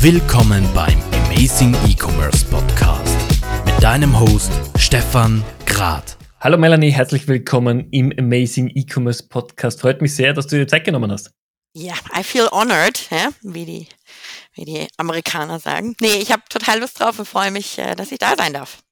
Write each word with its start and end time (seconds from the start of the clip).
Willkommen 0.00 0.66
beim 0.74 0.98
Amazing 1.12 1.74
E-Commerce 1.86 2.46
Podcast 2.46 3.16
mit 3.66 3.82
deinem 3.82 4.18
Host 4.18 4.52
Stefan 4.78 5.44
Grad. 5.66 6.16
Hallo 6.40 6.56
Melanie, 6.56 6.90
herzlich 6.90 7.28
willkommen 7.28 7.88
im 7.90 8.12
Amazing 8.18 8.70
E-Commerce 8.74 9.28
Podcast. 9.28 9.82
Freut 9.82 10.00
mich 10.00 10.14
sehr, 10.14 10.32
dass 10.32 10.46
du 10.46 10.56
dir 10.56 10.66
Zeit 10.66 10.84
genommen 10.84 11.12
hast. 11.12 11.30
Ja, 11.74 11.94
I 12.18 12.22
feel 12.22 12.48
honored, 12.52 13.10
ja, 13.10 13.30
wie, 13.42 13.66
die, 13.66 13.88
wie 14.54 14.64
die 14.64 14.86
Amerikaner 14.96 15.58
sagen. 15.58 15.94
Nee, 16.00 16.16
ich 16.22 16.32
habe 16.32 16.42
total 16.48 16.80
Lust 16.80 16.98
drauf 17.00 17.18
und 17.18 17.26
freue 17.26 17.50
mich, 17.50 17.78
äh, 17.78 17.94
dass 17.96 18.12
ich 18.12 18.18
da 18.18 18.34
sein 18.36 18.54
darf. 18.54 18.82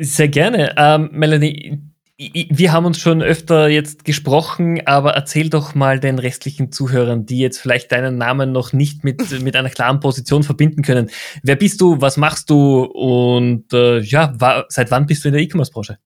Sehr 0.00 0.28
gerne. 0.28 0.74
Ähm, 0.78 1.10
Melanie, 1.12 1.82
wir 2.18 2.72
haben 2.72 2.84
uns 2.84 2.98
schon 2.98 3.22
öfter 3.22 3.68
jetzt 3.68 4.04
gesprochen, 4.04 4.84
aber 4.86 5.12
erzähl 5.12 5.50
doch 5.50 5.76
mal 5.76 6.00
den 6.00 6.18
restlichen 6.18 6.72
Zuhörern, 6.72 7.26
die 7.26 7.38
jetzt 7.38 7.58
vielleicht 7.60 7.92
deinen 7.92 8.18
Namen 8.18 8.50
noch 8.50 8.72
nicht 8.72 9.04
mit, 9.04 9.30
mit 9.42 9.54
einer 9.54 9.70
klaren 9.70 10.00
Position 10.00 10.42
verbinden 10.42 10.82
können. 10.82 11.10
Wer 11.44 11.54
bist 11.54 11.80
du? 11.80 12.00
Was 12.00 12.16
machst 12.16 12.50
du? 12.50 12.82
Und 12.82 13.72
äh, 13.72 14.00
ja, 14.00 14.34
war, 14.38 14.66
seit 14.68 14.90
wann 14.90 15.06
bist 15.06 15.24
du 15.24 15.28
in 15.28 15.34
der 15.34 15.42
E-Commerce-Branche? 15.42 15.98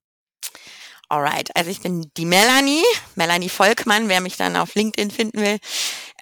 Alright, 1.09 1.55
also 1.55 1.71
ich 1.71 1.81
bin 1.81 2.11
die 2.17 2.25
Melanie, 2.25 2.83
Melanie 3.17 3.51
Volkmann, 3.51 4.09
wer 4.09 4.23
mich 4.23 4.39
dann 4.39 4.57
auf 4.57 4.75
LinkedIn 4.75 5.11
finden 5.11 5.41
will. 5.41 5.59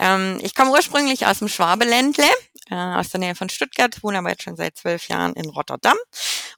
Ähm, 0.00 0.38
ich 0.42 0.54
komme 0.54 0.72
ursprünglich 0.72 1.26
aus 1.26 1.38
dem 1.38 1.48
Schwabeländle, 1.48 2.24
äh, 2.70 2.74
aus 2.74 3.10
der 3.10 3.20
Nähe 3.20 3.34
von 3.34 3.48
Stuttgart, 3.48 4.02
wohne 4.02 4.18
aber 4.18 4.30
jetzt 4.30 4.44
schon 4.44 4.56
seit 4.56 4.76
zwölf 4.76 5.08
Jahren 5.08 5.34
in 5.34 5.48
Rotterdam. 5.50 5.96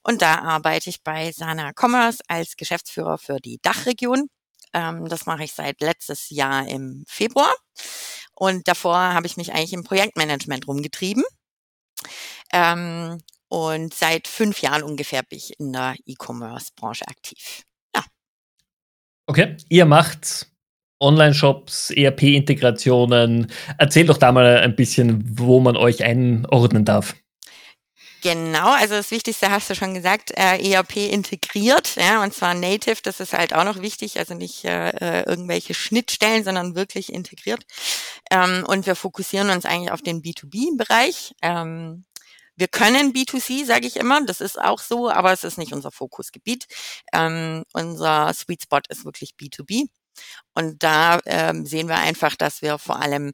Und 0.03 0.23
da 0.23 0.41
arbeite 0.41 0.91
ich 0.91 1.03
bei 1.03 1.33
Sana 1.33 1.73
Commerce 1.75 2.23
als 2.29 2.57
Geschäftsführer 2.57 3.19
für 3.19 3.39
die 3.39 3.59
Dachregion. 3.63 4.29
Ähm, 4.73 5.09
das 5.09 5.27
mache 5.27 5.45
ich 5.45 5.53
seit 5.53 5.81
letztes 5.81 6.31
Jahr 6.31 6.69
im 6.69 7.05
Februar. 7.09 7.55
Und 8.35 8.69
davor 8.69 8.97
habe 8.97 9.27
ich 9.27 9.37
mich 9.37 9.53
eigentlich 9.53 9.73
im 9.73 9.85
Projektmanagement 9.85 10.67
rumgetrieben. 10.67 11.25
Ähm, 12.53 13.19
und 13.49 13.95
seit 13.95 14.29
fünf 14.29 14.63
Jahren 14.63 14.83
ungefähr 14.83 15.23
bin 15.23 15.39
ich 15.39 15.59
in 15.61 15.73
der 15.73 15.95
E-Commerce-Branche 16.07 17.07
aktiv. 17.07 17.63
Ja. 17.95 18.03
Okay, 19.27 19.57
ihr 19.69 19.85
macht 19.85 20.52
Online-Shops, 21.03 21.91
ERP-Integrationen. 21.91 23.49
Erzähl 23.79 24.07
doch 24.07 24.19
da 24.19 24.33
mal 24.33 24.59
ein 24.59 24.77
bisschen, 24.77 25.23
wo 25.39 25.61
man 25.61 25.77
euch 25.77 26.05
einordnen 26.05 26.85
darf. 26.85 27.15
Genau, 28.23 28.71
also 28.71 28.95
das 28.95 29.11
Wichtigste 29.11 29.51
hast 29.51 29.69
du 29.69 29.75
schon 29.75 29.95
gesagt, 29.95 30.31
äh, 30.37 30.57
ERP 30.59 31.11
integriert, 31.11 31.97
ja, 31.97 32.23
und 32.23 32.33
zwar 32.33 32.55
native, 32.55 32.99
das 33.03 33.19
ist 33.19 33.33
halt 33.33 33.53
auch 33.53 33.65
noch 33.65 33.83
wichtig, 33.83 34.17
also 34.17 34.35
nicht 34.35 34.65
äh, 34.65 34.91
äh 34.91 35.25
irgendwelche 35.29 35.75
Schnittstellen, 35.75 36.45
sondern 36.45 36.77
wirklich 36.77 37.13
integriert. 37.13 37.65
Ähm, 38.31 38.65
und 38.69 38.87
wir 38.87 38.95
fokussieren 38.95 39.51
uns 39.51 39.67
eigentlich 39.67 39.91
auf 39.91 40.03
den 40.03 40.23
B2B-Bereich. 40.23 41.35
Ähm, 41.43 42.05
wir 42.55 42.69
können 42.69 43.13
B2C, 43.13 43.65
sage 43.65 43.89
ich 43.89 43.97
immer, 43.97 44.25
das 44.25 44.41
ist 44.41 44.61
auch 44.61 44.79
so, 44.79 45.11
aber 45.11 45.33
es 45.33 45.43
ist 45.43 45.59
nicht 45.59 45.73
unser 45.73 45.91
Fokusgebiet. 45.91 46.67
Ähm, 47.13 47.65
unser 47.73 48.33
Sweet 48.35 48.63
Spot 48.63 48.81
ist 48.89 49.05
wirklich 49.05 49.33
B2B. 49.41 49.89
Und 50.55 50.83
da 50.83 51.21
ähm, 51.25 51.65
sehen 51.65 51.89
wir 51.89 51.97
einfach, 51.97 52.37
dass 52.37 52.61
wir 52.63 52.79
vor 52.79 53.01
allem 53.01 53.33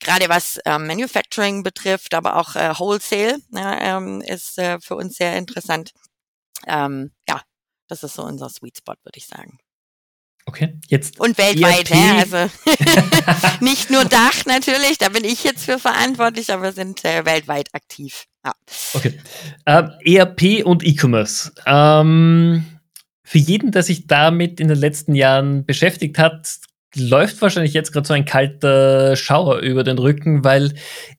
gerade 0.00 0.28
was 0.28 0.58
ähm, 0.66 0.86
Manufacturing 0.86 1.62
betrifft, 1.62 2.14
aber 2.14 2.36
auch 2.36 2.56
äh, 2.56 2.78
Wholesale 2.78 3.38
ja, 3.52 3.96
ähm, 3.96 4.20
ist 4.20 4.58
äh, 4.58 4.78
für 4.80 4.96
uns 4.96 5.16
sehr 5.16 5.36
interessant. 5.36 5.92
Ähm, 6.66 7.12
ja, 7.28 7.40
das 7.88 8.02
ist 8.02 8.14
so 8.14 8.22
unser 8.22 8.50
Sweet 8.50 8.78
Spot, 8.78 8.94
würde 9.02 9.18
ich 9.18 9.26
sagen. 9.26 9.58
Okay, 10.48 10.78
jetzt. 10.88 11.20
Und 11.20 11.36
weltweit, 11.36 11.90
ja, 11.90 12.16
also 12.16 12.50
nicht 13.60 13.90
nur 13.90 14.06
Dach 14.06 14.46
natürlich, 14.46 14.96
da 14.96 15.10
bin 15.10 15.22
ich 15.24 15.44
jetzt 15.44 15.64
für 15.64 15.78
verantwortlich, 15.78 16.50
aber 16.50 16.62
wir 16.62 16.72
sind 16.72 17.04
äh, 17.04 17.26
weltweit 17.26 17.68
aktiv. 17.74 18.24
Ja. 18.42 18.54
Okay. 18.94 19.20
Ähm, 19.66 19.90
ERP 20.02 20.64
und 20.64 20.82
E-Commerce. 20.84 21.52
Ähm, 21.66 22.64
für 23.28 23.36
jeden, 23.36 23.72
der 23.72 23.82
sich 23.82 24.06
damit 24.06 24.58
in 24.58 24.68
den 24.68 24.78
letzten 24.78 25.14
Jahren 25.14 25.66
beschäftigt 25.66 26.16
hat, 26.16 26.60
läuft 26.96 27.42
wahrscheinlich 27.42 27.74
jetzt 27.74 27.92
gerade 27.92 28.08
so 28.08 28.14
ein 28.14 28.24
kalter 28.24 29.16
Schauer 29.16 29.58
über 29.58 29.84
den 29.84 29.98
Rücken, 29.98 30.44
weil 30.44 30.72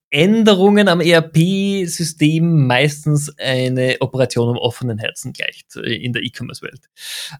Änderungen 0.10 0.88
am 0.88 1.02
ERP-System 1.02 2.66
meistens 2.66 3.32
eine 3.38 3.98
Operation 4.00 4.50
um 4.50 4.58
offenen 4.58 4.98
Herzen 4.98 5.34
gleicht 5.34 5.76
äh, 5.76 6.04
in 6.04 6.12
der 6.12 6.24
E-Commerce-Welt. 6.24 6.90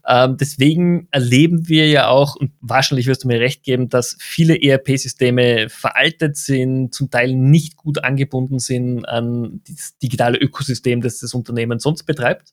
Ähm, 0.06 0.36
deswegen 0.38 1.08
erleben 1.10 1.68
wir 1.68 1.88
ja 1.88 2.06
auch, 2.06 2.36
und 2.36 2.52
wahrscheinlich 2.60 3.08
wirst 3.08 3.24
du 3.24 3.26
mir 3.26 3.40
recht 3.40 3.64
geben, 3.64 3.88
dass 3.88 4.16
viele 4.20 4.54
ERP-Systeme 4.62 5.68
veraltet 5.68 6.36
sind, 6.36 6.94
zum 6.94 7.10
Teil 7.10 7.34
nicht 7.34 7.76
gut 7.76 8.04
angebunden 8.04 8.60
sind 8.60 9.04
an 9.04 9.62
das 9.68 9.98
digitale 9.98 10.38
Ökosystem, 10.38 11.00
das 11.00 11.18
das 11.18 11.34
Unternehmen 11.34 11.80
sonst 11.80 12.04
betreibt. 12.04 12.52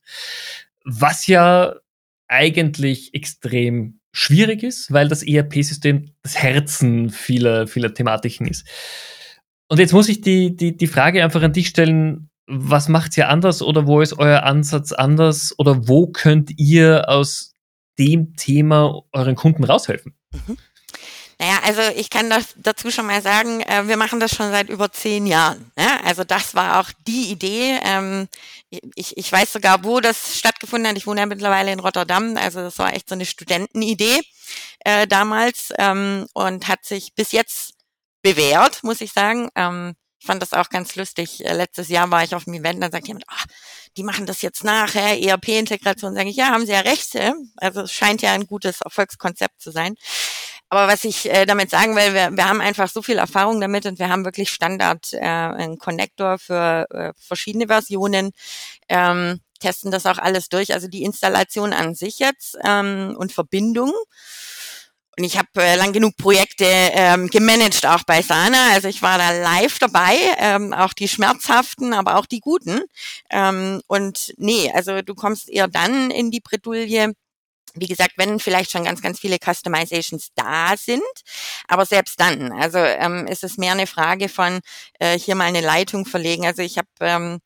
Was 0.83 1.27
ja 1.27 1.75
eigentlich 2.27 3.13
extrem 3.13 3.99
schwierig 4.11 4.63
ist, 4.63 4.91
weil 4.91 5.07
das 5.07 5.23
ERP-System 5.23 6.11
das 6.23 6.37
Herzen 6.37 7.09
vieler, 7.09 7.67
vieler 7.67 7.93
Thematiken 7.93 8.47
ist. 8.47 8.67
Und 9.69 9.79
jetzt 9.79 9.93
muss 9.93 10.09
ich 10.09 10.21
die, 10.21 10.55
die, 10.55 10.75
die 10.75 10.87
Frage 10.87 11.23
einfach 11.23 11.41
an 11.41 11.53
dich 11.53 11.67
stellen, 11.67 12.29
was 12.47 12.87
macht 12.87 13.17
ihr 13.17 13.29
anders 13.29 13.61
oder 13.61 13.85
wo 13.85 14.01
ist 14.01 14.17
euer 14.17 14.43
Ansatz 14.43 14.93
anders 14.93 15.53
oder 15.57 15.87
wo 15.87 16.07
könnt 16.07 16.57
ihr 16.57 17.09
aus 17.09 17.53
dem 17.99 18.35
Thema 18.35 19.03
euren 19.11 19.35
Kunden 19.35 19.65
raushelfen? 19.65 20.15
Mhm. 20.31 20.57
Naja, 21.39 21.59
also 21.63 21.81
ich 21.95 22.09
kann 22.09 22.31
das 22.31 22.55
dazu 22.55 22.89
schon 22.89 23.05
mal 23.05 23.21
sagen, 23.21 23.61
äh, 23.61 23.87
wir 23.87 23.95
machen 23.95 24.19
das 24.19 24.33
schon 24.33 24.49
seit 24.49 24.69
über 24.69 24.91
zehn 24.91 25.27
Jahren. 25.27 25.71
Ne? 25.75 26.03
Also 26.03 26.23
das 26.23 26.55
war 26.55 26.79
auch 26.79 26.91
die 27.07 27.31
Idee. 27.31 27.79
Ähm, 27.83 28.27
ich, 28.95 29.15
ich 29.17 29.31
weiß 29.31 29.53
sogar, 29.53 29.83
wo 29.83 29.99
das 29.99 30.37
stattgefunden 30.37 30.89
hat. 30.89 30.97
Ich 30.97 31.05
wohne 31.05 31.19
ja 31.21 31.25
mittlerweile 31.27 31.71
in 31.71 31.79
Rotterdam. 31.79 32.37
Also 32.37 32.61
das 32.61 32.79
war 32.79 32.93
echt 32.93 33.07
so 33.07 33.13
eine 33.13 33.25
Studentenidee 33.25 34.21
äh, 34.79 35.05
damals 35.05 35.71
ähm, 35.77 36.25
und 36.33 36.67
hat 36.67 36.85
sich 36.85 37.13
bis 37.13 37.31
jetzt 37.31 37.75
bewährt, 38.23 38.83
muss 38.83 39.01
ich 39.01 39.13
sagen. 39.13 39.49
Ähm, 39.55 39.95
ich 40.19 40.25
fand 40.25 40.41
das 40.41 40.53
auch 40.53 40.69
ganz 40.69 40.95
lustig. 40.95 41.45
Äh, 41.45 41.53
letztes 41.53 41.87
Jahr 41.89 42.09
war 42.09 42.23
ich 42.23 42.33
auf 42.33 42.45
dem 42.45 42.55
Event, 42.55 42.81
dann 42.81 42.91
sagt 42.91 43.07
jemand, 43.07 43.25
ah, 43.27 43.43
die 43.95 44.03
machen 44.03 44.25
das 44.25 44.41
jetzt 44.41 44.63
nachher, 44.63 45.21
ERP-Integration. 45.21 46.15
Sage 46.15 46.29
ich, 46.29 46.35
ja, 46.35 46.47
haben 46.47 46.65
Sie 46.65 46.71
ja 46.71 46.79
recht. 46.79 47.15
Also 47.57 47.81
es 47.81 47.91
scheint 47.91 48.23
ja 48.23 48.33
ein 48.33 48.47
gutes 48.47 48.81
Erfolgskonzept 48.81 49.61
zu 49.61 49.71
sein. 49.71 49.95
Aber 50.69 50.87
was 50.87 51.05
ich 51.05 51.29
äh, 51.29 51.45
damit 51.45 51.69
sagen 51.69 51.95
will, 51.95 52.13
wir, 52.13 52.35
wir 52.35 52.49
haben 52.49 52.59
einfach 52.59 52.89
so 52.89 53.01
viel 53.01 53.17
Erfahrung 53.17 53.61
damit 53.61 53.85
und 53.85 53.99
wir 53.99 54.09
haben 54.09 54.25
wirklich 54.25 54.49
Standard 54.49 55.13
äh, 55.13 55.19
einen 55.19 55.77
Connector 55.77 56.37
für 56.39 56.87
äh, 56.89 57.13
verschiedene 57.17 57.67
Versionen. 57.67 58.31
Ähm, 58.89 59.39
testen 59.59 59.91
das 59.91 60.05
auch 60.05 60.17
alles 60.17 60.49
durch, 60.49 60.73
also 60.73 60.87
die 60.87 61.03
Installation 61.03 61.73
an 61.73 61.95
sich 61.95 62.19
jetzt 62.19 62.57
ähm, 62.63 63.15
und 63.17 63.31
Verbindung. 63.31 63.93
Und 65.17 65.23
ich 65.23 65.35
habe 65.37 65.47
äh, 65.55 65.75
lang 65.77 65.93
genug 65.93 66.15
Projekte 66.15 66.65
ähm, 66.65 67.27
gemanagt, 67.29 67.87
auch 67.87 68.03
bei 68.03 68.21
Sana. 68.21 68.73
Also 68.73 68.87
ich 68.87 69.01
war 69.01 69.17
da 69.17 69.31
live 69.31 69.79
dabei, 69.79 70.15
ähm, 70.37 70.73
auch 70.73 70.93
die 70.93 71.07
schmerzhaften, 71.07 71.93
aber 71.93 72.17
auch 72.17 72.27
die 72.27 72.39
guten. 72.39 72.81
Ähm, 73.31 73.81
und 73.87 74.35
nee, 74.37 74.71
also 74.75 75.01
du 75.01 75.15
kommst 75.15 75.49
eher 75.49 75.67
dann 75.67 76.11
in 76.11 76.29
die 76.29 76.39
Bredouille, 76.39 77.13
wie 77.79 77.87
gesagt, 77.87 78.13
wenn 78.17 78.39
vielleicht 78.39 78.71
schon 78.71 78.85
ganz, 78.85 79.01
ganz 79.01 79.19
viele 79.19 79.37
Customizations 79.43 80.29
da 80.35 80.75
sind, 80.77 81.01
aber 81.67 81.85
selbst 81.85 82.19
dann, 82.19 82.51
also 82.51 82.77
ähm, 82.77 83.27
ist 83.27 83.43
es 83.43 83.57
mehr 83.57 83.73
eine 83.73 83.87
Frage 83.87 84.29
von 84.29 84.59
äh, 84.99 85.17
hier 85.17 85.35
mal 85.35 85.45
eine 85.45 85.61
Leitung 85.61 86.05
verlegen. 86.05 86.45
Also 86.45 86.61
ich 86.61 86.77
habe 86.77 86.87
ähm, 87.01 87.39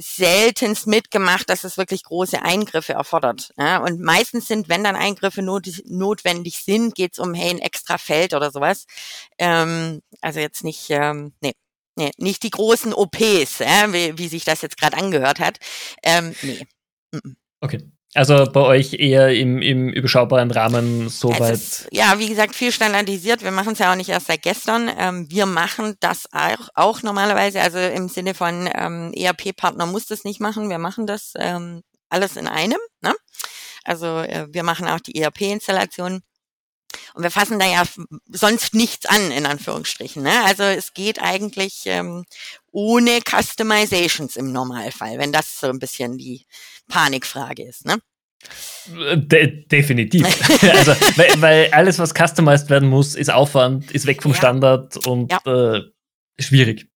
seltenst 0.00 0.86
mitgemacht, 0.86 1.50
dass 1.50 1.64
es 1.64 1.76
wirklich 1.76 2.04
große 2.04 2.42
Eingriffe 2.42 2.94
erfordert. 2.94 3.52
Ja? 3.58 3.78
Und 3.78 4.00
meistens 4.00 4.48
sind, 4.48 4.68
wenn 4.68 4.84
dann 4.84 4.96
Eingriffe 4.96 5.42
not 5.42 5.66
notwendig 5.84 6.58
sind, 6.64 6.94
geht 6.94 7.12
es 7.12 7.18
um 7.18 7.34
hey, 7.34 7.50
ein 7.50 7.58
extra 7.58 7.98
Feld 7.98 8.34
oder 8.34 8.50
sowas. 8.50 8.86
Ähm, 9.38 10.00
also 10.20 10.40
jetzt 10.40 10.64
nicht, 10.64 10.90
ähm, 10.90 11.34
nee. 11.40 11.52
Nee, 11.96 12.12
nicht 12.16 12.44
die 12.44 12.50
großen 12.50 12.94
OPs, 12.94 13.58
ja, 13.58 13.92
wie, 13.92 14.16
wie 14.16 14.28
sich 14.28 14.44
das 14.44 14.62
jetzt 14.62 14.78
gerade 14.78 14.96
angehört 14.96 15.40
hat. 15.40 15.58
Ähm, 16.02 16.34
nee. 16.40 16.66
Okay. 17.60 17.90
Also 18.14 18.44
bei 18.52 18.60
euch 18.60 18.94
eher 18.94 19.32
im, 19.34 19.62
im 19.62 19.88
überschaubaren 19.88 20.50
Rahmen 20.50 21.08
soweit. 21.08 21.54
Ist, 21.54 21.88
ja, 21.92 22.18
wie 22.18 22.28
gesagt, 22.28 22.56
viel 22.56 22.72
standardisiert. 22.72 23.44
Wir 23.44 23.52
machen 23.52 23.74
es 23.74 23.78
ja 23.78 23.92
auch 23.92 23.96
nicht 23.96 24.08
erst 24.08 24.26
seit 24.26 24.42
gestern. 24.42 24.90
Ähm, 24.98 25.30
wir 25.30 25.46
machen 25.46 25.94
das 26.00 26.26
auch, 26.32 26.68
auch 26.74 27.02
normalerweise, 27.02 27.60
also 27.60 27.78
im 27.78 28.08
Sinne 28.08 28.34
von 28.34 28.68
ähm, 28.74 29.12
ERP-Partner 29.14 29.86
muss 29.86 30.06
das 30.06 30.24
nicht 30.24 30.40
machen. 30.40 30.68
Wir 30.68 30.78
machen 30.78 31.06
das 31.06 31.34
ähm, 31.36 31.82
alles 32.08 32.36
in 32.36 32.48
einem. 32.48 32.80
Ne? 33.00 33.14
Also 33.84 34.18
äh, 34.18 34.48
wir 34.50 34.64
machen 34.64 34.88
auch 34.88 35.00
die 35.00 35.20
ERP-Installation. 35.20 36.22
Und 37.14 37.22
wir 37.22 37.30
fassen 37.30 37.60
da 37.60 37.66
ja 37.66 37.84
sonst 38.28 38.74
nichts 38.74 39.06
an, 39.06 39.30
in 39.30 39.46
Anführungsstrichen. 39.46 40.24
Ne? 40.24 40.32
Also 40.44 40.64
es 40.64 40.94
geht 40.94 41.22
eigentlich 41.22 41.82
ähm, 41.86 42.24
ohne 42.72 43.20
Customizations 43.20 44.36
im 44.36 44.52
Normalfall, 44.52 45.18
wenn 45.18 45.32
das 45.32 45.60
so 45.60 45.68
ein 45.68 45.78
bisschen 45.78 46.18
die 46.18 46.46
Panikfrage 46.88 47.64
ist. 47.64 47.84
Ne? 47.84 47.98
De 48.86 49.66
definitiv. 49.66 50.26
also, 50.62 50.92
weil, 51.16 51.42
weil, 51.42 51.70
alles, 51.72 51.98
was 51.98 52.14
customized 52.14 52.70
werden 52.70 52.88
muss, 52.88 53.14
ist 53.14 53.30
Aufwand, 53.30 53.90
ist 53.90 54.06
weg 54.06 54.22
vom 54.22 54.32
ja. 54.32 54.38
Standard 54.38 55.06
und 55.06 55.30
ja. 55.30 55.76
äh, 55.76 55.82
schwierig. 56.38 56.86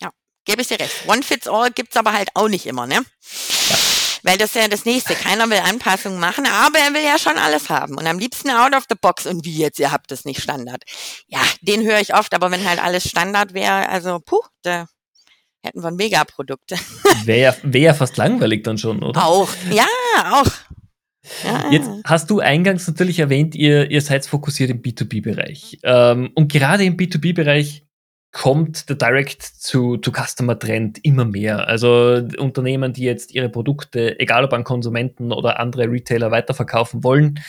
Ja, 0.00 0.10
gebe 0.44 0.62
ich 0.62 0.68
dir 0.68 0.80
recht. 0.80 1.06
One 1.06 1.22
fits 1.22 1.46
all 1.46 1.70
gibt's 1.70 1.96
aber 1.96 2.12
halt 2.12 2.30
auch 2.34 2.48
nicht 2.48 2.66
immer, 2.66 2.86
ne? 2.86 2.94
Ja. 2.94 3.76
Weil 4.24 4.38
das 4.38 4.50
ist 4.50 4.56
ja 4.56 4.68
das 4.68 4.84
nächste. 4.84 5.14
Keiner 5.14 5.50
will 5.50 5.58
Anpassungen 5.58 6.20
machen, 6.20 6.46
aber 6.46 6.78
er 6.78 6.94
will 6.94 7.02
ja 7.02 7.18
schon 7.18 7.38
alles 7.38 7.70
haben. 7.70 7.96
Und 7.96 8.06
am 8.06 8.18
liebsten 8.18 8.50
out 8.50 8.74
of 8.74 8.84
the 8.88 8.94
box. 9.00 9.26
Und 9.26 9.44
wie 9.44 9.58
jetzt, 9.58 9.80
ihr 9.80 9.90
habt 9.90 10.10
das 10.12 10.24
nicht 10.24 10.40
Standard. 10.40 10.84
Ja, 11.26 11.40
den 11.60 11.84
höre 11.84 12.00
ich 12.00 12.14
oft, 12.14 12.32
aber 12.32 12.50
wenn 12.50 12.68
halt 12.68 12.80
alles 12.80 13.08
Standard 13.08 13.52
wäre, 13.52 13.88
also 13.88 14.20
puh, 14.20 14.42
da 14.62 14.86
hätten 15.62 15.82
wir 15.82 15.88
ein 15.88 15.96
Megaprodukte. 15.96 16.76
Wäre 17.24 17.40
ja, 17.40 17.54
wär 17.62 17.80
ja 17.80 17.94
fast 17.94 18.16
langweilig 18.16 18.64
dann 18.64 18.78
schon, 18.78 19.02
oder? 19.02 19.24
Auch, 19.24 19.48
ja, 19.70 19.86
auch. 20.32 20.50
Ja. 21.44 21.70
Jetzt 21.70 21.88
hast 22.04 22.30
du 22.30 22.40
eingangs 22.40 22.88
natürlich 22.88 23.20
erwähnt, 23.20 23.54
ihr, 23.54 23.90
ihr 23.90 24.00
seid 24.00 24.26
fokussiert 24.26 24.70
im 24.70 24.82
B2B-Bereich. 24.82 25.78
Ähm, 25.84 26.32
und 26.34 26.52
gerade 26.52 26.84
im 26.84 26.96
B2B-Bereich 26.96 27.84
kommt 28.32 28.88
der 28.88 28.96
Direct-to-Customer-Trend 28.96 30.98
immer 31.04 31.24
mehr. 31.24 31.68
Also 31.68 32.26
Unternehmen, 32.38 32.92
die 32.92 33.04
jetzt 33.04 33.32
ihre 33.34 33.50
Produkte, 33.50 34.18
egal 34.18 34.44
ob 34.44 34.52
an 34.52 34.64
Konsumenten 34.64 35.32
oder 35.32 35.60
andere 35.60 35.88
Retailer, 35.88 36.30
weiterverkaufen 36.30 37.04
wollen, 37.04 37.40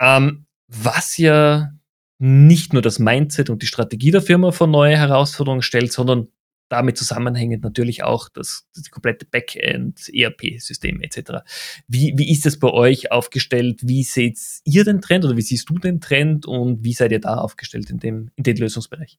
ähm, 0.00 0.46
was 0.66 1.18
ja 1.18 1.70
nicht 2.18 2.72
nur 2.72 2.82
das 2.82 2.98
Mindset 2.98 3.50
und 3.50 3.62
die 3.62 3.66
Strategie 3.66 4.10
der 4.10 4.22
Firma 4.22 4.50
vor 4.50 4.66
neue 4.66 4.96
Herausforderungen 4.96 5.62
stellt, 5.62 5.92
sondern 5.92 6.28
damit 6.68 6.96
zusammenhängend 6.96 7.62
natürlich 7.62 8.02
auch 8.02 8.28
das, 8.28 8.66
das 8.74 8.90
komplette 8.90 9.26
Backend, 9.26 10.08
ERP-System 10.12 11.00
etc. 11.02 11.44
Wie, 11.86 12.14
wie 12.16 12.32
ist 12.32 12.46
es 12.46 12.58
bei 12.58 12.70
euch 12.70 13.12
aufgestellt? 13.12 13.80
Wie 13.82 14.02
seht 14.02 14.38
ihr 14.64 14.84
den 14.84 15.00
Trend 15.00 15.24
oder 15.24 15.36
wie 15.36 15.42
siehst 15.42 15.68
du 15.68 15.78
den 15.78 16.00
Trend 16.00 16.46
und 16.46 16.84
wie 16.84 16.94
seid 16.94 17.12
ihr 17.12 17.20
da 17.20 17.36
aufgestellt 17.36 17.90
in 17.90 17.98
dem, 17.98 18.30
in 18.36 18.44
dem 18.44 18.56
Lösungsbereich? 18.56 19.18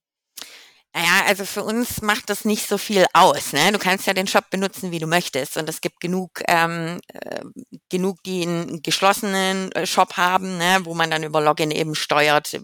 Naja, 0.96 1.26
also 1.28 1.44
für 1.44 1.62
uns 1.62 2.02
macht 2.02 2.30
das 2.30 2.46
nicht 2.46 2.70
so 2.70 2.78
viel 2.78 3.06
aus. 3.12 3.52
Ne? 3.52 3.74
Du 3.74 3.80
kannst 3.80 4.08
ja 4.08 4.14
den 4.14 4.28
Shop 4.28 4.50
benutzen, 4.50 4.92
wie 4.92 5.00
du 5.00 5.08
möchtest. 5.08 5.58
Und 5.58 5.68
es 5.68 5.82
gibt 5.82 6.00
genug, 6.00 6.42
ähm, 6.48 7.02
äh, 7.10 7.44
genug, 7.90 8.24
die 8.24 8.44
einen 8.44 8.82
geschlossenen 8.82 9.74
äh, 9.74 9.86
Shop 9.86 10.16
haben, 10.16 10.58
ne? 10.58 10.80
wo 10.86 10.94
man 10.94 11.12
dann 11.12 11.24
über 11.24 11.42
Login 11.42 11.72
eben 11.72 11.96
steuert, 11.96 12.62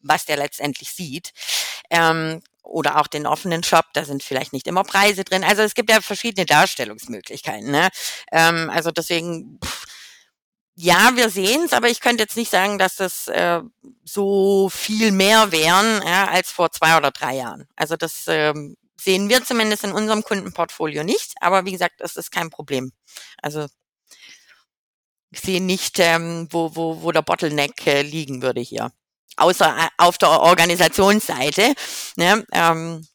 was 0.00 0.26
der 0.26 0.36
letztendlich 0.36 0.90
sieht. 0.90 1.32
Ähm, 1.90 2.40
oder 2.62 3.00
auch 3.00 3.06
den 3.06 3.26
offenen 3.26 3.62
Shop, 3.62 3.86
da 3.92 4.04
sind 4.04 4.22
vielleicht 4.22 4.52
nicht 4.52 4.66
immer 4.66 4.84
Preise 4.84 5.24
drin. 5.24 5.44
Also 5.44 5.62
es 5.62 5.74
gibt 5.74 5.90
ja 5.90 6.00
verschiedene 6.00 6.46
Darstellungsmöglichkeiten. 6.46 7.70
Ne? 7.70 7.88
Ähm, 8.30 8.70
also 8.70 8.90
deswegen, 8.90 9.58
pff, 9.62 9.86
ja, 10.74 11.12
wir 11.14 11.28
sehen 11.28 11.64
es, 11.64 11.72
aber 11.72 11.88
ich 11.90 12.00
könnte 12.00 12.22
jetzt 12.22 12.36
nicht 12.36 12.50
sagen, 12.50 12.78
dass 12.78 12.96
das 12.96 13.28
äh, 13.28 13.60
so 14.04 14.70
viel 14.70 15.12
mehr 15.12 15.52
wären 15.52 16.02
ja, 16.04 16.28
als 16.28 16.50
vor 16.50 16.70
zwei 16.70 16.96
oder 16.96 17.10
drei 17.10 17.36
Jahren. 17.36 17.68
Also 17.76 17.96
das 17.96 18.24
ähm, 18.28 18.76
sehen 18.98 19.28
wir 19.28 19.44
zumindest 19.44 19.84
in 19.84 19.92
unserem 19.92 20.22
Kundenportfolio 20.22 21.04
nicht, 21.04 21.34
aber 21.40 21.64
wie 21.66 21.72
gesagt, 21.72 21.96
das 21.98 22.16
ist 22.16 22.30
kein 22.30 22.50
Problem. 22.50 22.92
Also 23.42 23.66
ich 25.30 25.40
sehe 25.40 25.62
nicht, 25.62 25.98
ähm, 25.98 26.48
wo, 26.50 26.76
wo, 26.76 27.02
wo 27.02 27.12
der 27.12 27.22
Bottleneck 27.22 27.86
äh, 27.86 28.02
liegen 28.02 28.42
würde 28.42 28.60
hier. 28.60 28.92
Außer 29.36 29.66
äh, 29.66 29.88
auf 29.98 30.18
der 30.18 30.30
Organisationsseite. 30.30 31.74
Ne? 32.16 32.44
Ähm, 32.52 33.06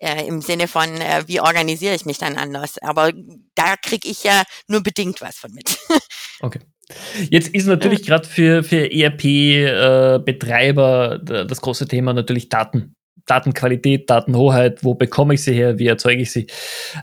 äh, 0.00 0.26
im 0.26 0.40
Sinne 0.40 0.66
von, 0.66 1.00
äh, 1.00 1.22
wie 1.26 1.40
organisiere 1.40 1.94
ich 1.94 2.06
mich 2.06 2.18
dann 2.18 2.36
anders. 2.36 2.78
Aber 2.78 3.12
da 3.54 3.76
kriege 3.76 4.08
ich 4.08 4.24
ja 4.24 4.42
nur 4.66 4.82
bedingt 4.82 5.20
was 5.20 5.36
von 5.36 5.52
mit. 5.52 5.78
okay. 6.40 6.58
Jetzt 7.30 7.54
ist 7.54 7.66
natürlich 7.66 8.04
gerade 8.04 8.26
für, 8.26 8.64
für 8.64 8.90
ERP-Betreiber 8.90 11.20
äh, 11.28 11.46
das 11.46 11.60
große 11.60 11.86
Thema 11.86 12.14
natürlich 12.14 12.48
Daten. 12.48 12.96
Datenqualität, 13.26 14.08
Datenhoheit, 14.10 14.82
wo 14.82 14.94
bekomme 14.94 15.34
ich 15.34 15.44
sie 15.44 15.52
her, 15.52 15.78
wie 15.78 15.86
erzeuge 15.86 16.22
ich 16.22 16.32
sie? 16.32 16.48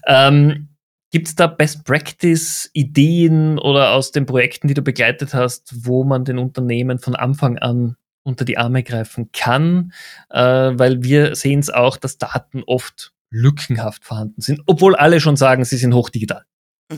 Ähm, 0.08 0.68
Gibt 1.10 1.30
es 1.30 1.36
da 1.36 1.48
Best 1.48 1.86
Practice-Ideen 1.86 3.60
oder 3.60 3.92
aus 3.92 4.12
den 4.12 4.26
Projekten, 4.26 4.68
die 4.68 4.74
du 4.74 4.82
begleitet 4.82 5.34
hast, 5.34 5.86
wo 5.86 6.04
man 6.04 6.26
den 6.26 6.38
Unternehmen 6.38 7.00
von 7.00 7.16
Anfang 7.16 7.58
an 7.60 7.96
unter 8.28 8.46
die 8.46 8.58
Arme 8.58 8.84
greifen 8.84 9.32
kann? 9.32 9.94
Äh, 10.30 10.42
weil 10.42 11.02
wir 11.02 11.36
sehen 11.36 11.60
es 11.60 11.70
auch, 11.70 11.98
dass 11.98 12.18
Daten 12.18 12.64
oft 12.66 13.14
lückenhaft 13.30 14.06
vorhanden 14.06 14.42
sind, 14.42 14.62
obwohl 14.68 14.96
alle 14.96 15.20
schon 15.20 15.38
sagen, 15.38 15.66
sie 15.66 15.78
sind 15.78 15.94
hochdigital. 15.94 16.46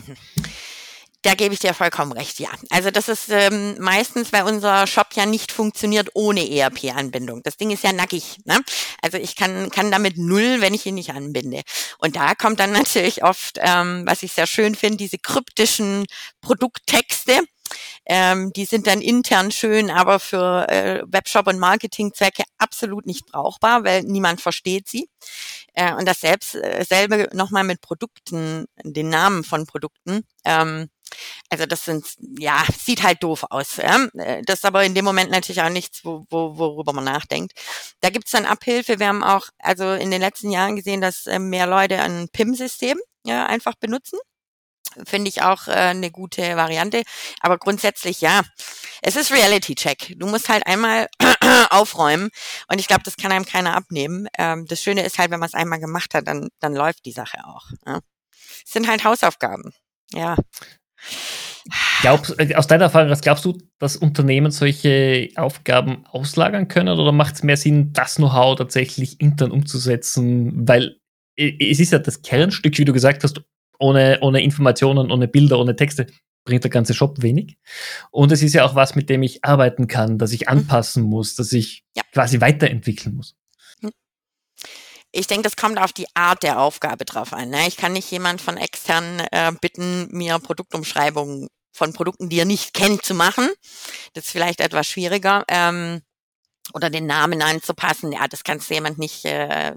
Da 1.22 1.34
gebe 1.34 1.52
ich 1.52 1.60
dir 1.60 1.74
vollkommen 1.74 2.12
recht, 2.12 2.40
ja. 2.40 2.48
Also 2.70 2.90
das 2.90 3.10
ist 3.10 3.28
ähm, 3.28 3.76
meistens, 3.78 4.32
weil 4.32 4.44
unser 4.44 4.86
Shop 4.86 5.08
ja 5.12 5.26
nicht 5.26 5.52
funktioniert 5.52 6.08
ohne 6.14 6.50
ERP-Anbindung. 6.50 7.42
Das 7.42 7.58
Ding 7.58 7.70
ist 7.70 7.84
ja 7.84 7.92
nackig. 7.92 8.38
Ne? 8.46 8.58
Also 9.02 9.18
ich 9.18 9.36
kann, 9.36 9.68
kann 9.68 9.90
damit 9.90 10.16
null, 10.16 10.62
wenn 10.62 10.72
ich 10.72 10.86
ihn 10.86 10.94
nicht 10.94 11.10
anbinde. 11.10 11.60
Und 11.98 12.16
da 12.16 12.34
kommt 12.34 12.58
dann 12.58 12.72
natürlich 12.72 13.22
oft, 13.22 13.58
ähm, 13.60 14.04
was 14.06 14.22
ich 14.22 14.32
sehr 14.32 14.46
schön 14.46 14.74
finde, 14.74 14.96
diese 14.96 15.18
kryptischen 15.18 16.06
Produkttexte. 16.40 17.40
Ähm, 18.06 18.52
die 18.54 18.64
sind 18.64 18.86
dann 18.86 19.00
intern 19.00 19.50
schön, 19.50 19.90
aber 19.90 20.20
für 20.20 20.68
äh, 20.68 21.02
Webshop- 21.06 21.48
und 21.48 21.58
Marketingzwecke 21.58 22.44
absolut 22.58 23.06
nicht 23.06 23.26
brauchbar, 23.26 23.84
weil 23.84 24.02
niemand 24.02 24.40
versteht 24.40 24.88
sie. 24.88 25.08
Äh, 25.74 25.94
und 25.94 26.06
das 26.06 26.20
selbst, 26.20 26.54
äh, 26.54 26.84
selbe 26.88 27.28
nochmal 27.32 27.64
mit 27.64 27.80
Produkten, 27.80 28.66
den 28.82 29.08
Namen 29.08 29.44
von 29.44 29.66
Produkten. 29.66 30.24
Ähm, 30.44 30.88
also 31.48 31.66
das 31.66 31.84
sind, 31.84 32.06
ja, 32.38 32.64
sieht 32.78 33.02
halt 33.02 33.22
doof 33.22 33.44
aus. 33.50 33.76
Ja? 33.76 34.06
Äh, 34.14 34.42
das 34.44 34.60
ist 34.60 34.64
aber 34.64 34.84
in 34.84 34.94
dem 34.94 35.04
Moment 35.04 35.30
natürlich 35.30 35.62
auch 35.62 35.68
nichts, 35.70 36.04
wo, 36.04 36.26
wo, 36.30 36.56
worüber 36.56 36.92
man 36.92 37.04
nachdenkt. 37.04 37.52
Da 38.00 38.10
gibt's 38.10 38.32
dann 38.32 38.46
Abhilfe. 38.46 38.98
Wir 38.98 39.08
haben 39.08 39.22
auch 39.24 39.48
also 39.58 39.92
in 39.92 40.10
den 40.10 40.20
letzten 40.20 40.50
Jahren 40.50 40.76
gesehen, 40.76 41.00
dass 41.00 41.26
äh, 41.26 41.38
mehr 41.38 41.66
Leute 41.66 42.00
ein 42.00 42.28
PIM-System 42.32 42.98
ja, 43.24 43.46
einfach 43.46 43.74
benutzen. 43.74 44.18
Finde 45.06 45.28
ich 45.28 45.42
auch 45.42 45.68
äh, 45.68 45.72
eine 45.72 46.10
gute 46.10 46.56
Variante. 46.56 47.02
Aber 47.40 47.58
grundsätzlich 47.58 48.20
ja, 48.20 48.42
es 49.02 49.16
ist 49.16 49.32
Reality 49.32 49.74
Check. 49.74 50.14
Du 50.18 50.26
musst 50.26 50.48
halt 50.48 50.66
einmal 50.66 51.08
aufräumen 51.70 52.30
und 52.68 52.78
ich 52.80 52.88
glaube, 52.88 53.02
das 53.04 53.16
kann 53.16 53.32
einem 53.32 53.46
keiner 53.46 53.76
abnehmen. 53.76 54.28
Ähm, 54.38 54.66
das 54.66 54.82
Schöne 54.82 55.02
ist 55.04 55.18
halt, 55.18 55.30
wenn 55.30 55.40
man 55.40 55.48
es 55.48 55.54
einmal 55.54 55.80
gemacht 55.80 56.14
hat, 56.14 56.26
dann, 56.28 56.48
dann 56.60 56.74
läuft 56.74 57.04
die 57.04 57.12
Sache 57.12 57.38
auch. 57.44 57.66
Ja. 57.86 58.00
Es 58.64 58.72
sind 58.72 58.88
halt 58.88 59.04
Hausaufgaben. 59.04 59.72
Ja. 60.12 60.36
Glaubst, 62.02 62.38
äh, 62.38 62.54
aus 62.54 62.66
deiner 62.66 62.84
Erfahrung, 62.84 63.10
was 63.10 63.20
glaubst 63.20 63.44
du, 63.44 63.58
dass 63.78 63.96
Unternehmen 63.96 64.50
solche 64.50 65.28
Aufgaben 65.36 66.04
auslagern 66.06 66.68
können 66.68 66.98
oder 66.98 67.12
macht 67.12 67.36
es 67.36 67.42
mehr 67.42 67.56
Sinn, 67.56 67.92
das 67.92 68.16
Know-how 68.16 68.56
tatsächlich 68.56 69.20
intern 69.20 69.50
umzusetzen? 69.50 70.68
Weil 70.68 70.96
es 71.36 71.80
ist 71.80 71.92
ja 71.92 71.98
das 71.98 72.22
Kernstück, 72.22 72.76
wie 72.78 72.84
du 72.84 72.92
gesagt 72.92 73.24
hast, 73.24 73.42
ohne, 73.80 74.18
ohne 74.20 74.42
Informationen, 74.42 75.10
ohne 75.10 75.28
Bilder, 75.28 75.58
ohne 75.58 75.74
Texte 75.74 76.06
bringt 76.44 76.64
der 76.64 76.70
ganze 76.70 76.94
Shop 76.94 77.22
wenig. 77.22 77.56
Und 78.10 78.32
es 78.32 78.42
ist 78.42 78.54
ja 78.54 78.64
auch 78.64 78.74
was, 78.74 78.94
mit 78.94 79.10
dem 79.10 79.22
ich 79.22 79.44
arbeiten 79.44 79.88
kann, 79.88 80.18
dass 80.18 80.32
ich 80.32 80.42
mhm. 80.42 80.48
anpassen 80.48 81.02
muss, 81.02 81.34
dass 81.34 81.52
ich 81.52 81.84
ja. 81.96 82.02
quasi 82.12 82.40
weiterentwickeln 82.40 83.16
muss. 83.16 83.36
Ich 85.12 85.26
denke, 85.26 85.42
das 85.42 85.56
kommt 85.56 85.78
auf 85.78 85.92
die 85.92 86.06
Art 86.14 86.44
der 86.44 86.60
Aufgabe 86.60 87.04
drauf 87.04 87.32
an. 87.32 87.50
Ne? 87.50 87.66
Ich 87.66 87.76
kann 87.76 87.92
nicht 87.92 88.08
jemand 88.12 88.40
von 88.40 88.56
extern 88.56 89.20
äh, 89.32 89.52
bitten, 89.60 90.06
mir 90.12 90.38
Produktumschreibungen 90.38 91.48
von 91.72 91.92
Produkten, 91.92 92.28
die 92.28 92.38
er 92.38 92.44
nicht 92.44 92.74
kennt, 92.74 93.04
zu 93.04 93.14
machen. 93.14 93.48
Das 94.12 94.26
ist 94.26 94.30
vielleicht 94.30 94.60
etwas 94.60 94.86
schwieriger. 94.86 95.44
Ähm, 95.48 96.02
oder 96.74 96.90
den 96.90 97.06
Namen 97.06 97.42
anzupassen. 97.42 98.12
Ja, 98.12 98.28
das 98.28 98.44
kannst 98.44 98.70
du 98.70 98.74
jemand 98.74 98.98
nicht 98.98 99.24
äh, 99.24 99.72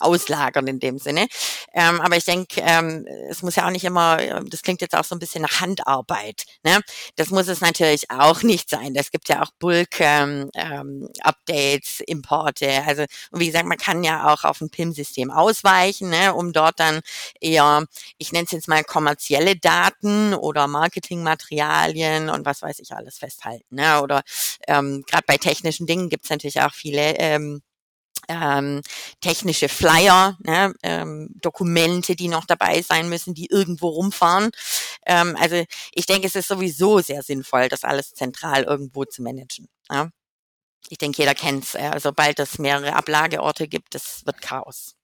auslagern 0.00 0.66
in 0.66 0.80
dem 0.80 0.98
Sinne. 0.98 1.26
Ähm, 1.74 2.00
aber 2.00 2.16
ich 2.16 2.24
denke, 2.24 2.60
ähm, 2.64 3.06
es 3.28 3.42
muss 3.42 3.56
ja 3.56 3.66
auch 3.66 3.70
nicht 3.70 3.84
immer, 3.84 4.42
das 4.44 4.62
klingt 4.62 4.80
jetzt 4.80 4.94
auch 4.94 5.04
so 5.04 5.14
ein 5.14 5.18
bisschen 5.18 5.42
nach 5.42 5.60
Handarbeit. 5.60 6.44
Ne? 6.64 6.80
Das 7.16 7.30
muss 7.30 7.48
es 7.48 7.60
natürlich 7.60 8.10
auch 8.10 8.42
nicht 8.42 8.70
sein. 8.70 8.94
Es 8.94 9.10
gibt 9.10 9.28
ja 9.28 9.42
auch 9.42 9.50
Bulk 9.58 10.00
ähm, 10.00 10.50
ähm, 10.54 11.08
Importe. 12.06 12.82
Also 12.86 13.02
und 13.30 13.40
wie 13.40 13.46
gesagt, 13.46 13.66
man 13.66 13.78
kann 13.78 14.04
ja 14.04 14.32
auch 14.32 14.44
auf 14.44 14.60
ein 14.60 14.70
PIM-System 14.70 15.30
ausweichen, 15.30 16.10
ne, 16.10 16.34
um 16.34 16.52
dort 16.52 16.80
dann 16.80 17.00
eher, 17.40 17.84
ich 18.18 18.32
nenne 18.32 18.44
es 18.44 18.52
jetzt 18.52 18.68
mal 18.68 18.84
kommerzielle 18.84 19.56
Daten 19.56 20.34
oder 20.34 20.66
Marketingmaterialien 20.66 22.30
und 22.30 22.44
was 22.46 22.62
weiß 22.62 22.78
ich 22.80 22.92
alles 22.92 23.18
festhalten. 23.18 23.74
Ne? 23.74 24.02
Oder 24.02 24.22
ähm, 24.66 25.04
gerade 25.06 25.24
bei 25.26 25.36
technischen 25.36 25.86
Dingen 25.86 26.08
gibt 26.08 26.24
es 26.28 26.30
natürlich 26.30 26.60
auch 26.60 26.74
viele 26.74 27.16
ähm, 27.16 27.62
ähm, 28.28 28.82
technische 29.20 29.68
Flyer, 29.68 30.36
ne, 30.40 30.74
ähm, 30.82 31.30
Dokumente, 31.40 32.14
die 32.14 32.28
noch 32.28 32.44
dabei 32.44 32.82
sein 32.82 33.08
müssen, 33.08 33.34
die 33.34 33.46
irgendwo 33.50 33.88
rumfahren. 33.88 34.50
Ähm, 35.06 35.36
also 35.38 35.64
ich 35.92 36.06
denke, 36.06 36.26
es 36.26 36.34
ist 36.34 36.48
sowieso 36.48 37.00
sehr 37.00 37.22
sinnvoll, 37.22 37.68
das 37.68 37.84
alles 37.84 38.12
zentral 38.14 38.64
irgendwo 38.64 39.04
zu 39.04 39.22
managen. 39.22 39.68
Ja? 39.90 40.10
Ich 40.88 40.98
denke, 40.98 41.22
jeder 41.22 41.34
kennt 41.34 41.64
es. 41.64 41.74
Äh, 41.74 41.98
sobald 42.00 42.38
es 42.38 42.58
mehrere 42.58 42.94
Ablageorte 42.94 43.68
gibt, 43.68 43.94
das 43.94 44.24
wird 44.26 44.40
Chaos. 44.40 44.94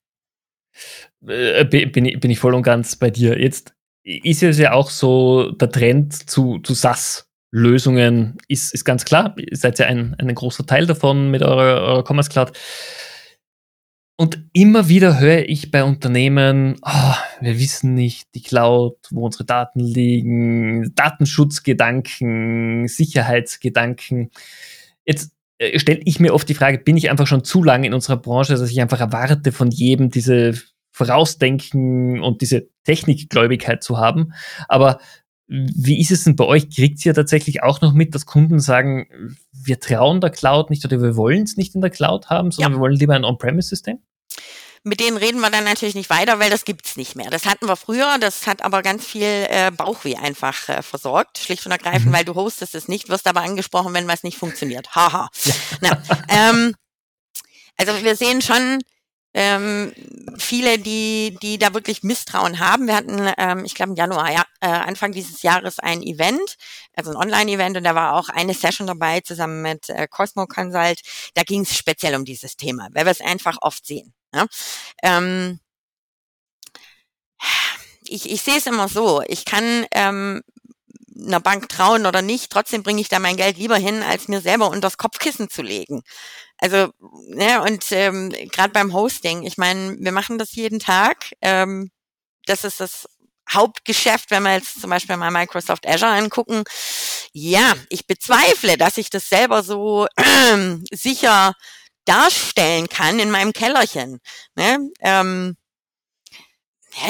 Äh, 1.25 1.65
bin, 1.65 2.05
ich, 2.05 2.19
bin 2.19 2.31
ich 2.31 2.39
voll 2.39 2.53
und 2.53 2.63
ganz 2.63 2.95
bei 2.95 3.09
dir. 3.09 3.39
Jetzt 3.39 3.73
ist 4.03 4.43
es 4.43 4.59
ja 4.59 4.73
auch 4.73 4.89
so 4.89 5.51
der 5.51 5.71
Trend 5.71 6.29
zu, 6.29 6.59
zu 6.59 6.73
SAS 6.73 7.27
Lösungen 7.55 8.37
ist, 8.49 8.73
ist 8.73 8.83
ganz 8.83 9.05
klar. 9.05 9.33
Ihr 9.37 9.55
seid 9.55 9.79
ja 9.79 9.85
ein, 9.85 10.13
ein 10.19 10.35
großer 10.35 10.65
Teil 10.65 10.87
davon 10.87 11.31
mit 11.31 11.41
eurer, 11.41 11.81
eurer 11.81 12.03
Commerce 12.03 12.29
Cloud. 12.29 12.51
und 14.17 14.43
immer 14.51 14.89
wieder 14.89 15.21
höre 15.21 15.47
ich 15.47 15.71
bei 15.71 15.85
Unternehmen, 15.85 16.75
oh, 16.81 17.13
wir 17.39 17.57
wissen 17.57 17.93
nicht, 17.93 18.27
die 18.35 18.41
Cloud, 18.41 18.97
wo 19.09 19.25
unsere 19.25 19.45
Daten 19.45 19.79
liegen, 19.79 20.93
Datenschutzgedanken, 20.95 22.89
Sicherheitsgedanken. 22.89 24.31
Jetzt 25.05 25.31
äh, 25.57 25.79
stelle 25.79 26.01
ich 26.03 26.19
mir 26.19 26.33
oft 26.33 26.49
die 26.49 26.55
Frage, 26.55 26.79
bin 26.79 26.97
ich 26.97 27.09
einfach 27.09 27.27
schon 27.27 27.45
zu 27.45 27.63
lange 27.63 27.87
in 27.87 27.93
unserer 27.93 28.17
Branche, 28.17 28.55
dass 28.55 28.69
ich 28.69 28.81
einfach 28.81 28.99
erwarte 28.99 29.53
von 29.53 29.71
jedem 29.71 30.09
diese 30.09 30.55
Vorausdenken 30.91 32.19
und 32.19 32.41
diese 32.41 32.67
Technikgläubigkeit 32.83 33.81
zu 33.81 33.97
haben. 33.97 34.33
Aber 34.67 34.99
wie 35.47 35.99
ist 36.01 36.11
es 36.11 36.23
denn 36.23 36.35
bei 36.35 36.45
euch? 36.45 36.69
Kriegt 36.69 37.05
ihr 37.05 37.13
tatsächlich 37.13 37.61
auch 37.61 37.81
noch 37.81 37.93
mit, 37.93 38.15
dass 38.15 38.25
Kunden 38.25 38.59
sagen, 38.59 39.07
wir 39.51 39.79
trauen 39.79 40.21
der 40.21 40.31
Cloud 40.31 40.69
nicht 40.69 40.83
oder 40.85 41.01
wir 41.01 41.15
wollen 41.15 41.43
es 41.43 41.55
nicht 41.55 41.75
in 41.75 41.81
der 41.81 41.91
Cloud 41.91 42.29
haben, 42.29 42.51
sondern 42.51 42.73
ja. 42.73 42.77
wir 42.77 42.81
wollen 42.81 42.95
lieber 42.95 43.13
ein 43.13 43.23
On-Premise-System? 43.23 43.99
Mit 44.83 44.99
denen 44.99 45.17
reden 45.17 45.39
wir 45.39 45.49
dann 45.49 45.63
natürlich 45.63 45.95
nicht 45.95 46.11
weiter, 46.11 46.39
weil 46.39 46.51
das 46.51 46.63
gibt's 46.63 46.95
nicht 46.95 47.15
mehr. 47.15 47.31
Das 47.31 47.45
hatten 47.45 47.67
wir 47.67 47.75
früher, 47.75 48.17
das 48.19 48.45
hat 48.45 48.63
aber 48.63 48.83
ganz 48.83 49.03
viel 49.03 49.23
äh, 49.23 49.71
Bauchweh 49.71 50.15
einfach 50.15 50.69
äh, 50.69 50.83
versorgt, 50.83 51.39
schlicht 51.39 51.65
und 51.65 51.71
ergreifend, 51.71 52.07
mhm. 52.07 52.13
weil 52.13 52.25
du 52.25 52.35
hostest 52.35 52.75
es 52.75 52.87
nicht, 52.87 53.09
wirst 53.09 53.27
aber 53.27 53.41
angesprochen, 53.41 53.95
wenn 53.95 54.07
was 54.07 54.21
nicht 54.21 54.37
funktioniert. 54.37 54.93
Haha. 54.93 55.29
Ja. 55.43 55.53
Na, 55.81 56.03
ähm, 56.29 56.75
also 57.77 57.91
wir 58.03 58.15
sehen 58.15 58.41
schon, 58.41 58.79
ähm, 59.35 59.93
viele, 60.37 60.79
die, 60.79 61.37
die 61.41 61.57
da 61.57 61.73
wirklich 61.73 62.03
Misstrauen 62.03 62.59
haben. 62.59 62.87
Wir 62.87 62.95
hatten, 62.95 63.29
ähm, 63.37 63.65
ich 63.65 63.75
glaube 63.75 63.91
im 63.91 63.97
Januar, 63.97 64.31
ja, 64.31 64.45
äh, 64.61 64.67
Anfang 64.67 65.11
dieses 65.11 65.41
Jahres 65.41 65.77
ein 65.79 66.01
Event, 66.01 66.55
also 66.95 67.11
ein 67.11 67.17
Online-Event 67.17 67.75
und 67.75 67.83
da 67.83 67.95
war 67.95 68.13
auch 68.15 68.29
eine 68.29 68.53
Session 68.53 68.87
dabei 68.87 69.19
zusammen 69.19 69.61
mit 69.61 69.89
äh, 69.89 70.07
Cosmo 70.09 70.47
Consult. 70.47 71.01
Da 71.33 71.43
ging 71.43 71.61
es 71.61 71.77
speziell 71.77 72.15
um 72.15 72.23
dieses 72.23 72.55
Thema, 72.55 72.87
weil 72.93 73.05
wir 73.05 73.11
es 73.11 73.19
einfach 73.19 73.57
oft 73.59 73.85
sehen. 73.85 74.13
Ja? 74.33 74.45
Ähm, 75.03 75.59
ich, 78.07 78.31
ich 78.31 78.41
sehe 78.41 78.57
es 78.57 78.67
immer 78.67 78.87
so, 78.87 79.21
ich 79.27 79.43
kann 79.43 79.85
ähm, 79.91 80.43
einer 81.17 81.39
Bank 81.39 81.69
trauen 81.69 82.05
oder 82.05 82.21
nicht, 82.21 82.51
trotzdem 82.51 82.83
bringe 82.83 83.01
ich 83.01 83.09
da 83.09 83.19
mein 83.19 83.37
Geld 83.37 83.57
lieber 83.57 83.77
hin, 83.77 84.03
als 84.03 84.27
mir 84.27 84.41
selber 84.41 84.69
unters 84.69 84.97
Kopfkissen 84.97 85.49
zu 85.49 85.61
legen. 85.61 86.01
Also, 86.57 86.91
ne, 87.29 87.61
und 87.61 87.91
ähm, 87.91 88.29
gerade 88.51 88.73
beim 88.73 88.93
Hosting, 88.93 89.43
ich 89.43 89.57
meine, 89.57 89.97
wir 89.99 90.11
machen 90.11 90.37
das 90.37 90.55
jeden 90.55 90.79
Tag. 90.79 91.33
Ähm, 91.41 91.91
das 92.45 92.63
ist 92.63 92.79
das 92.79 93.07
Hauptgeschäft, 93.51 94.31
wenn 94.31 94.43
wir 94.43 94.53
jetzt 94.53 94.81
zum 94.81 94.89
Beispiel 94.89 95.17
mal 95.17 95.31
Microsoft 95.31 95.87
Azure 95.87 96.11
angucken. 96.11 96.63
Ja, 97.31 97.73
ich 97.89 98.07
bezweifle, 98.07 98.77
dass 98.77 98.97
ich 98.97 99.09
das 99.09 99.29
selber 99.29 99.63
so 99.63 100.07
äh, 100.15 100.77
sicher 100.91 101.53
darstellen 102.05 102.87
kann 102.89 103.19
in 103.19 103.31
meinem 103.31 103.53
Kellerchen. 103.53 104.19
Ne? 104.55 104.89
Ähm, 105.01 105.57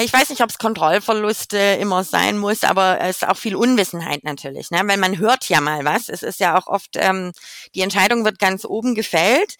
ich 0.02 0.12
weiß 0.12 0.30
nicht, 0.30 0.42
ob 0.42 0.50
es 0.50 0.58
Kontrollverluste 0.58 1.58
immer 1.80 2.02
sein 2.02 2.38
muss, 2.38 2.64
aber 2.64 3.00
es 3.00 3.22
ist 3.22 3.28
auch 3.28 3.36
viel 3.36 3.54
Unwissenheit 3.54 4.24
natürlich, 4.24 4.70
ne? 4.70 4.80
Weil 4.84 4.96
man 4.96 5.18
hört 5.18 5.48
ja 5.48 5.60
mal 5.60 5.84
was. 5.84 6.08
Es 6.08 6.22
ist 6.22 6.40
ja 6.40 6.58
auch 6.58 6.66
oft, 6.66 6.96
ähm, 6.96 7.32
die 7.74 7.82
Entscheidung 7.82 8.24
wird 8.24 8.38
ganz 8.38 8.64
oben 8.64 8.94
gefällt 8.94 9.54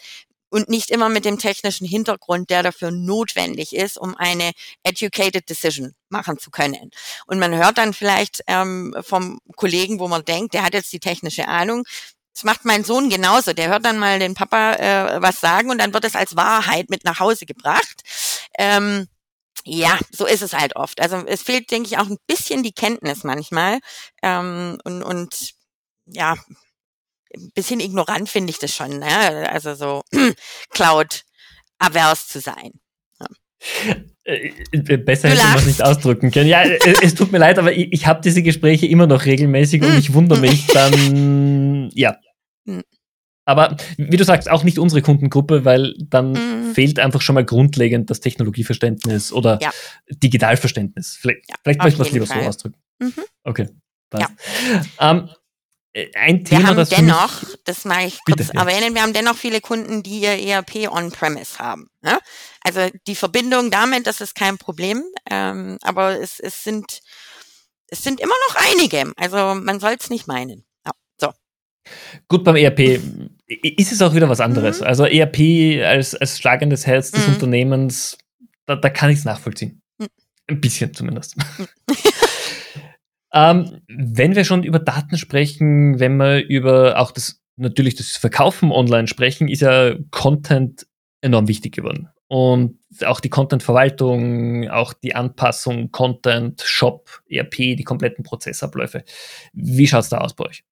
und 0.49 0.68
nicht 0.68 0.90
immer 0.90 1.09
mit 1.09 1.25
dem 1.25 1.38
technischen 1.38 1.87
Hintergrund, 1.87 2.50
der 2.50 2.62
dafür 2.62 2.90
notwendig 2.90 3.75
ist, 3.75 3.99
um 3.99 4.16
eine 4.16 4.52
educated 4.83 5.49
decision 5.49 5.92
machen 6.09 6.38
zu 6.38 6.50
können. 6.50 6.90
Und 7.26 7.38
man 7.38 7.54
hört 7.54 7.78
dann 7.78 7.92
vielleicht 7.92 8.42
ähm, 8.47 8.97
vom 9.02 9.38
Kollegen, 9.54 10.00
wo 10.00 10.09
man 10.09 10.25
denkt, 10.25 10.54
der 10.54 10.64
hat 10.64 10.75
jetzt 10.75 10.92
die 10.92 11.00
technische 11.00 11.49
Ahnung, 11.49 11.85
das 12.35 12.45
macht 12.45 12.64
mein 12.64 12.85
Sohn 12.85 13.09
genauso. 13.09 13.54
Der 13.54 13.68
hört 13.68 13.87
dann 13.87 13.99
mal 13.99 14.18
den 14.18 14.35
Papa 14.35 14.75
äh, 14.75 15.23
was 15.23 15.40
sagen 15.40 15.71
und 15.71 15.78
dann 15.80 15.95
wird 15.95 16.04
es 16.04 16.14
als 16.14 16.37
Wahrheit 16.37 16.90
mit 16.90 17.04
nach 17.04 17.18
Hause 17.18 17.47
gebracht. 17.47 18.02
Ähm, 18.59 19.06
ja, 19.64 19.98
so 20.10 20.26
ist 20.26 20.42
es 20.42 20.52
halt 20.52 20.76
oft. 20.76 21.00
Also 21.00 21.25
es 21.26 21.42
fehlt, 21.42 21.70
denke 21.70 21.88
ich, 21.88 21.98
auch 21.98 22.06
ein 22.06 22.18
bisschen 22.26 22.62
die 22.62 22.72
Kenntnis 22.72 23.25
manchmal. 23.25 23.78
Ähm, 24.22 24.78
und, 24.84 25.02
und 25.02 25.54
ja, 26.06 26.36
ein 27.34 27.50
bisschen 27.54 27.80
ignorant 27.80 28.28
finde 28.28 28.50
ich 28.50 28.58
das 28.58 28.75
schon. 28.75 28.98
Ne? 28.98 29.50
Also 29.50 29.75
so 29.75 30.02
Cloud-avers 30.70 32.28
zu 32.28 32.40
sein. 32.40 32.72
Äh, 34.25 34.50
äh, 34.72 34.96
besser 34.96 35.28
hätte 35.28 35.42
man 35.42 35.56
es 35.56 35.66
nicht 35.66 35.82
ausdrücken 35.82 36.30
können. 36.30 36.48
Ja, 36.48 36.62
es, 36.62 37.00
es 37.00 37.14
tut 37.14 37.32
mir 37.32 37.38
leid, 37.38 37.58
aber 37.58 37.72
ich, 37.72 37.92
ich 37.92 38.06
habe 38.06 38.20
diese 38.22 38.42
Gespräche 38.42 38.86
immer 38.86 39.06
noch 39.06 39.25
regelmäßig 39.25 39.82
und 39.82 39.92
hm. 39.92 39.98
ich 39.98 40.12
wundere 40.12 40.40
mich 40.40 40.66
dann, 40.72 41.90
ja. 41.94 42.16
Aber 43.46 43.76
wie 43.96 44.16
du 44.16 44.24
sagst, 44.24 44.50
auch 44.50 44.64
nicht 44.64 44.78
unsere 44.78 45.00
Kundengruppe, 45.02 45.64
weil 45.64 45.94
dann 45.98 46.32
mhm. 46.32 46.74
fehlt 46.74 46.98
einfach 46.98 47.22
schon 47.22 47.34
mal 47.34 47.44
grundlegend 47.44 48.10
das 48.10 48.20
Technologieverständnis 48.20 49.32
oder 49.32 49.58
ja. 49.62 49.70
Digitalverständnis. 50.10 51.16
Vielleicht, 51.18 51.48
ja, 51.48 51.54
vielleicht 51.62 51.82
möchte 51.82 51.98
man 51.98 52.06
es 52.08 52.12
lieber 52.12 52.26
Fall. 52.26 52.42
so 52.42 52.48
ausdrücken. 52.48 52.78
Mhm. 52.98 53.14
Okay. 53.44 53.68
Ja. 54.12 54.28
Ähm, 55.00 55.30
äh, 55.92 56.10
ein 56.14 56.44
Thema, 56.44 56.60
wir 56.60 56.66
haben 56.68 56.76
das 56.76 56.88
dennoch, 56.90 57.44
das 57.64 57.84
mag 57.84 58.06
ich 58.06 58.18
kurz 58.24 58.48
bitte, 58.48 58.54
erwähnen, 58.54 58.94
wir 58.94 59.02
haben 59.02 59.12
dennoch 59.12 59.36
viele 59.36 59.60
Kunden, 59.60 60.02
die 60.02 60.20
ihr 60.20 60.38
ERP 60.38 60.90
on-premise 60.90 61.58
haben. 61.58 61.88
Ne? 62.02 62.18
Also 62.62 62.88
die 63.06 63.14
Verbindung 63.14 63.70
damit, 63.70 64.06
das 64.06 64.20
ist 64.20 64.34
kein 64.34 64.58
Problem, 64.58 65.04
ähm, 65.30 65.78
aber 65.82 66.20
es, 66.20 66.40
es 66.40 66.64
sind 66.64 67.00
es 67.88 68.02
sind 68.02 68.20
immer 68.20 68.34
noch 68.48 68.56
einige. 68.56 69.12
Also 69.16 69.54
man 69.54 69.80
soll 69.80 69.96
es 69.98 70.10
nicht 70.10 70.26
meinen. 70.26 70.64
Gut, 72.28 72.45
beim 72.45 72.57
ERP 72.57 73.00
ist 73.47 73.93
es 73.93 74.02
auch 74.02 74.14
wieder 74.14 74.28
was 74.28 74.40
anderes. 74.40 74.81
Mhm. 74.81 74.87
Also 74.87 75.05
ERP 75.05 75.85
als, 75.85 76.14
als 76.14 76.38
schlagendes 76.38 76.87
Herz 76.87 77.11
des 77.11 77.26
mhm. 77.26 77.35
Unternehmens, 77.35 78.19
da, 78.66 78.76
da 78.76 78.90
kann 78.90 79.11
ich 79.11 79.19
es 79.19 79.25
nachvollziehen. 79.25 79.83
Mhm. 79.99 80.07
Ein 80.49 80.61
bisschen 80.61 80.95
zumindest. 80.95 81.37
Mhm. 81.37 81.66
ähm, 83.33 83.81
wenn 83.88 84.35
wir 84.35 84.45
schon 84.45 84.62
über 84.62 84.78
Daten 84.78 85.16
sprechen, 85.19 86.00
wenn 86.00 86.16
wir 86.16 86.45
über 86.45 86.99
auch 86.99 87.12
das 87.12 87.40
natürlich 87.57 87.95
das 87.95 88.16
Verkaufen 88.16 88.71
online 88.71 89.09
sprechen, 89.09 89.49
ist 89.49 89.62
ja 89.62 89.95
Content 90.11 90.87
enorm 91.23 91.49
wichtig 91.49 91.75
geworden. 91.75 92.11
Und 92.28 92.78
auch 93.05 93.21
die 93.21 93.31
Content-Verwaltung, 93.31 94.69
auch 94.69 94.93
die 94.93 95.14
Anpassung, 95.14 95.93
Content, 95.93 96.61
Shop, 96.61 97.23
ERP, 97.28 97.57
die 97.57 97.85
kompletten 97.85 98.25
Prozessabläufe. 98.25 99.05
Wie 99.52 99.87
schaut 99.87 100.02
es 100.02 100.09
da 100.09 100.19
aus 100.19 100.35
bei 100.35 100.47
euch? 100.47 100.64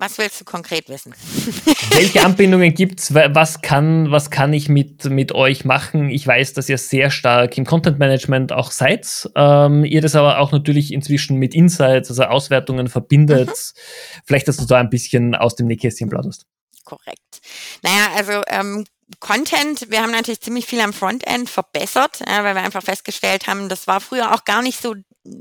Was 0.00 0.16
willst 0.16 0.40
du 0.40 0.46
konkret 0.46 0.88
wissen? 0.88 1.14
Welche 1.90 2.24
Anbindungen 2.24 2.72
gibt's? 2.72 3.12
Was 3.12 3.60
kann, 3.60 4.10
was 4.10 4.30
kann 4.30 4.54
ich 4.54 4.70
mit, 4.70 5.04
mit 5.04 5.32
euch 5.32 5.66
machen? 5.66 6.08
Ich 6.08 6.26
weiß, 6.26 6.54
dass 6.54 6.70
ihr 6.70 6.78
sehr 6.78 7.10
stark 7.10 7.58
im 7.58 7.66
Content 7.66 7.98
Management 7.98 8.50
auch 8.50 8.70
seid. 8.70 9.28
Ähm, 9.36 9.84
ihr 9.84 10.00
das 10.00 10.16
aber 10.16 10.38
auch 10.38 10.52
natürlich 10.52 10.94
inzwischen 10.94 11.36
mit 11.36 11.54
Insights, 11.54 12.08
also 12.08 12.22
Auswertungen 12.22 12.88
verbindet. 12.88 13.50
Mhm. 13.50 14.22
Vielleicht, 14.24 14.48
dass 14.48 14.56
du 14.56 14.64
da 14.64 14.78
ein 14.78 14.88
bisschen 14.88 15.34
aus 15.34 15.54
dem 15.54 15.66
Nähkästchen 15.66 16.08
plauderst. 16.08 16.46
Korrekt. 16.84 17.42
Naja, 17.82 18.08
also 18.16 18.42
ähm, 18.48 18.86
Content, 19.18 19.90
wir 19.90 20.00
haben 20.00 20.12
natürlich 20.12 20.40
ziemlich 20.40 20.64
viel 20.64 20.80
am 20.80 20.94
Frontend 20.94 21.50
verbessert, 21.50 22.20
ja, 22.26 22.42
weil 22.42 22.54
wir 22.54 22.62
einfach 22.62 22.82
festgestellt 22.82 23.46
haben, 23.48 23.68
das 23.68 23.86
war 23.86 24.00
früher 24.00 24.34
auch 24.34 24.44
gar 24.46 24.62
nicht 24.62 24.80
so 24.80 24.94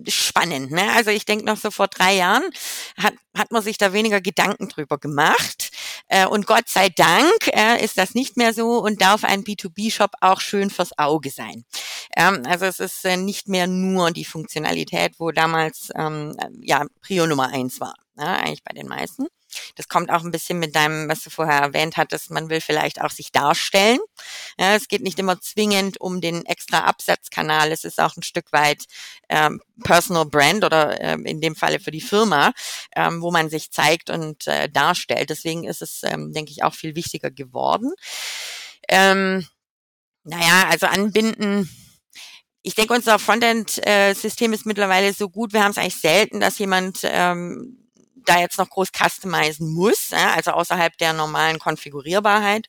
spannend. 0.08 0.72
Ne? 0.72 0.92
Also 0.94 1.10
ich 1.12 1.26
denke 1.26 1.46
noch 1.46 1.58
so 1.58 1.72
vor 1.72 1.88
drei 1.88 2.16
Jahren 2.16 2.44
hat, 2.98 3.14
hat 3.38 3.52
man 3.52 3.64
sich 3.64 3.78
da 3.78 3.94
weniger 3.94 4.22
Gedanken 4.22 4.68
drüber 4.68 4.98
gemacht. 4.98 5.72
Äh, 6.08 6.28
und 6.28 6.46
Gott 6.48 6.68
sei 6.68 6.90
Dank 6.90 7.48
äh, 7.48 7.84
ist 7.84 7.98
das 7.98 8.14
nicht 8.14 8.36
mehr 8.36 8.54
so 8.54 8.80
und 8.80 9.02
darf 9.02 9.24
ein 9.24 9.44
B2B-Shop 9.44 10.12
auch 10.22 10.42
schön 10.42 10.70
fürs 10.70 10.98
Auge 10.98 11.30
sein. 11.30 11.64
Ähm, 12.16 12.44
also 12.46 12.66
es 12.66 12.80
ist 12.80 13.06
äh, 13.06 13.18
nicht 13.18 13.48
mehr 13.48 13.68
nur 13.68 14.12
die 14.12 14.26
Funktionalität, 14.26 15.14
wo 15.20 15.32
damals 15.32 15.90
ähm, 15.96 16.36
ja 16.62 16.86
Prio 17.02 17.26
Nummer 17.28 17.50
eins 17.50 17.80
war, 17.80 17.96
ne? 18.16 18.28
eigentlich 18.28 18.64
bei 18.64 18.74
den 18.74 18.88
meisten. 18.88 19.28
Das 19.76 19.88
kommt 19.88 20.10
auch 20.12 20.24
ein 20.24 20.32
bisschen 20.32 20.60
mit 20.60 20.76
deinem, 20.76 21.10
was 21.10 21.24
du 21.24 21.30
vorher 21.30 21.60
erwähnt 21.62 21.98
hattest, 21.98 22.32
man 22.32 22.50
will 22.50 22.62
vielleicht 22.62 23.02
auch 23.02 23.12
sich 23.12 23.32
darstellen. 23.32 24.00
Ja, 24.58 24.76
es 24.76 24.88
geht 24.88 25.02
nicht 25.02 25.20
immer 25.20 25.40
zwingend 25.42 26.00
um 26.00 26.22
den 26.22 26.46
extra 26.46 26.80
Absatzkanal, 26.80 27.72
es 27.72 27.84
ist 27.84 28.00
auch 28.00 28.16
ein 28.18 28.24
Stück 28.24 28.52
weit 28.52 28.86
ähm, 29.30 29.62
Personal 29.84 30.26
Brand 30.26 30.64
oder 30.64 31.00
ähm, 31.02 31.26
in 31.26 31.42
dem 31.42 31.56
Falle 31.56 31.80
für 31.80 31.92
die 31.92 32.02
Firma, 32.02 32.52
ähm, 32.96 33.22
wo 33.22 33.32
man 33.32 33.50
sich 33.50 33.72
zeigt 33.72 34.10
und 34.10 34.48
äh, 34.48 34.70
darstellt. 34.70 35.30
Deswegen 35.30 35.64
ist 35.64 35.82
es, 35.82 36.02
ähm, 36.04 36.34
denke 36.34 36.52
ich, 36.52 36.64
auch 36.64 36.74
viel 36.74 36.96
wichtiger 36.96 37.32
geworden. 37.32 37.94
Ähm, 38.88 39.48
naja, 40.24 40.68
also 40.70 40.88
anbinden, 40.88 41.70
ich 42.62 42.76
denke, 42.76 42.94
unser 42.94 43.20
Frontend-System 43.20 44.54
ist 44.54 44.66
mittlerweile 44.66 45.14
so 45.14 45.30
gut, 45.30 45.54
wir 45.54 45.64
haben 45.64 45.72
es 45.72 45.78
eigentlich 45.78 45.96
selten, 45.96 46.40
dass 46.40 46.60
jemand 46.60 47.00
ähm, 47.04 47.89
da 48.30 48.40
jetzt 48.40 48.58
noch 48.58 48.70
groß 48.70 48.90
customizen 48.94 49.74
muss, 49.74 50.10
ja, 50.12 50.34
also 50.34 50.52
außerhalb 50.52 50.98
der 50.98 51.14
normalen 51.14 51.60
Konfigurierbarkeit. 51.60 52.68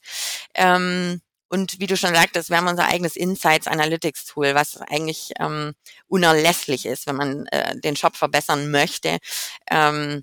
Ähm, 0.54 1.20
und 1.48 1.80
wie 1.80 1.86
du 1.88 1.96
schon 1.96 2.14
sagtest, 2.14 2.50
wir 2.50 2.58
haben 2.58 2.68
unser 2.68 2.86
eigenes 2.86 3.16
Insights 3.16 3.66
Analytics 3.66 4.26
Tool, 4.26 4.54
was 4.54 4.78
eigentlich 4.82 5.32
ähm, 5.40 5.74
unerlässlich 6.08 6.86
ist, 6.86 7.06
wenn 7.06 7.16
man 7.16 7.46
äh, 7.46 7.76
den 7.80 7.96
Shop 7.96 8.16
verbessern 8.16 8.70
möchte. 8.70 9.18
Ähm, 9.70 10.22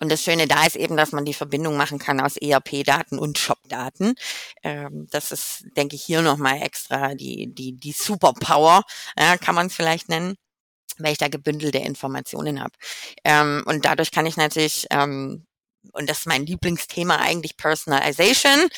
Und 0.00 0.10
das 0.10 0.22
Schöne 0.24 0.48
da 0.48 0.66
ist 0.66 0.76
eben, 0.76 0.96
dass 0.96 1.12
man 1.12 1.24
die 1.24 1.34
Verbindung 1.34 1.76
machen 1.76 1.98
kann 2.00 2.20
aus 2.20 2.36
ERP-Daten 2.36 3.18
und 3.18 3.38
Shop-Daten. 3.38 4.14
Ähm, 4.64 5.06
das 5.10 5.30
ist, 5.32 5.64
denke 5.76 5.96
ich, 5.96 6.02
hier 6.04 6.22
nochmal 6.22 6.62
extra 6.62 7.14
die, 7.14 7.52
die, 7.54 7.72
die 7.78 7.92
Superpower, 7.92 8.82
ja, 9.18 9.36
kann 9.38 9.54
man 9.54 9.68
es 9.68 9.74
vielleicht 9.74 10.08
nennen 10.08 10.34
weil 10.98 11.12
ich 11.12 11.18
da 11.18 11.28
gebündelte 11.28 11.78
Informationen 11.78 12.60
habe. 12.60 12.72
Ähm, 13.24 13.62
und 13.66 13.84
dadurch 13.84 14.10
kann 14.10 14.26
ich 14.26 14.36
natürlich 14.36 14.86
ähm, 14.90 15.46
und 15.92 16.08
das 16.08 16.20
ist 16.20 16.26
mein 16.26 16.46
Lieblingsthema 16.46 17.16
eigentlich 17.16 17.56
Personalization. 17.56 18.68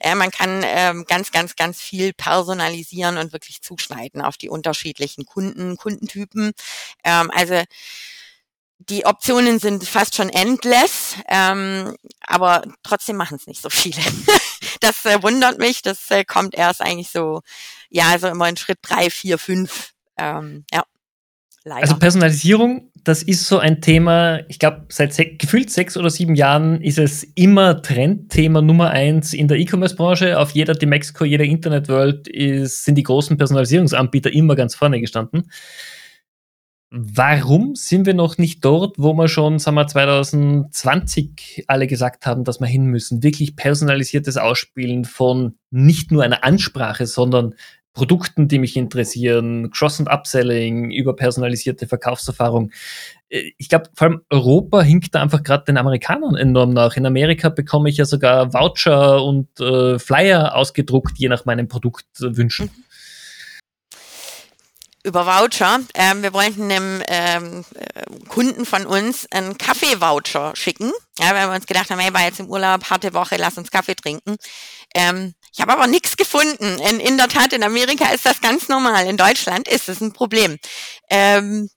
Äh, 0.00 0.14
man 0.14 0.30
kann 0.30 0.62
ähm, 0.64 1.04
ganz, 1.06 1.30
ganz, 1.30 1.56
ganz 1.56 1.80
viel 1.80 2.12
personalisieren 2.12 3.18
und 3.18 3.32
wirklich 3.32 3.62
zuschneiden 3.62 4.20
auf 4.20 4.36
die 4.36 4.48
unterschiedlichen 4.48 5.24
Kunden, 5.24 5.76
Kundentypen. 5.76 6.52
Ähm, 7.04 7.30
also 7.32 7.62
die 8.78 9.06
Optionen 9.06 9.58
sind 9.58 9.88
fast 9.88 10.14
schon 10.16 10.28
endless, 10.28 11.16
ähm, 11.28 11.96
aber 12.20 12.62
trotzdem 12.82 13.16
machen 13.16 13.36
es 13.36 13.46
nicht 13.46 13.62
so 13.62 13.70
viele. 13.70 14.00
das 14.80 15.04
äh, 15.06 15.22
wundert 15.22 15.58
mich. 15.58 15.82
Das 15.82 16.10
äh, 16.10 16.24
kommt 16.24 16.54
erst 16.54 16.82
eigentlich 16.82 17.10
so, 17.10 17.40
ja, 17.88 18.08
also 18.08 18.28
immer 18.28 18.48
in 18.48 18.56
Schritt 18.56 18.78
drei, 18.82 19.08
vier, 19.08 19.38
fünf. 19.38 19.92
Ähm, 20.18 20.64
ja. 20.72 20.84
Leider. 21.68 21.82
Also 21.82 21.98
Personalisierung, 21.98 22.92
das 23.02 23.24
ist 23.24 23.48
so 23.48 23.58
ein 23.58 23.80
Thema, 23.80 24.38
ich 24.48 24.60
glaube, 24.60 24.86
seit 24.88 25.12
se 25.12 25.26
gefühlt 25.26 25.68
sechs 25.68 25.96
oder 25.96 26.10
sieben 26.10 26.36
Jahren 26.36 26.80
ist 26.80 26.96
es 26.96 27.24
immer 27.34 27.82
Trendthema 27.82 28.62
Nummer 28.62 28.90
eins 28.90 29.32
in 29.32 29.48
der 29.48 29.58
E-Commerce-Branche. 29.58 30.38
Auf 30.38 30.52
jeder 30.52 30.74
Demexco, 30.74 31.24
jeder 31.24 31.42
Internetworld 31.42 32.28
sind 32.68 32.94
die 32.94 33.02
großen 33.02 33.36
Personalisierungsanbieter 33.36 34.32
immer 34.32 34.54
ganz 34.54 34.76
vorne 34.76 35.00
gestanden. 35.00 35.50
Warum 36.90 37.74
sind 37.74 38.06
wir 38.06 38.14
noch 38.14 38.38
nicht 38.38 38.64
dort, 38.64 38.96
wo 38.96 39.12
wir 39.14 39.26
schon, 39.26 39.58
sagen 39.58 39.74
wir, 39.74 39.88
2020 39.88 41.64
alle 41.66 41.88
gesagt 41.88 42.26
haben, 42.26 42.44
dass 42.44 42.60
wir 42.60 42.68
hin 42.68 42.86
müssen? 42.86 43.24
Wirklich 43.24 43.56
personalisiertes 43.56 44.36
Ausspielen 44.36 45.04
von 45.04 45.58
nicht 45.72 46.12
nur 46.12 46.22
einer 46.22 46.44
Ansprache, 46.44 47.06
sondern 47.06 47.54
Produkten, 47.96 48.46
die 48.46 48.58
mich 48.58 48.76
interessieren, 48.76 49.70
Cross- 49.70 50.00
und 50.00 50.08
Upselling, 50.08 50.90
über 50.90 51.16
personalisierte 51.16 51.88
Verkaufserfahrung. 51.88 52.70
Äh, 53.30 53.52
ich 53.56 53.68
glaube, 53.70 53.88
vor 53.94 54.06
allem 54.06 54.20
Europa 54.30 54.82
hinkt 54.82 55.14
da 55.14 55.22
einfach 55.22 55.42
gerade 55.42 55.64
den 55.64 55.78
Amerikanern 55.78 56.36
enorm 56.36 56.74
nach. 56.74 56.96
In 56.96 57.06
Amerika 57.06 57.48
bekomme 57.48 57.88
ich 57.88 57.96
ja 57.96 58.04
sogar 58.04 58.52
Voucher 58.52 59.24
und 59.24 59.48
äh, 59.60 59.98
Flyer 59.98 60.54
ausgedruckt, 60.54 61.18
je 61.18 61.28
nach 61.28 61.46
meinen 61.46 61.68
Produktwünschen. 61.68 62.66
Mhm 62.66 62.86
über 65.06 65.24
Voucher. 65.24 65.78
Ähm, 65.94 66.22
wir 66.24 66.32
wollten 66.32 66.64
einem 66.64 67.00
ähm, 67.06 67.64
äh, 67.74 68.26
Kunden 68.26 68.66
von 68.66 68.84
uns 68.86 69.26
einen 69.30 69.56
Kaffee-Voucher 69.56 70.54
schicken. 70.56 70.90
Ja, 71.18 71.32
weil 71.32 71.48
wir 71.48 71.54
uns 71.54 71.66
gedacht 71.66 71.90
haben, 71.90 72.00
hey, 72.00 72.12
war 72.12 72.24
jetzt 72.24 72.40
im 72.40 72.50
Urlaub, 72.50 72.90
harte 72.90 73.14
Woche, 73.14 73.36
lass 73.38 73.56
uns 73.56 73.70
Kaffee 73.70 73.94
trinken. 73.94 74.36
Ähm, 74.94 75.34
ich 75.56 75.62
habe 75.62 75.72
aber 75.72 75.86
nichts 75.86 76.18
gefunden. 76.18 76.78
In, 76.80 77.00
in 77.00 77.16
der 77.16 77.28
Tat, 77.28 77.54
in 77.54 77.62
Amerika 77.62 78.10
ist 78.10 78.26
das 78.26 78.42
ganz 78.42 78.68
normal. 78.68 79.06
In 79.06 79.16
Deutschland 79.16 79.68
ist 79.68 79.88
es 79.88 80.02
ein 80.02 80.12
Problem. 80.12 80.58
Ähm, 81.08 81.70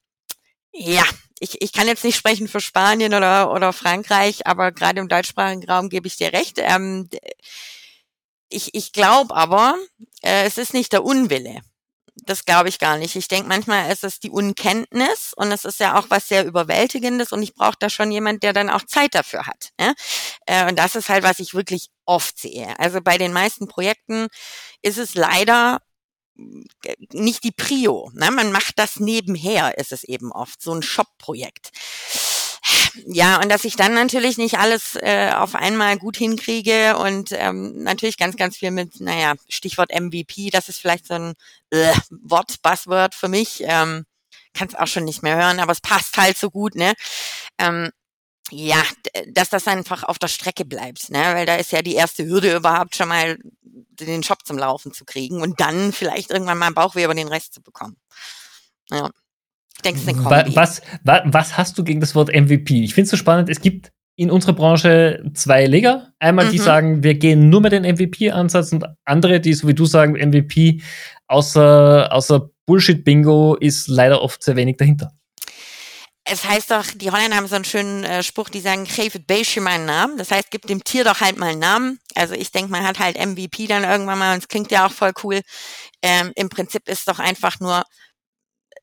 ja, 0.74 1.06
ich, 1.40 1.62
ich 1.62 1.72
kann 1.72 1.88
jetzt 1.88 2.04
nicht 2.04 2.18
sprechen 2.18 2.50
für 2.50 2.60
Spanien 2.60 3.14
oder, 3.14 3.54
oder 3.54 3.72
Frankreich, 3.72 4.46
aber 4.46 4.74
gerade 4.74 5.00
im 5.00 5.08
deutschsprachigen 5.08 5.64
Raum 5.64 5.88
gebe 5.88 6.08
ich 6.08 6.18
dir 6.18 6.34
recht. 6.34 6.58
Ähm, 6.58 7.08
ich 8.50 8.76
ich 8.76 8.92
glaube 8.92 9.34
aber, 9.34 9.76
äh, 10.24 10.46
es 10.46 10.58
ist 10.58 10.74
nicht 10.74 10.92
der 10.92 11.06
Unwille 11.06 11.62
das 12.30 12.46
glaube 12.46 12.70
ich 12.70 12.80
gar 12.80 12.98
nicht. 12.98 13.16
Ich 13.16 13.28
denke 13.28 13.48
manchmal 13.48 13.92
ist 13.92 14.04
es 14.04 14.20
die 14.20 14.30
Unkenntnis 14.30 15.34
und 15.36 15.52
es 15.52 15.66
ist 15.66 15.80
ja 15.80 15.98
auch 15.98 16.10
was 16.10 16.28
sehr 16.28 16.46
Überwältigendes 16.46 17.32
und 17.32 17.42
ich 17.42 17.56
brauche 17.56 17.78
da 17.80 17.90
schon 17.90 18.12
jemand, 18.12 18.44
der 18.44 18.54
dann 18.54 18.70
auch 18.70 18.84
Zeit 18.84 19.16
dafür 19.16 19.48
hat. 19.48 19.72
Ja? 19.80 19.94
Äh, 20.46 20.70
und 20.70 20.78
das 20.78 20.96
ist 20.96 21.10
halt, 21.10 21.24
was 21.24 21.40
ich 21.40 21.54
wirklich 21.54 21.90
oft 22.06 22.38
sehe. 22.40 22.78
Also 22.80 23.02
bei 23.02 23.18
den 23.18 23.34
meisten 23.34 23.68
Projekten 23.68 24.28
ist 24.82 24.98
es 24.98 25.16
leider 25.16 25.80
äh, 26.38 26.96
nicht 27.14 27.44
die 27.44 27.52
Prio. 27.52 28.12
Ne? 28.14 28.32
Man 28.32 28.52
macht 28.52 28.78
das 28.78 29.00
nebenher, 29.00 29.78
ist 29.78 29.92
es 29.92 30.04
eben 30.04 30.32
oft, 30.32 30.62
so 30.62 30.74
ein 30.74 30.84
Shop-Projekt. 30.84 31.72
Ja, 33.06 33.42
und 33.42 33.50
dass 33.50 33.66
ich 33.66 33.76
dann 33.76 33.94
natürlich 33.94 34.38
nicht 34.38 34.58
alles 34.60 34.96
äh, 34.96 35.32
auf 35.36 35.56
einmal 35.56 35.98
gut 35.98 36.18
hinkriege 36.18 36.98
und 36.98 37.30
ähm, 37.34 37.84
natürlich 37.84 38.18
ganz, 38.18 38.36
ganz 38.36 38.58
viel 38.58 38.72
mit, 38.72 39.00
naja, 39.00 39.36
Stichwort 39.48 39.92
MVP, 39.92 40.50
das 40.50 40.70
ist 40.70 40.80
vielleicht 40.80 41.08
so 41.08 41.16
ein 41.16 41.34
äh, 41.72 41.94
Wort, 42.10 42.62
Buzzword 42.62 43.16
für 43.16 43.28
mich. 43.28 43.62
Ähm, 43.66 44.06
Kann 44.54 44.68
es 44.70 44.76
auch 44.76 44.88
schon 44.88 45.06
nicht 45.06 45.24
mehr 45.24 45.38
hören, 45.38 45.60
aber 45.60 45.72
es 45.72 45.82
passt 45.82 46.18
halt 46.18 46.38
so 46.38 46.50
gut, 46.52 46.76
ne? 46.76 46.94
Ähm, 47.60 47.92
ja, 48.52 48.84
dass 49.30 49.50
das 49.50 49.68
einfach 49.68 50.04
auf 50.04 50.20
der 50.20 50.28
Strecke 50.30 50.66
bleibt, 50.66 51.10
ne? 51.12 51.20
Weil 51.36 51.46
da 51.46 51.56
ist 51.58 51.72
ja 51.72 51.82
die 51.84 51.96
erste 51.96 52.26
Hürde 52.26 52.56
überhaupt 52.56 52.96
schon 52.96 53.10
mal 53.10 53.38
den 53.64 54.24
Shop 54.24 54.46
zum 54.46 54.58
Laufen 54.58 54.94
zu 54.94 55.06
kriegen 55.06 55.42
und 55.42 55.60
dann 55.60 55.94
vielleicht 55.94 56.32
irgendwann 56.32 56.58
mal 56.60 56.72
Bauchweh 56.72 57.06
über 57.06 57.16
den 57.16 57.28
Rest 57.28 57.54
zu 57.56 57.62
bekommen. 57.62 57.98
Ja. 58.92 59.10
Ich 59.80 59.84
denke, 59.84 60.02
es 60.02 60.08
ist 60.08 60.14
eine 60.14 60.22
Kombi. 60.22 60.56
Was, 60.58 60.82
was, 61.06 61.22
was 61.24 61.58
hast 61.58 61.78
du 61.78 61.86
gegen 61.86 62.02
das 62.02 62.14
Wort 62.14 62.36
MVP? 62.36 62.84
Ich 62.84 62.94
finde 62.94 63.06
es 63.06 63.12
so 63.12 63.18
spannend. 63.18 63.50
Es 63.50 63.62
gibt 63.62 63.92
in 64.18 64.30
unserer 64.30 64.52
Branche 64.52 65.24
zwei 65.34 65.66
Leger. 65.68 66.12
Einmal 66.20 66.48
mhm. 66.48 66.52
die 66.52 66.58
sagen, 66.58 67.02
wir 67.04 67.16
gehen 67.16 67.50
nur 67.50 67.62
mit 67.62 67.72
dem 67.72 67.84
MVP-Ansatz 67.84 68.74
und 68.74 68.84
andere, 69.06 69.40
die 69.40 69.54
so 69.54 69.70
wie 69.70 69.74
du 69.74 69.86
sagen, 69.86 70.16
MVP 70.16 70.82
außer, 71.28 72.10
außer 72.12 72.50
Bullshit-Bingo 72.66 73.56
ist 73.56 73.88
leider 73.88 74.22
oft 74.22 74.44
sehr 74.44 74.58
wenig 74.58 74.76
dahinter. 74.76 75.14
Es 76.26 76.44
heißt 76.44 76.72
doch, 76.72 76.86
die 76.94 77.10
Holländer 77.10 77.38
haben 77.38 77.48
so 77.48 77.56
einen 77.56 77.64
schönen 77.64 78.04
äh, 78.04 78.22
Spruch, 78.22 78.50
die 78.50 78.60
sagen, 78.60 78.84
geef 78.84 79.14
het 79.14 79.26
beestje 79.26 79.62
mal 79.62 79.76
einen 79.76 79.86
Namen. 79.86 80.18
Das 80.18 80.32
heißt, 80.32 80.52
gib 80.52 80.68
dem 80.68 80.84
Tier 80.84 81.06
doch 81.06 81.22
halt 81.22 81.38
mal 81.38 81.52
einen 81.52 81.60
Namen. 81.60 82.00
Also 82.14 82.36
ich 82.36 82.52
denke, 82.52 82.70
man 82.70 82.86
hat 82.86 83.00
halt 83.00 83.18
MVP 83.18 83.68
dann 83.68 83.86
irgendwann 83.86 84.20
mal 84.20 84.34
und 84.34 84.40
es 84.40 84.50
klingt 84.50 84.70
ja 84.70 84.86
auch 84.86 84.92
voll 84.92 85.14
cool. 85.24 85.40
Ähm, 86.04 86.34
Im 86.36 86.50
Prinzip 86.50 86.90
ist 86.90 87.08
doch 87.08 87.20
einfach 87.20 87.62
nur 87.62 87.84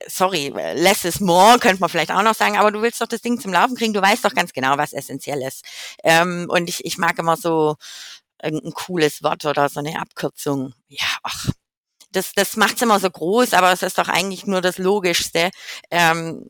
sorry, 0.06 0.48
less 0.74 1.04
is 1.04 1.20
more, 1.20 1.58
könnte 1.58 1.80
man 1.80 1.90
vielleicht 1.90 2.10
auch 2.10 2.22
noch 2.22 2.34
sagen, 2.34 2.56
aber 2.56 2.72
du 2.72 2.82
willst 2.82 3.00
doch 3.00 3.06
das 3.06 3.22
Ding 3.22 3.40
zum 3.40 3.52
Laufen 3.52 3.76
kriegen, 3.76 3.92
du 3.92 4.02
weißt 4.02 4.24
doch 4.24 4.34
ganz 4.34 4.52
genau, 4.52 4.76
was 4.78 4.92
essentiell 4.92 5.42
ist. 5.42 5.64
Ähm, 6.04 6.46
und 6.48 6.68
ich, 6.68 6.84
ich 6.84 6.98
mag 6.98 7.18
immer 7.18 7.36
so 7.36 7.76
irgendein 8.42 8.72
cooles 8.72 9.22
Wort 9.22 9.44
oder 9.44 9.68
so 9.68 9.80
eine 9.80 10.00
Abkürzung. 10.00 10.74
Ja, 10.88 11.06
ach, 11.22 11.48
das, 12.12 12.32
das 12.34 12.56
macht's 12.56 12.82
immer 12.82 13.00
so 13.00 13.10
groß, 13.10 13.54
aber 13.54 13.72
es 13.72 13.82
ist 13.82 13.98
doch 13.98 14.08
eigentlich 14.08 14.46
nur 14.46 14.60
das 14.60 14.78
Logischste. 14.78 15.50
Ähm, 15.90 16.48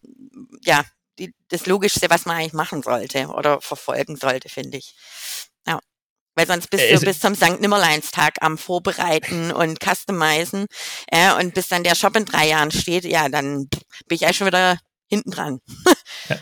ja, 0.65 0.85
die, 1.19 1.35
das 1.49 1.67
Logischste, 1.67 2.11
was 2.11 2.27
man 2.27 2.37
eigentlich 2.37 2.53
machen 2.53 2.83
sollte 2.83 3.29
oder 3.29 3.61
verfolgen 3.61 4.17
sollte, 4.17 4.49
finde 4.49 4.79
ich. 4.79 4.95
Weil 6.37 6.47
sonst 6.47 6.71
bist 6.71 6.85
äh, 6.85 6.95
du 6.95 7.01
bis 7.01 7.19
zum 7.19 7.35
St. 7.35 7.61
Nimmerleinstag 7.61 8.35
am 8.41 8.59
Vorbereiten 8.59 9.51
und 9.51 9.79
Customizen. 9.83 10.67
Äh, 11.11 11.33
und 11.41 11.55
bis 11.55 11.69
dann 11.69 11.83
der 11.83 11.95
Shop 11.95 12.15
in 12.17 12.27
drei 12.27 12.49
Jahren 12.49 12.71
steht, 12.71 13.05
ja, 13.05 13.29
dann 13.29 13.69
bin 14.07 14.17
ich 14.17 14.21
ja 14.21 14.33
schon 14.33 14.47
wieder 14.47 14.79
hinten 15.09 15.31
dran. 15.31 15.61
ja, 16.29 16.37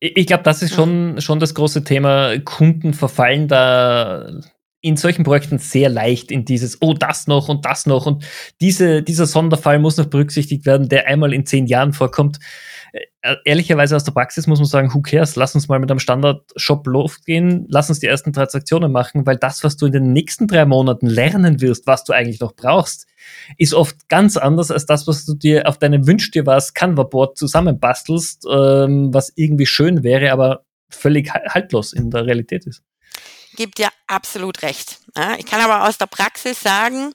ich 0.00 0.26
glaube, 0.26 0.42
das 0.42 0.62
ist 0.62 0.74
schon, 0.74 1.20
schon 1.20 1.38
das 1.38 1.54
große 1.54 1.84
Thema. 1.84 2.38
Kunden 2.40 2.92
verfallen 2.92 3.46
da 3.46 4.40
in 4.80 4.96
solchen 4.96 5.24
Projekten 5.24 5.58
sehr 5.58 5.88
leicht 5.88 6.30
in 6.30 6.44
dieses, 6.44 6.80
oh, 6.80 6.94
das 6.94 7.26
noch 7.26 7.48
und 7.48 7.64
das 7.64 7.86
noch 7.86 8.06
und 8.06 8.24
diese, 8.60 9.02
dieser 9.02 9.26
Sonderfall 9.26 9.78
muss 9.78 9.96
noch 9.96 10.06
berücksichtigt 10.06 10.64
werden, 10.64 10.88
der 10.88 11.06
einmal 11.06 11.32
in 11.32 11.46
zehn 11.46 11.66
Jahren 11.66 11.92
vorkommt. 11.92 12.38
Äh, 12.92 13.36
ehrlicherweise 13.44 13.96
aus 13.96 14.04
der 14.04 14.12
Praxis 14.12 14.46
muss 14.46 14.58
man 14.58 14.66
sagen, 14.66 14.94
who 14.94 15.00
cares, 15.00 15.36
lass 15.36 15.54
uns 15.54 15.68
mal 15.68 15.78
mit 15.78 15.90
einem 15.90 15.98
Standard-Shop 15.98 16.86
losgehen, 16.86 17.66
lass 17.68 17.88
uns 17.88 18.00
die 18.00 18.06
ersten 18.06 18.32
Transaktionen 18.32 18.92
machen, 18.92 19.26
weil 19.26 19.36
das, 19.36 19.64
was 19.64 19.76
du 19.76 19.86
in 19.86 19.92
den 19.92 20.12
nächsten 20.12 20.46
drei 20.46 20.64
Monaten 20.64 21.06
lernen 21.06 21.60
wirst, 21.60 21.86
was 21.86 22.04
du 22.04 22.12
eigentlich 22.12 22.40
noch 22.40 22.54
brauchst, 22.54 23.06
ist 23.58 23.74
oft 23.74 24.08
ganz 24.08 24.36
anders 24.36 24.70
als 24.70 24.86
das, 24.86 25.06
was 25.06 25.24
du 25.24 25.34
dir 25.34 25.68
auf 25.68 25.78
deinem 25.78 26.06
Wünsch 26.06 26.30
dir 26.30 26.46
was 26.46 26.74
Canva-Board 26.74 27.36
zusammenbastelst, 27.36 28.46
ähm, 28.50 29.12
was 29.12 29.32
irgendwie 29.34 29.66
schön 29.66 30.02
wäre, 30.02 30.32
aber 30.32 30.64
völlig 30.88 31.32
haltlos 31.32 31.92
in 31.92 32.10
der 32.10 32.26
Realität 32.26 32.66
ist. 32.66 32.82
Gibt 33.56 33.78
ja 33.78 33.88
absolut 34.06 34.62
recht. 34.62 34.98
Ich 35.38 35.46
kann 35.46 35.62
aber 35.62 35.88
aus 35.88 35.96
der 35.96 36.06
Praxis 36.06 36.60
sagen, 36.60 37.12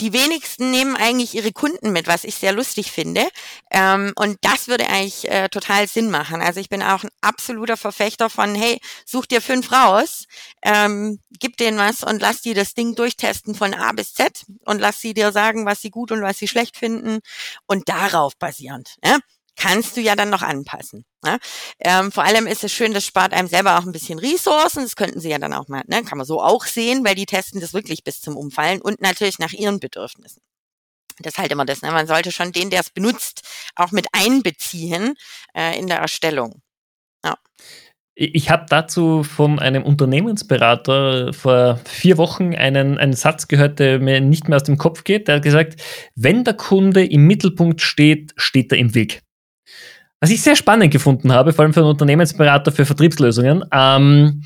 die 0.00 0.12
wenigsten 0.12 0.70
nehmen 0.70 0.96
eigentlich 0.96 1.34
ihre 1.34 1.52
Kunden 1.52 1.92
mit, 1.92 2.06
was 2.06 2.24
ich 2.24 2.36
sehr 2.36 2.52
lustig 2.52 2.92
finde. 2.92 3.26
Ähm, 3.70 4.12
und 4.16 4.38
das 4.42 4.68
würde 4.68 4.88
eigentlich 4.88 5.30
äh, 5.30 5.48
total 5.48 5.88
Sinn 5.88 6.10
machen. 6.10 6.40
Also 6.40 6.60
ich 6.60 6.68
bin 6.68 6.82
auch 6.82 7.04
ein 7.04 7.10
absoluter 7.20 7.76
Verfechter 7.76 8.30
von, 8.30 8.54
hey, 8.54 8.80
such 9.04 9.26
dir 9.26 9.40
fünf 9.40 9.72
raus, 9.72 10.26
ähm, 10.62 11.20
gib 11.38 11.56
denen 11.56 11.78
was 11.78 12.02
und 12.02 12.20
lass 12.20 12.42
die 12.42 12.54
das 12.54 12.74
Ding 12.74 12.94
durchtesten 12.94 13.54
von 13.54 13.74
A 13.74 13.92
bis 13.92 14.14
Z 14.14 14.44
und 14.64 14.80
lass 14.80 15.00
sie 15.00 15.14
dir 15.14 15.32
sagen, 15.32 15.66
was 15.66 15.80
sie 15.80 15.90
gut 15.90 16.12
und 16.12 16.22
was 16.22 16.38
sie 16.38 16.48
schlecht 16.48 16.76
finden 16.76 17.20
und 17.66 17.88
darauf 17.88 18.36
basierend. 18.36 18.96
Ja? 19.04 19.18
Kannst 19.60 19.96
du 19.96 20.00
ja 20.00 20.16
dann 20.16 20.30
noch 20.30 20.42
anpassen. 20.42 21.04
Ne? 21.22 21.38
Ähm, 21.80 22.10
vor 22.10 22.24
allem 22.24 22.46
ist 22.46 22.64
es 22.64 22.72
schön, 22.72 22.94
das 22.94 23.04
spart 23.04 23.34
einem 23.34 23.46
selber 23.46 23.78
auch 23.78 23.84
ein 23.84 23.92
bisschen 23.92 24.18
Ressourcen. 24.18 24.82
Das 24.82 24.96
könnten 24.96 25.20
sie 25.20 25.28
ja 25.28 25.38
dann 25.38 25.52
auch 25.52 25.68
mal, 25.68 25.82
ne? 25.86 26.02
kann 26.02 26.16
man 26.16 26.26
so 26.26 26.42
auch 26.42 26.64
sehen, 26.64 27.04
weil 27.04 27.14
die 27.14 27.26
testen 27.26 27.60
das 27.60 27.74
wirklich 27.74 28.02
bis 28.02 28.22
zum 28.22 28.36
Umfallen 28.36 28.80
und 28.80 29.02
natürlich 29.02 29.38
nach 29.38 29.52
ihren 29.52 29.78
Bedürfnissen. 29.78 30.40
Das 31.18 31.34
ist 31.34 31.38
halt 31.38 31.52
immer 31.52 31.66
das. 31.66 31.82
Ne? 31.82 31.92
Man 31.92 32.06
sollte 32.06 32.32
schon 32.32 32.52
den, 32.52 32.70
der 32.70 32.80
es 32.80 32.88
benutzt, 32.88 33.42
auch 33.76 33.90
mit 33.92 34.06
einbeziehen 34.12 35.14
äh, 35.54 35.78
in 35.78 35.88
der 35.88 35.98
Erstellung. 35.98 36.62
Ja 37.22 37.36
Ich 38.14 38.48
habe 38.48 38.64
dazu 38.66 39.24
von 39.24 39.58
einem 39.58 39.82
Unternehmensberater 39.82 41.34
vor 41.34 41.80
vier 41.84 42.16
Wochen 42.16 42.54
einen, 42.54 42.96
einen 42.96 43.12
Satz 43.12 43.46
gehört, 43.46 43.78
der 43.78 43.98
mir 43.98 44.22
nicht 44.22 44.48
mehr 44.48 44.56
aus 44.56 44.62
dem 44.62 44.78
Kopf 44.78 45.04
geht. 45.04 45.28
Der 45.28 45.36
hat 45.36 45.42
gesagt, 45.42 45.82
wenn 46.14 46.44
der 46.44 46.54
Kunde 46.54 47.04
im 47.04 47.26
Mittelpunkt 47.26 47.82
steht, 47.82 48.32
steht 48.36 48.72
er 48.72 48.78
im 48.78 48.94
Weg. 48.94 49.20
Was 50.20 50.30
ich 50.30 50.42
sehr 50.42 50.56
spannend 50.56 50.92
gefunden 50.92 51.32
habe, 51.32 51.52
vor 51.52 51.64
allem 51.64 51.72
für 51.72 51.80
einen 51.80 51.88
Unternehmensberater 51.88 52.72
für 52.72 52.84
Vertriebslösungen. 52.84 53.64
Ähm, 53.72 54.42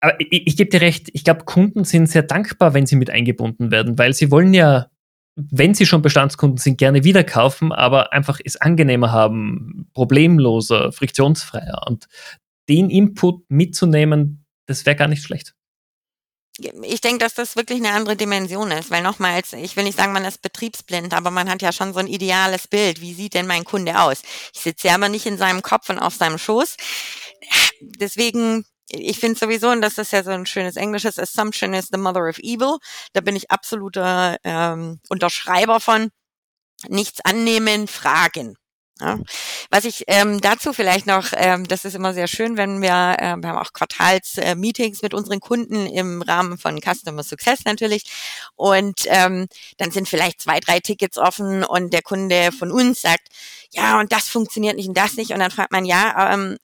aber 0.00 0.20
ich, 0.20 0.46
ich 0.46 0.56
gebe 0.56 0.70
dir 0.70 0.80
recht, 0.80 1.08
ich 1.12 1.24
glaube, 1.24 1.44
Kunden 1.44 1.84
sind 1.84 2.08
sehr 2.08 2.22
dankbar, 2.22 2.74
wenn 2.74 2.86
sie 2.86 2.96
mit 2.96 3.10
eingebunden 3.10 3.72
werden, 3.72 3.98
weil 3.98 4.14
sie 4.14 4.30
wollen 4.30 4.54
ja, 4.54 4.86
wenn 5.34 5.74
sie 5.74 5.86
schon 5.86 6.02
Bestandskunden 6.02 6.58
sind, 6.58 6.78
gerne 6.78 7.02
wieder 7.02 7.24
kaufen, 7.24 7.72
aber 7.72 8.12
einfach 8.12 8.40
es 8.44 8.56
angenehmer 8.56 9.10
haben, 9.10 9.88
problemloser, 9.94 10.92
friktionsfreier. 10.92 11.82
Und 11.86 12.06
den 12.68 12.90
Input 12.90 13.50
mitzunehmen, 13.50 14.44
das 14.66 14.86
wäre 14.86 14.96
gar 14.96 15.08
nicht 15.08 15.22
schlecht. 15.22 15.54
Ich 16.82 17.00
denke, 17.00 17.18
dass 17.18 17.34
das 17.34 17.54
wirklich 17.54 17.78
eine 17.78 17.92
andere 17.92 18.16
Dimension 18.16 18.72
ist, 18.72 18.90
weil 18.90 19.02
nochmals, 19.02 19.52
ich 19.52 19.76
will 19.76 19.84
nicht 19.84 19.96
sagen, 19.96 20.12
man 20.12 20.24
ist 20.24 20.42
betriebsblind, 20.42 21.14
aber 21.14 21.30
man 21.30 21.48
hat 21.48 21.62
ja 21.62 21.72
schon 21.72 21.92
so 21.92 22.00
ein 22.00 22.08
ideales 22.08 22.66
Bild. 22.66 23.00
Wie 23.00 23.14
sieht 23.14 23.34
denn 23.34 23.46
mein 23.46 23.64
Kunde 23.64 24.00
aus? 24.00 24.22
Ich 24.52 24.60
sitze 24.60 24.88
ja 24.88 24.94
aber 24.94 25.08
nicht 25.08 25.26
in 25.26 25.38
seinem 25.38 25.62
Kopf 25.62 25.88
und 25.88 26.00
auf 26.00 26.14
seinem 26.14 26.38
Schoß. 26.38 26.76
Deswegen 27.80 28.64
ich 28.90 29.18
finde 29.18 29.38
sowieso, 29.38 29.68
und 29.68 29.82
das 29.82 29.98
ist 29.98 30.12
ja 30.12 30.24
so 30.24 30.30
ein 30.30 30.46
schönes 30.46 30.76
englisches, 30.76 31.18
Assumption 31.18 31.74
is 31.74 31.88
the 31.92 31.98
mother 31.98 32.26
of 32.28 32.38
evil. 32.38 32.78
Da 33.12 33.20
bin 33.20 33.36
ich 33.36 33.50
absoluter 33.50 34.38
ähm, 34.44 35.00
Unterschreiber 35.10 35.80
von. 35.80 36.10
Nichts 36.88 37.20
annehmen, 37.24 37.88
fragen. 37.88 38.56
Ja. 39.00 39.18
Was 39.70 39.84
ich 39.84 40.04
ähm, 40.08 40.40
dazu 40.40 40.72
vielleicht 40.72 41.06
noch, 41.06 41.28
ähm, 41.34 41.68
das 41.68 41.84
ist 41.84 41.94
immer 41.94 42.14
sehr 42.14 42.26
schön, 42.26 42.56
wenn 42.56 42.82
wir, 42.82 43.16
äh, 43.18 43.36
wir 43.36 43.48
haben 43.48 43.58
auch 43.58 43.72
Quartals-Meetings 43.72 45.00
äh, 45.00 45.04
mit 45.04 45.14
unseren 45.14 45.40
Kunden 45.40 45.86
im 45.86 46.20
Rahmen 46.22 46.58
von 46.58 46.80
Customer 46.80 47.22
Success 47.22 47.60
natürlich. 47.64 48.04
Und 48.56 49.02
ähm, 49.06 49.46
dann 49.76 49.90
sind 49.92 50.08
vielleicht 50.08 50.40
zwei, 50.40 50.58
drei 50.58 50.80
Tickets 50.80 51.16
offen 51.16 51.62
und 51.64 51.92
der 51.92 52.02
Kunde 52.02 52.50
von 52.50 52.72
uns 52.72 53.02
sagt, 53.02 53.28
ja, 53.72 54.00
und 54.00 54.12
das 54.12 54.28
funktioniert 54.28 54.76
nicht 54.76 54.88
und 54.88 54.96
das 54.96 55.14
nicht. 55.14 55.30
Und 55.32 55.38
dann 55.38 55.50
fragt 55.50 55.70
man, 55.70 55.84
ja, 55.84 56.32
ähm, 56.32 56.56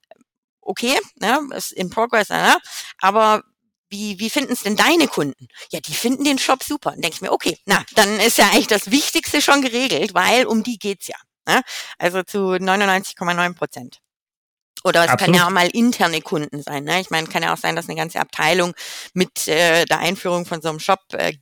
okay, 0.60 0.98
ne, 1.20 1.40
ist 1.54 1.72
in 1.72 1.90
progress, 1.90 2.30
ne, 2.30 2.56
aber 2.98 3.42
wie, 3.90 4.18
wie 4.18 4.30
finden 4.30 4.52
es 4.52 4.62
denn 4.62 4.76
deine 4.76 5.06
Kunden? 5.06 5.46
Ja, 5.70 5.78
die 5.80 5.94
finden 5.94 6.24
den 6.24 6.38
Shop 6.38 6.64
super. 6.64 6.90
Dann 6.90 7.00
denke 7.00 7.14
ich 7.16 7.20
mir, 7.20 7.32
okay, 7.32 7.58
na, 7.64 7.84
dann 7.94 8.18
ist 8.18 8.38
ja 8.38 8.46
eigentlich 8.46 8.66
das 8.66 8.90
Wichtigste 8.90 9.40
schon 9.40 9.62
geregelt, 9.62 10.14
weil 10.14 10.46
um 10.46 10.64
die 10.64 10.78
geht's 10.78 11.06
ja. 11.06 11.16
Ne? 11.46 11.62
Also 11.98 12.22
zu 12.22 12.38
99,9 12.38 13.54
Prozent. 13.54 14.00
Oder 14.84 15.04
es 15.04 15.10
Absolut. 15.10 15.34
kann 15.34 15.40
ja 15.40 15.46
auch 15.46 15.50
mal 15.50 15.68
interne 15.70 16.20
Kunden 16.20 16.62
sein. 16.62 16.84
Ne? 16.84 17.00
Ich 17.00 17.08
meine, 17.08 17.26
kann 17.26 17.42
ja 17.42 17.54
auch 17.54 17.58
sein, 17.58 17.74
dass 17.74 17.88
eine 17.88 17.96
ganze 17.96 18.20
Abteilung 18.20 18.74
mit 19.14 19.48
äh, 19.48 19.86
der 19.86 19.98
Einführung 19.98 20.44
von 20.44 20.60
so 20.60 20.68
einem 20.68 20.78
Shop 20.78 21.00
äh, 21.12 21.32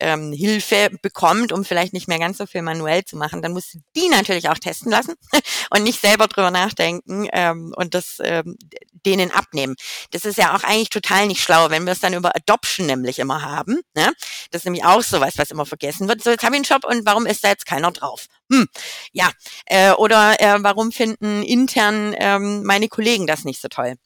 ähm, 0.00 0.32
Hilfe 0.32 0.90
bekommt, 1.02 1.52
um 1.52 1.64
vielleicht 1.64 1.92
nicht 1.92 2.08
mehr 2.08 2.18
ganz 2.18 2.38
so 2.38 2.46
viel 2.46 2.62
manuell 2.62 3.04
zu 3.04 3.16
machen, 3.16 3.42
dann 3.42 3.52
musst 3.52 3.74
du 3.74 3.78
die 3.96 4.08
natürlich 4.08 4.48
auch 4.48 4.58
testen 4.58 4.90
lassen 4.90 5.14
und 5.70 5.82
nicht 5.82 6.00
selber 6.00 6.28
drüber 6.28 6.50
nachdenken 6.50 7.28
ähm, 7.32 7.72
und 7.76 7.94
das 7.94 8.18
ähm, 8.22 8.56
denen 9.04 9.30
abnehmen. 9.30 9.76
Das 10.10 10.24
ist 10.24 10.38
ja 10.38 10.54
auch 10.54 10.64
eigentlich 10.64 10.90
total 10.90 11.26
nicht 11.26 11.40
schlau, 11.40 11.70
wenn 11.70 11.84
wir 11.84 11.92
es 11.92 12.00
dann 12.00 12.14
über 12.14 12.34
Adoption 12.34 12.86
nämlich 12.86 13.18
immer 13.18 13.42
haben. 13.42 13.80
Ne? 13.94 14.12
Das 14.50 14.60
ist 14.60 14.64
nämlich 14.64 14.84
auch 14.84 15.02
sowas, 15.02 15.34
was 15.38 15.50
immer 15.50 15.66
vergessen 15.66 16.08
wird. 16.08 16.22
So, 16.22 16.30
jetzt 16.30 16.44
habe 16.44 16.54
ich 16.54 16.58
einen 16.58 16.64
Shop 16.64 16.84
und 16.84 17.06
warum 17.06 17.26
ist 17.26 17.44
da 17.44 17.48
jetzt 17.48 17.66
keiner 17.66 17.92
drauf? 17.92 18.26
Hm, 18.50 18.66
ja, 19.12 19.30
äh, 19.66 19.92
oder 19.92 20.40
äh, 20.40 20.58
warum 20.62 20.92
finden 20.92 21.42
intern 21.42 22.14
ähm, 22.18 22.62
meine 22.64 22.88
Kollegen 22.88 23.26
das 23.26 23.44
nicht 23.44 23.60
so 23.60 23.68
toll? 23.68 23.96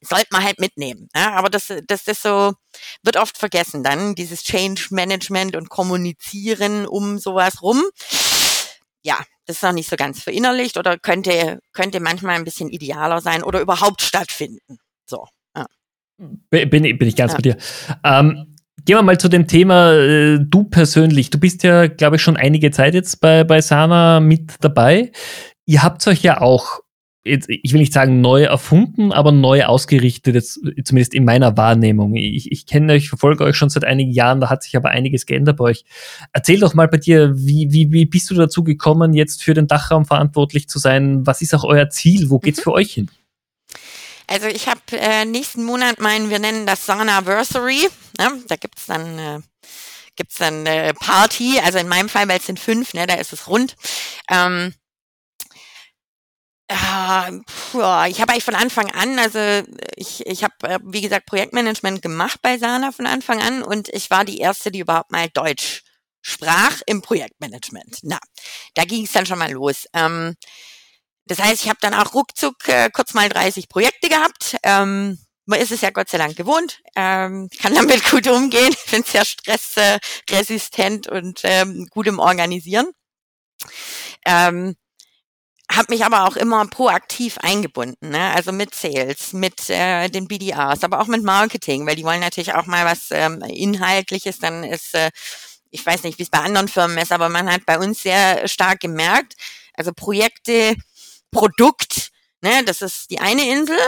sollte 0.00 0.28
man 0.30 0.44
halt 0.44 0.60
mitnehmen. 0.60 1.08
Ja? 1.14 1.32
Aber 1.34 1.50
das, 1.50 1.72
das 1.86 2.06
ist 2.06 2.22
so, 2.22 2.54
wird 3.02 3.16
oft 3.16 3.38
vergessen 3.38 3.82
dann, 3.82 4.14
dieses 4.14 4.42
Change 4.42 4.88
Management 4.90 5.56
und 5.56 5.68
Kommunizieren 5.68 6.86
um 6.86 7.18
sowas 7.18 7.62
rum. 7.62 7.82
Ja, 9.02 9.18
das 9.46 9.56
ist 9.56 9.62
noch 9.62 9.72
nicht 9.72 9.88
so 9.88 9.96
ganz 9.96 10.22
verinnerlicht 10.22 10.76
oder 10.76 10.98
könnte, 10.98 11.60
könnte 11.72 12.00
manchmal 12.00 12.36
ein 12.36 12.44
bisschen 12.44 12.68
idealer 12.68 13.20
sein 13.20 13.42
oder 13.42 13.60
überhaupt 13.60 14.02
stattfinden. 14.02 14.78
So. 15.06 15.26
Ja. 15.56 15.66
Bin, 16.18 16.70
bin 16.70 17.08
ich 17.08 17.16
ganz 17.16 17.32
ja. 17.32 17.36
bei 17.36 17.42
dir. 17.42 17.56
Ähm, 18.04 18.56
gehen 18.88 18.96
wir 18.96 19.02
mal 19.02 19.20
zu 19.20 19.28
dem 19.28 19.46
Thema, 19.46 19.92
äh, 19.92 20.38
du 20.40 20.64
persönlich. 20.64 21.28
Du 21.28 21.36
bist 21.36 21.62
ja, 21.62 21.88
glaube 21.88 22.16
ich, 22.16 22.22
schon 22.22 22.38
einige 22.38 22.70
Zeit 22.70 22.94
jetzt 22.94 23.20
bei, 23.20 23.44
bei 23.44 23.60
Sana 23.60 24.18
mit 24.18 24.54
dabei. 24.62 25.12
Ihr 25.66 25.82
habt 25.82 26.06
euch 26.06 26.22
ja 26.22 26.40
auch 26.40 26.80
jetzt, 27.22 27.50
ich 27.50 27.70
will 27.74 27.80
nicht 27.80 27.92
sagen 27.92 28.22
neu 28.22 28.44
erfunden, 28.44 29.12
aber 29.12 29.30
neu 29.30 29.66
ausgerichtet, 29.66 30.36
jetzt, 30.36 30.58
zumindest 30.84 31.12
in 31.12 31.26
meiner 31.26 31.58
Wahrnehmung. 31.58 32.14
Ich, 32.14 32.50
ich 32.50 32.64
kenne 32.64 32.94
euch, 32.94 33.10
verfolge 33.10 33.44
euch 33.44 33.56
schon 33.56 33.68
seit 33.68 33.84
einigen 33.84 34.10
Jahren, 34.10 34.40
da 34.40 34.48
hat 34.48 34.62
sich 34.62 34.74
aber 34.74 34.88
einiges 34.88 35.26
geändert 35.26 35.58
bei 35.58 35.64
euch. 35.64 35.84
Erzähl 36.32 36.58
doch 36.58 36.72
mal 36.72 36.88
bei 36.88 36.96
dir, 36.96 37.34
wie, 37.36 37.68
wie, 37.70 37.92
wie 37.92 38.06
bist 38.06 38.30
du 38.30 38.34
dazu 38.36 38.64
gekommen, 38.64 39.12
jetzt 39.12 39.42
für 39.42 39.52
den 39.52 39.66
Dachraum 39.66 40.06
verantwortlich 40.06 40.66
zu 40.66 40.78
sein? 40.78 41.26
Was 41.26 41.42
ist 41.42 41.54
auch 41.54 41.64
euer 41.64 41.90
Ziel? 41.90 42.30
Wo 42.30 42.38
geht's 42.38 42.60
mhm. 42.60 42.62
für 42.62 42.72
euch 42.72 42.94
hin? 42.94 43.10
Also 44.28 44.46
ich 44.46 44.66
habe 44.66 44.80
äh, 44.92 45.26
nächsten 45.26 45.62
Monat 45.62 46.00
mein, 46.00 46.30
wir 46.30 46.38
nennen 46.38 46.64
das 46.64 46.86
Sanaversary. 46.86 47.88
Ne? 48.18 48.42
Da 48.48 48.56
gibt's 48.56 48.86
dann 48.86 49.18
äh, 49.18 49.40
gibt's 50.16 50.36
dann 50.36 50.66
äh, 50.66 50.92
Party. 50.94 51.60
Also 51.60 51.78
in 51.78 51.88
meinem 51.88 52.08
Fall, 52.08 52.28
weil 52.28 52.38
es 52.38 52.46
sind 52.46 52.60
fünf, 52.60 52.92
ne, 52.92 53.06
da 53.06 53.14
ist 53.14 53.32
es 53.32 53.48
rund. 53.48 53.76
Ähm, 54.28 54.74
äh, 56.70 57.30
ich 58.10 58.20
habe 58.20 58.32
eigentlich 58.32 58.44
von 58.44 58.54
Anfang 58.54 58.90
an, 58.92 59.18
also 59.18 59.38
ich, 59.96 60.26
ich 60.26 60.44
habe, 60.44 60.54
äh, 60.64 60.78
wie 60.82 61.00
gesagt, 61.00 61.26
Projektmanagement 61.26 62.02
gemacht 62.02 62.40
bei 62.42 62.58
Sana 62.58 62.92
von 62.92 63.06
Anfang 63.06 63.40
an 63.40 63.62
und 63.62 63.88
ich 63.88 64.10
war 64.10 64.24
die 64.24 64.38
Erste, 64.38 64.70
die 64.70 64.80
überhaupt 64.80 65.10
mal 65.10 65.28
Deutsch 65.30 65.82
sprach 66.20 66.82
im 66.86 67.00
Projektmanagement. 67.00 68.00
Na, 68.02 68.18
da 68.74 68.84
ging 68.84 69.04
es 69.04 69.12
dann 69.12 69.24
schon 69.24 69.38
mal 69.38 69.50
los. 69.50 69.86
Ähm, 69.94 70.34
das 71.26 71.38
heißt, 71.38 71.62
ich 71.62 71.68
habe 71.68 71.78
dann 71.80 71.94
auch 71.94 72.14
ruckzuck 72.14 72.68
äh, 72.68 72.90
kurz 72.90 73.14
mal 73.14 73.28
30 73.28 73.68
Projekte 73.68 74.08
gehabt. 74.08 74.56
Ähm, 74.62 75.18
man 75.48 75.60
ist 75.60 75.72
es 75.72 75.80
ja 75.80 75.90
Gott 75.90 76.10
sei 76.10 76.18
Dank 76.18 76.36
gewohnt, 76.36 76.82
ähm, 76.94 77.48
kann 77.60 77.74
damit 77.74 78.04
gut 78.10 78.28
umgehen, 78.28 78.74
bin 78.90 79.02
sehr 79.02 79.24
stressresistent 79.24 81.08
und 81.08 81.40
ähm, 81.44 81.86
gut 81.90 82.06
im 82.06 82.18
Organisieren. 82.18 82.90
Ähm, 84.26 84.76
habe 85.70 85.92
mich 85.92 86.04
aber 86.04 86.26
auch 86.26 86.36
immer 86.36 86.66
proaktiv 86.66 87.38
eingebunden, 87.38 88.10
ne? 88.10 88.32
also 88.34 88.52
mit 88.52 88.74
Sales, 88.74 89.32
mit 89.32 89.68
äh, 89.70 90.08
den 90.08 90.28
BDRs, 90.28 90.84
aber 90.84 91.00
auch 91.00 91.06
mit 91.06 91.22
Marketing, 91.22 91.86
weil 91.86 91.96
die 91.96 92.04
wollen 92.04 92.20
natürlich 92.20 92.54
auch 92.54 92.66
mal 92.66 92.84
was 92.86 93.10
ähm, 93.10 93.42
Inhaltliches, 93.42 94.38
dann 94.38 94.64
ist, 94.64 94.94
äh, 94.94 95.10
ich 95.70 95.84
weiß 95.84 96.04
nicht, 96.04 96.18
wie 96.18 96.22
es 96.22 96.30
bei 96.30 96.38
anderen 96.38 96.68
Firmen 96.68 96.96
ist, 96.98 97.12
aber 97.12 97.28
man 97.28 97.50
hat 97.52 97.66
bei 97.66 97.78
uns 97.78 98.02
sehr 98.02 98.48
stark 98.48 98.80
gemerkt, 98.80 99.34
also 99.74 99.92
Projekte, 99.92 100.74
Produkt, 101.30 102.10
ne, 102.40 102.64
das 102.64 102.80
ist 102.80 103.10
die 103.10 103.20
eine 103.20 103.46
Insel, 103.50 103.78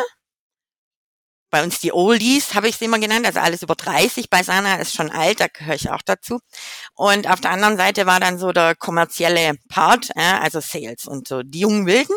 bei 1.50 1.62
uns 1.62 1.80
die 1.80 1.92
Oldies, 1.92 2.54
habe 2.54 2.68
ich 2.68 2.76
sie 2.76 2.86
immer 2.86 2.98
genannt, 2.98 3.26
also 3.26 3.40
alles 3.40 3.62
über 3.62 3.74
30. 3.74 4.30
Bei 4.30 4.42
Sana 4.42 4.76
ist 4.76 4.94
schon 4.94 5.10
alt, 5.10 5.40
da 5.40 5.48
gehöre 5.48 5.74
ich 5.74 5.90
auch 5.90 6.02
dazu. 6.02 6.40
Und 6.94 7.28
auf 7.28 7.40
der 7.40 7.50
anderen 7.50 7.76
Seite 7.76 8.06
war 8.06 8.20
dann 8.20 8.38
so 8.38 8.52
der 8.52 8.74
kommerzielle 8.76 9.54
Part, 9.68 10.10
ja, 10.16 10.40
also 10.40 10.60
Sales 10.60 11.06
und 11.06 11.28
so 11.28 11.42
die 11.42 11.60
jungen 11.60 11.86
Wilden. 11.86 12.14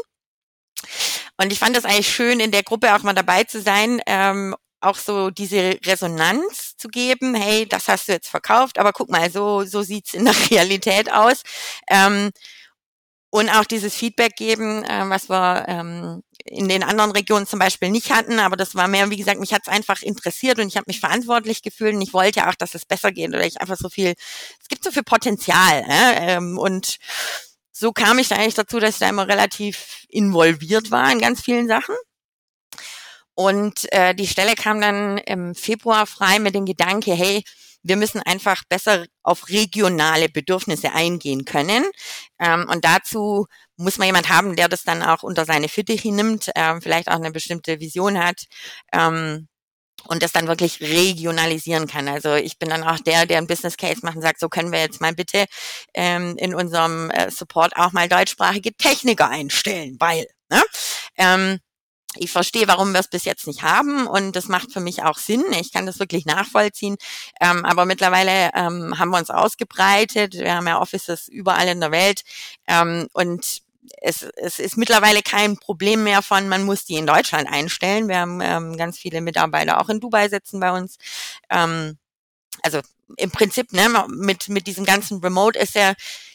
Und 1.37 1.51
ich 1.51 1.59
fand 1.59 1.75
das 1.75 1.85
eigentlich 1.85 2.13
schön, 2.13 2.39
in 2.39 2.51
der 2.51 2.63
Gruppe 2.63 2.95
auch 2.95 3.03
mal 3.03 3.13
dabei 3.13 3.43
zu 3.43 3.61
sein, 3.61 4.01
ähm, 4.05 4.55
auch 4.81 4.97
so 4.97 5.29
diese 5.29 5.79
Resonanz 5.85 6.75
zu 6.77 6.89
geben, 6.89 7.35
hey, 7.35 7.65
das 7.67 7.87
hast 7.87 8.07
du 8.07 8.11
jetzt 8.11 8.29
verkauft, 8.29 8.77
aber 8.77 8.91
guck 8.91 9.09
mal, 9.09 9.31
so, 9.31 9.63
so 9.63 9.81
sieht's 9.81 10.13
in 10.13 10.25
der 10.25 10.35
Realität 10.51 11.11
aus. 11.11 11.43
Ähm, 11.87 12.31
und 13.31 13.49
auch 13.49 13.65
dieses 13.65 13.95
Feedback 13.95 14.35
geben, 14.35 14.83
äh, 14.83 15.09
was 15.09 15.29
wir 15.29 15.65
ähm, 15.67 16.21
in 16.45 16.67
den 16.67 16.83
anderen 16.83 17.11
Regionen 17.11 17.47
zum 17.47 17.59
Beispiel 17.59 17.89
nicht 17.89 18.11
hatten, 18.11 18.39
aber 18.39 18.57
das 18.57 18.75
war 18.75 18.87
mehr, 18.87 19.09
wie 19.09 19.17
gesagt, 19.17 19.39
mich 19.39 19.53
hat 19.53 19.63
es 19.63 19.67
einfach 19.67 20.01
interessiert 20.01 20.59
und 20.59 20.67
ich 20.67 20.75
habe 20.75 20.85
mich 20.87 20.99
verantwortlich 20.99 21.61
gefühlt 21.61 21.95
und 21.95 22.01
ich 22.01 22.13
wollte 22.13 22.47
auch, 22.47 22.55
dass 22.55 22.75
es 22.75 22.85
besser 22.85 23.11
geht 23.11 23.29
oder 23.29 23.45
ich 23.45 23.61
einfach 23.61 23.77
so 23.77 23.89
viel, 23.89 24.13
es 24.61 24.67
gibt 24.67 24.83
so 24.83 24.91
viel 24.91 25.03
Potenzial 25.03 25.83
äh, 25.87 26.35
ähm, 26.35 26.57
und 26.57 26.97
so 27.71 27.91
kam 27.91 28.19
ich 28.19 28.27
da 28.27 28.35
eigentlich 28.35 28.53
dazu, 28.53 28.79
dass 28.79 28.95
ich 28.95 28.99
da 28.99 29.09
immer 29.09 29.27
relativ 29.27 30.05
involviert 30.09 30.91
war 30.91 31.11
in 31.11 31.19
ganz 31.19 31.41
vielen 31.41 31.67
Sachen. 31.67 31.95
Und 33.35 33.91
äh, 33.91 34.13
die 34.13 34.27
Stelle 34.27 34.53
kam 34.53 34.79
dann 34.79 35.17
im 35.17 35.55
Februar 35.55 36.05
frei 36.05 36.37
mit 36.37 36.53
dem 36.53 36.65
Gedanke, 36.65 37.13
hey, 37.13 37.43
wir 37.83 37.97
müssen 37.97 38.21
einfach 38.21 38.63
besser 38.69 39.05
auf 39.23 39.49
regionale 39.49 40.29
Bedürfnisse 40.29 40.93
eingehen 40.93 41.45
können. 41.45 41.83
Ähm, 42.39 42.67
und 42.69 42.85
dazu 42.85 43.45
muss 43.77 43.97
man 43.97 44.07
jemand 44.07 44.29
haben, 44.29 44.55
der 44.55 44.69
das 44.69 44.83
dann 44.83 45.03
auch 45.03 45.23
unter 45.23 45.45
seine 45.45 45.69
Fittiche 45.69 46.13
nimmt, 46.13 46.49
ähm, 46.55 46.81
vielleicht 46.81 47.09
auch 47.09 47.15
eine 47.15 47.31
bestimmte 47.31 47.79
Vision 47.79 48.17
hat. 48.17 48.45
Ähm, 48.93 49.47
und 50.07 50.21
das 50.21 50.33
dann 50.33 50.47
wirklich 50.47 50.81
regionalisieren 50.81 51.87
kann. 51.87 52.07
Also 52.07 52.35
ich 52.35 52.59
bin 52.59 52.69
dann 52.69 52.83
auch 52.83 52.99
der, 52.99 53.25
der 53.25 53.37
ein 53.37 53.47
Business 53.47 53.77
Case 53.77 54.01
macht 54.03 54.15
und 54.15 54.21
sagt, 54.21 54.39
so 54.39 54.49
können 54.49 54.71
wir 54.71 54.79
jetzt 54.79 55.01
mal 55.01 55.13
bitte 55.13 55.45
ähm, 55.93 56.35
in 56.37 56.53
unserem 56.53 57.09
äh, 57.11 57.31
Support 57.31 57.77
auch 57.77 57.91
mal 57.93 58.09
deutschsprachige 58.09 58.73
Techniker 58.73 59.29
einstellen, 59.29 59.95
weil 59.99 60.27
ne? 60.49 60.61
ähm, 61.17 61.59
ich 62.17 62.31
verstehe, 62.31 62.67
warum 62.67 62.93
wir 62.93 62.99
es 62.99 63.07
bis 63.07 63.25
jetzt 63.25 63.47
nicht 63.47 63.63
haben 63.63 64.07
und 64.07 64.35
das 64.35 64.47
macht 64.47 64.71
für 64.71 64.79
mich 64.79 65.03
auch 65.03 65.17
Sinn. 65.17 65.43
Ich 65.59 65.71
kann 65.71 65.85
das 65.85 65.99
wirklich 65.99 66.25
nachvollziehen. 66.25 66.97
Ähm, 67.41 67.65
aber 67.65 67.85
mittlerweile 67.85 68.51
ähm, 68.53 68.97
haben 68.99 69.09
wir 69.11 69.17
uns 69.17 69.29
ausgebreitet. 69.29 70.33
Wir 70.33 70.55
haben 70.55 70.67
ja 70.67 70.79
Offices 70.79 71.27
überall 71.27 71.67
in 71.67 71.81
der 71.81 71.91
Welt 71.91 72.23
ähm, 72.67 73.07
und 73.13 73.61
es, 74.01 74.23
es 74.23 74.59
ist 74.59 74.77
mittlerweile 74.77 75.21
kein 75.21 75.57
Problem 75.57 76.03
mehr 76.03 76.21
von, 76.21 76.47
man 76.47 76.63
muss 76.63 76.85
die 76.85 76.95
in 76.95 77.07
Deutschland 77.07 77.49
einstellen. 77.49 78.07
Wir 78.07 78.19
haben 78.19 78.39
ähm, 78.41 78.77
ganz 78.77 78.97
viele 78.97 79.21
Mitarbeiter 79.21 79.81
auch 79.81 79.89
in 79.89 79.99
Dubai 79.99 80.29
sitzen 80.29 80.59
bei 80.59 80.71
uns. 80.71 80.97
Ähm, 81.49 81.97
also 82.61 82.79
im 83.17 83.31
Prinzip 83.31 83.73
ne, 83.73 83.89
mit, 84.07 84.49
mit 84.49 84.67
diesem 84.67 84.85
ganzen 84.85 85.19
Remote 85.19 85.59
ist 85.59 85.75
ja 85.75 85.93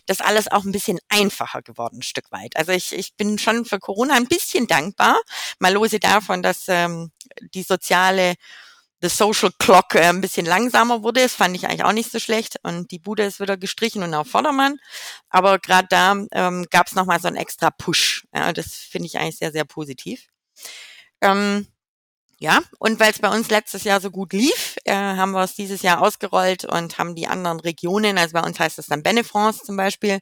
das 0.09 0.21
alles 0.21 0.51
auch 0.51 0.64
ein 0.64 0.73
bisschen 0.73 0.99
einfacher 1.09 1.62
geworden, 1.62 1.99
ein 1.99 2.03
Stück 2.03 2.31
weit. 2.33 2.57
Also 2.57 2.73
ich, 2.73 2.92
ich 2.92 3.14
bin 3.16 3.38
schon 3.38 3.64
für 3.64 3.79
Corona 3.79 4.14
ein 4.14 4.27
bisschen 4.27 4.66
dankbar, 4.66 5.21
mal 5.59 5.73
lose 5.73 6.01
davon, 6.01 6.42
dass 6.42 6.64
ähm, 6.68 7.11
die 7.55 7.62
soziale 7.62 8.35
The 9.01 9.09
Social 9.09 9.51
Clock 9.59 9.94
äh, 9.94 10.09
ein 10.09 10.21
bisschen 10.21 10.44
langsamer 10.44 11.03
wurde. 11.03 11.23
Das 11.23 11.35
fand 11.35 11.55
ich 11.55 11.66
eigentlich 11.66 11.85
auch 11.85 11.92
nicht 11.92 12.11
so 12.11 12.18
schlecht. 12.18 12.57
Und 12.62 12.90
die 12.90 12.99
Bude 12.99 13.25
ist 13.25 13.38
wieder 13.38 13.57
gestrichen 13.57 14.03
und 14.03 14.12
auf 14.12 14.29
Vordermann. 14.29 14.79
Aber 15.29 15.59
gerade 15.59 15.87
da 15.88 16.16
ähm, 16.33 16.66
gab 16.71 16.88
es 16.88 16.94
nochmal 16.94 17.21
so 17.21 17.29
einen 17.29 17.37
extra 17.37 17.71
Push. 17.71 18.27
Ja, 18.35 18.53
das 18.53 18.75
finde 18.75 19.07
ich 19.07 19.18
eigentlich 19.18 19.38
sehr, 19.38 19.53
sehr 19.53 19.64
positiv. 19.64 20.27
Ähm, 21.21 21.68
ja, 22.40 22.61
und 22.79 23.01
weil 23.01 23.11
es 23.11 23.18
bei 23.18 23.29
uns 23.35 23.51
letztes 23.51 23.83
Jahr 23.83 24.01
so 24.01 24.12
gut 24.12 24.33
lief, 24.33 24.77
äh, 24.85 24.94
haben 24.94 25.33
wir 25.33 25.42
es 25.42 25.57
dieses 25.57 25.83
Jahr 25.83 26.01
ausgerollt 26.01 26.64
und 26.64 26.96
haben 26.96 27.16
die 27.16 27.27
anderen 27.27 27.59
Regionen, 27.59 28.16
also 28.16 28.35
bei 28.35 28.42
uns 28.42 28.61
heißt 28.61 28.79
es 28.79 28.87
dann 28.87 29.03
Benefrance 29.03 29.64
zum 29.64 29.77
Beispiel, 29.77 30.20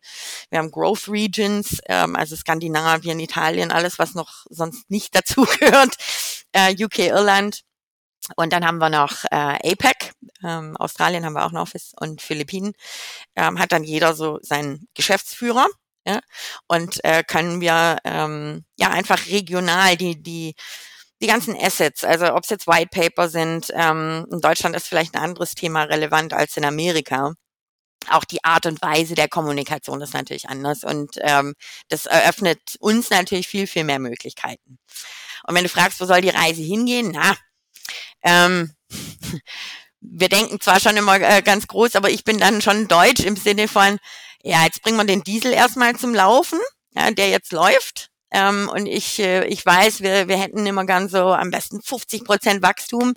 wir 0.49 0.59
haben 0.59 0.71
Growth 0.71 1.09
Regions, 1.09 1.79
ähm, 1.89 2.17
also 2.17 2.35
Skandinavien, 2.35 3.21
Italien, 3.21 3.71
alles, 3.71 3.99
was 3.99 4.15
noch 4.15 4.47
sonst 4.49 4.91
nicht 4.91 5.15
dazu 5.15 5.45
gehört, 5.59 5.97
äh, 6.53 6.75
UK, 6.83 7.01
Irland. 7.01 7.63
Und 8.37 8.53
dann 8.53 8.67
haben 8.67 8.79
wir 8.79 8.91
noch 8.91 9.25
äh, 9.31 9.73
APEC, 9.73 10.13
ähm, 10.43 10.77
Australien 10.79 11.25
haben 11.25 11.35
wir 11.35 11.45
auch 11.45 11.53
ein 11.53 11.59
Office 11.59 11.93
und 12.01 12.23
Philippinen, 12.23 12.73
ähm, 13.37 13.59
hat 13.59 13.73
dann 13.73 13.85
jeder 13.85 14.15
so 14.15 14.39
seinen 14.43 14.89
Geschäftsführer. 14.95 15.67
Ja, 16.09 16.21
und 16.69 17.05
äh, 17.05 17.25
können 17.25 17.61
wir 17.61 17.99
ähm, 18.05 18.65
ja 18.79 18.91
einfach 18.91 19.27
regional 19.27 19.97
die, 19.97 20.23
die 20.23 20.55
die 21.23 21.27
ganzen 21.27 21.57
Assets, 21.57 22.05
also 22.05 22.35
ob 22.35 22.45
es 22.45 22.51
jetzt 22.51 22.67
White 22.67 22.91
Paper 22.91 23.29
sind, 23.29 23.71
ähm, 23.75 24.27
in 24.31 24.41
Deutschland 24.41 24.77
ist 24.77 24.87
vielleicht 24.87 25.15
ein 25.15 25.23
anderes 25.23 25.55
Thema 25.55 25.85
relevant 25.85 26.33
als 26.33 26.57
in 26.57 26.65
Amerika. 26.65 27.35
Auch 28.09 28.25
die 28.25 28.45
Art 28.45 28.67
und 28.67 28.83
Weise 28.83 29.15
der 29.15 29.29
Kommunikation 29.29 30.01
ist 30.01 30.15
natürlich 30.15 30.49
anders 30.49 30.85
und 30.85 31.17
ähm, 31.23 31.55
das 31.89 32.07
eröffnet 32.07 32.61
uns 32.79 33.11
natürlich 33.11 33.49
viel, 33.49 33.67
viel 33.67 33.85
mehr 33.85 33.99
Möglichkeiten. 33.99 34.79
Und 35.45 35.55
wenn 35.55 35.65
du 35.65 35.69
fragst, 35.69 36.01
wo 36.01 36.05
soll 36.05 36.21
die 36.21 36.29
Reise 36.29 36.63
hingehen, 36.63 37.13
na, 37.15 37.37
ähm, 38.23 38.75
wir 40.01 40.29
denken 40.29 40.61
zwar 40.61 40.81
schon 40.81 40.97
immer 40.97 41.21
äh, 41.21 41.43
ganz 41.43 41.67
groß, 41.67 41.97
aber 41.97 42.11
ich 42.11 42.25
bin 42.25 42.39
dann 42.39 42.63
schon 42.63 42.89
deutsch 42.89 43.21
im 43.21 43.37
Sinne 43.37 43.67
von, 43.69 43.99
ja, 44.43 44.65
jetzt 44.65 44.83
bringen 44.83 44.99
wir 44.99 45.05
den 45.05 45.25
Diesel 45.25 45.53
erstmal 45.53 45.97
zum 45.97 46.15
Laufen, 46.15 46.61
ja, 46.95 47.11
der 47.11 47.31
jetzt 47.31 47.53
läuft. 47.53 48.11
Ähm, 48.37 48.69
und 48.69 48.85
ich, 48.85 49.19
äh, 49.19 49.47
ich 49.47 49.65
weiß, 49.65 50.03
wir, 50.03 50.29
wir 50.29 50.37
hätten 50.37 50.67
immer 50.67 50.85
gern 50.85 51.09
so 51.09 51.33
am 51.33 51.51
besten 51.51 51.81
50 51.81 52.23
Prozent 52.23 52.61
Wachstum. 52.61 53.15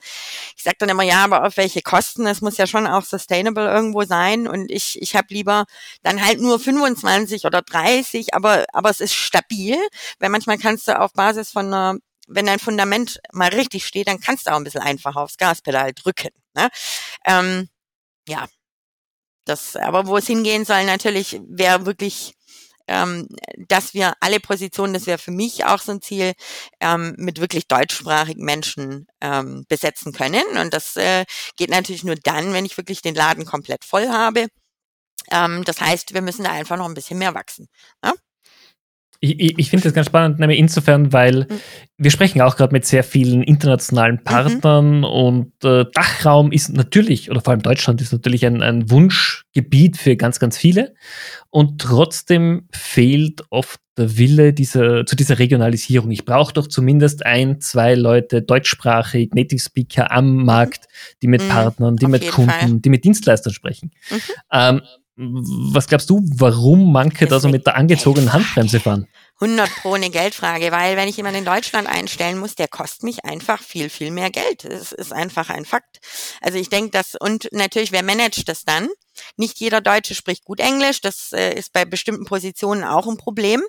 Ich 0.55 0.63
sage 0.63 0.77
dann 0.79 0.88
immer, 0.88 1.03
ja, 1.03 1.25
aber 1.25 1.45
auf 1.45 1.58
welche 1.58 1.82
Kosten? 1.82 2.25
Es 2.25 2.39
muss 2.39 2.55
ja 2.55 2.65
schon 2.65 2.88
auch 2.88 3.03
sustainable 3.03 3.67
irgendwo 3.69 4.03
sein. 4.03 4.47
Und 4.47 4.71
ich, 4.71 5.01
ich 5.01 5.17
habe 5.17 5.27
lieber 5.32 5.65
dann 6.03 6.25
halt 6.25 6.39
nur 6.39 6.58
25 6.58 7.43
oder 7.43 7.62
30, 7.62 8.34
aber, 8.34 8.65
aber 8.71 8.89
es 8.89 9.01
ist 9.01 9.13
stabil, 9.13 9.75
weil 10.19 10.29
manchmal 10.29 10.58
kannst 10.58 10.88
du 10.88 10.97
auf 10.97 11.12
Basis 11.12 11.51
von 11.51 11.65
einer 11.67 11.97
wenn 12.32 12.45
dein 12.45 12.60
Fundament 12.60 13.19
mal 13.32 13.49
richtig 13.49 13.88
steht, 13.88 14.08
dann 14.08 14.19
kannst 14.19 14.45
du 14.45 14.51
auch 14.51 14.58
ein 14.58 14.63
bisschen 14.63 14.84
einfacher 14.84 15.19
aufs 15.21 15.38
Gaspedal 15.38 15.93
drücken. 15.93 16.29
Ne? 16.53 16.69
Ähm, 17.25 17.69
ja, 18.27 18.47
das, 19.45 19.75
aber 19.75 20.05
wo 20.05 20.17
es 20.17 20.27
hingehen 20.27 20.63
soll, 20.63 20.86
natürlich 20.86 21.41
wäre 21.47 21.88
wirklich 21.88 22.36
ähm, 22.89 23.28
dass 23.67 23.93
wir 23.93 24.13
alle 24.19 24.39
Positionen, 24.39 24.93
das 24.93 25.06
wäre 25.06 25.19
für 25.19 25.32
mich 25.32 25.65
auch 25.65 25.80
so 25.80 25.91
ein 25.93 26.02
Ziel, 26.02 26.34
ähm, 26.80 27.15
mit 27.17 27.39
wirklich 27.39 27.67
deutschsprachigen 27.67 28.43
Menschen 28.43 29.08
ähm, 29.21 29.65
besetzen 29.69 30.12
können. 30.12 30.43
Und 30.60 30.73
das 30.73 30.95
äh, 30.95 31.25
geht 31.56 31.69
natürlich 31.69 32.04
nur 32.04 32.15
dann, 32.15 32.54
wenn 32.54 32.65
ich 32.65 32.78
wirklich 32.78 33.02
den 33.02 33.15
Laden 33.15 33.45
komplett 33.45 33.86
voll 33.86 34.10
habe. 34.10 34.47
Ähm, 35.32 35.63
das 35.65 35.82
heißt, 35.82 36.13
wir 36.13 36.21
müssen 36.21 36.43
da 36.43 36.52
einfach 36.52 36.78
noch 36.78 36.88
ein 36.88 36.93
bisschen 36.95 37.19
mehr 37.19 37.36
wachsen. 37.36 37.67
Ja? 38.04 38.13
Ich, 39.21 39.60
ich 39.60 39.69
finde 39.69 39.84
das 39.84 39.93
ganz 39.93 40.08
spannend, 40.08 40.39
nämlich 40.39 40.60
insofern, 40.60 41.12
weil 41.12 41.41
mhm. 41.49 41.60
wir 41.97 42.12
sprechen 42.12 42.41
auch 42.41 42.55
gerade 42.55 42.71
mit 42.71 42.86
sehr 42.86 43.03
vielen 43.03 43.43
internationalen 43.43 44.15
mhm. 44.15 44.23
Partnern 44.23 44.97
mhm. 44.99 45.03
und 45.03 45.63
äh, 45.63 45.86
Dachraum 45.93 46.51
ist 46.53 46.69
natürlich, 46.73 47.29
oder 47.29 47.41
vor 47.41 47.51
allem 47.51 47.62
Deutschland 47.62 48.01
ist 48.01 48.13
natürlich 48.13 48.45
ein, 48.45 48.62
ein 48.62 48.89
Wunschgebiet 48.89 49.97
für 49.97 50.15
ganz, 50.15 50.39
ganz 50.39 50.58
viele. 50.58 50.93
Und 51.49 51.82
trotzdem 51.82 52.67
fehlt 52.71 53.43
oft 53.49 53.82
der 53.97 54.17
Wille 54.17 54.53
dieser, 54.53 55.05
zu 55.05 55.15
dieser 55.15 55.39
Regionalisierung. 55.39 56.12
Ich 56.12 56.23
brauche 56.23 56.53
doch 56.53 56.67
zumindest 56.67 57.25
ein, 57.25 57.60
zwei 57.60 57.95
Leute 57.95 58.41
deutschsprachig, 58.41 59.34
Native 59.34 59.60
Speaker 59.60 60.12
am. 60.12 60.45
Markt, 60.45 60.88
die 61.21 61.27
mit 61.27 61.43
mhm. 61.43 61.49
Partnern, 61.49 61.95
die 61.97 62.08
mit 62.08 62.29
Kunden, 62.32 62.49
Fall. 62.51 62.79
die 62.79 62.89
mit 62.89 63.03
Dienstleistern 63.03 63.51
sprechen. 63.51 63.91
Mhm. 64.10 64.19
Ähm, 64.51 64.82
was 65.19 65.88
glaubst 65.88 66.10
du, 66.10 66.21
warum 66.36 66.93
manche 66.93 67.27
da 67.27 67.41
so 67.41 67.49
mit 67.49 67.65
der 67.65 67.75
angezogenen 67.75 68.32
Handbremse 68.32 68.79
fahren? 68.79 69.05
100 69.41 69.69
pro 69.82 69.93
eine 69.93 70.10
Geldfrage, 70.10 70.71
weil 70.71 70.95
wenn 70.95 71.10
ich 71.10 71.17
jemanden 71.17 71.39
in 71.39 71.45
Deutschland 71.45 71.89
einstellen 71.89 72.39
muss, 72.39 72.55
der 72.55 72.69
kostet 72.69 73.03
mich 73.03 73.25
einfach 73.25 73.62
viel, 73.62 73.89
viel 73.89 74.12
mehr 74.12 74.29
Geld. 74.29 74.63
Das 74.63 74.93
ist 74.93 75.12
einfach 75.12 75.49
ein 75.49 75.65
Fakt. 75.65 75.99
Also 76.41 76.58
ich 76.58 76.69
denke, 76.69 76.91
dass, 76.91 77.15
und 77.15 77.49
natürlich, 77.51 77.91
wer 77.91 78.03
managt 78.03 78.47
das 78.47 78.63
dann? 78.63 78.88
Nicht 79.38 79.60
jeder 79.60 79.82
Deutsche 79.82 80.15
spricht 80.15 80.45
gut 80.45 80.60
Englisch. 80.60 81.01
Das 81.01 81.32
äh, 81.32 81.53
ist 81.53 81.73
bei 81.73 81.86
bestimmten 81.86 82.25
Positionen 82.25 82.84
auch 82.84 83.08
ein 83.08 83.17
Problem. 83.17 83.63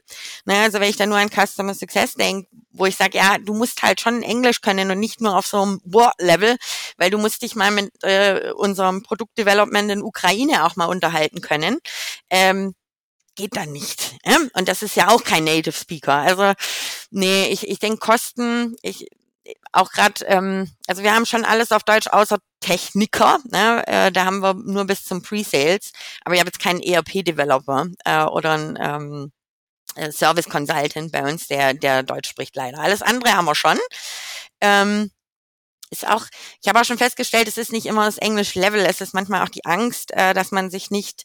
Naja, 0.45 0.63
also 0.63 0.81
wenn 0.81 0.91
ich 0.91 0.97
da 0.97 1.07
nur 1.07 1.19
an 1.19 1.31
Customer 1.31 1.75
Success 1.75 2.15
denke, 2.15 2.49
wo 2.73 2.87
ich 2.87 2.97
sage, 2.97 3.19
ja, 3.19 3.39
du 3.39 3.55
musst 3.55 3.83
halt 3.83 4.01
schon 4.01 4.23
Englisch 4.23 4.61
können 4.61 4.91
und 4.91 5.01
nicht 5.01 5.21
nur 5.21 5.37
auf 5.37 5.47
so 5.47 5.63
einem 5.63 5.81
Boah-Level, 5.85 6.57
weil 6.97 7.11
du 7.11 7.19
musst 7.19 7.43
dich 7.43 7.55
mal 7.55 7.71
mit 7.71 7.93
äh, 8.03 8.53
unserem 8.55 9.03
Produktdevelopment 9.03 9.91
in 9.91 10.03
Ukraine 10.03 10.65
auch 10.65 10.77
mal 10.77 10.87
unterhalten 10.87 11.41
können. 11.41 11.79
Ähm, 12.31 12.75
geht 13.35 13.57
dann 13.57 13.73
nicht. 13.73 14.17
Ja? 14.25 14.37
Und 14.55 14.69
das 14.69 14.83
ist 14.83 14.97
ja 14.97 15.09
auch 15.09 15.25
kein 15.25 15.45
Native 15.45 15.73
Speaker. 15.73 16.15
Also 16.15 16.53
nee, 17.11 17.47
ich, 17.49 17.67
ich 17.69 17.79
denke 17.79 17.99
Kosten, 17.99 18.77
ich 18.83 19.07
auch 19.73 19.91
gerade, 19.91 20.25
ähm, 20.27 20.71
also 20.87 21.03
wir 21.03 21.15
haben 21.15 21.27
schon 21.27 21.45
alles 21.45 21.73
auf 21.73 21.83
Deutsch 21.83 22.09
außer 22.09 22.39
Techniker. 22.71 23.41
Ne? 23.51 23.85
Äh, 23.89 24.13
da 24.13 24.27
haben 24.27 24.41
wir 24.41 24.55
nur 24.55 24.85
bis 24.85 25.05
zum 25.05 25.23
Pre-Sales. 25.23 25.93
Aber 26.25 26.35
ich 26.35 26.41
habe 26.41 26.51
jetzt 26.51 26.61
keinen 26.61 26.81
ERP-Developer 26.81 27.89
äh, 28.05 28.25
oder 28.25 28.53
einen 28.53 28.79
ähm, 28.81 29.33
äh, 29.97 30.13
Service 30.13 30.49
Consultant 30.49 31.11
bei 31.11 31.29
uns, 31.29 31.49
der, 31.49 31.75
der 31.75 32.05
Deutsch 32.05 32.29
spricht 32.29 32.55
leider. 32.55 32.79
Alles 32.79 33.03
andere 33.03 33.33
haben 33.33 33.47
wir 33.47 33.57
schon. 33.57 33.79
Ähm, 34.61 35.11
ist 35.91 36.07
auch, 36.07 36.27
ich 36.63 36.69
habe 36.69 36.81
auch 36.81 36.85
schon 36.85 36.99
festgestellt, 36.99 37.49
es 37.49 37.59
ist 37.59 37.73
nicht 37.73 37.87
immer 37.87 38.05
das 38.05 38.19
Englisch-Level, 38.19 38.87
es 38.87 39.01
ist 39.01 39.15
manchmal 39.15 39.43
auch 39.43 39.49
die 39.49 39.65
Angst, 39.65 40.13
äh, 40.13 40.33
dass 40.33 40.53
man 40.53 40.71
sich 40.71 40.93
nicht 40.93 41.25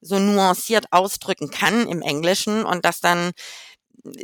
so 0.00 0.18
nuanciert 0.18 0.86
ausdrücken 0.92 1.50
kann 1.50 1.86
im 1.88 2.00
Englischen 2.00 2.64
und 2.64 2.86
dass 2.86 3.00
dann 3.00 3.32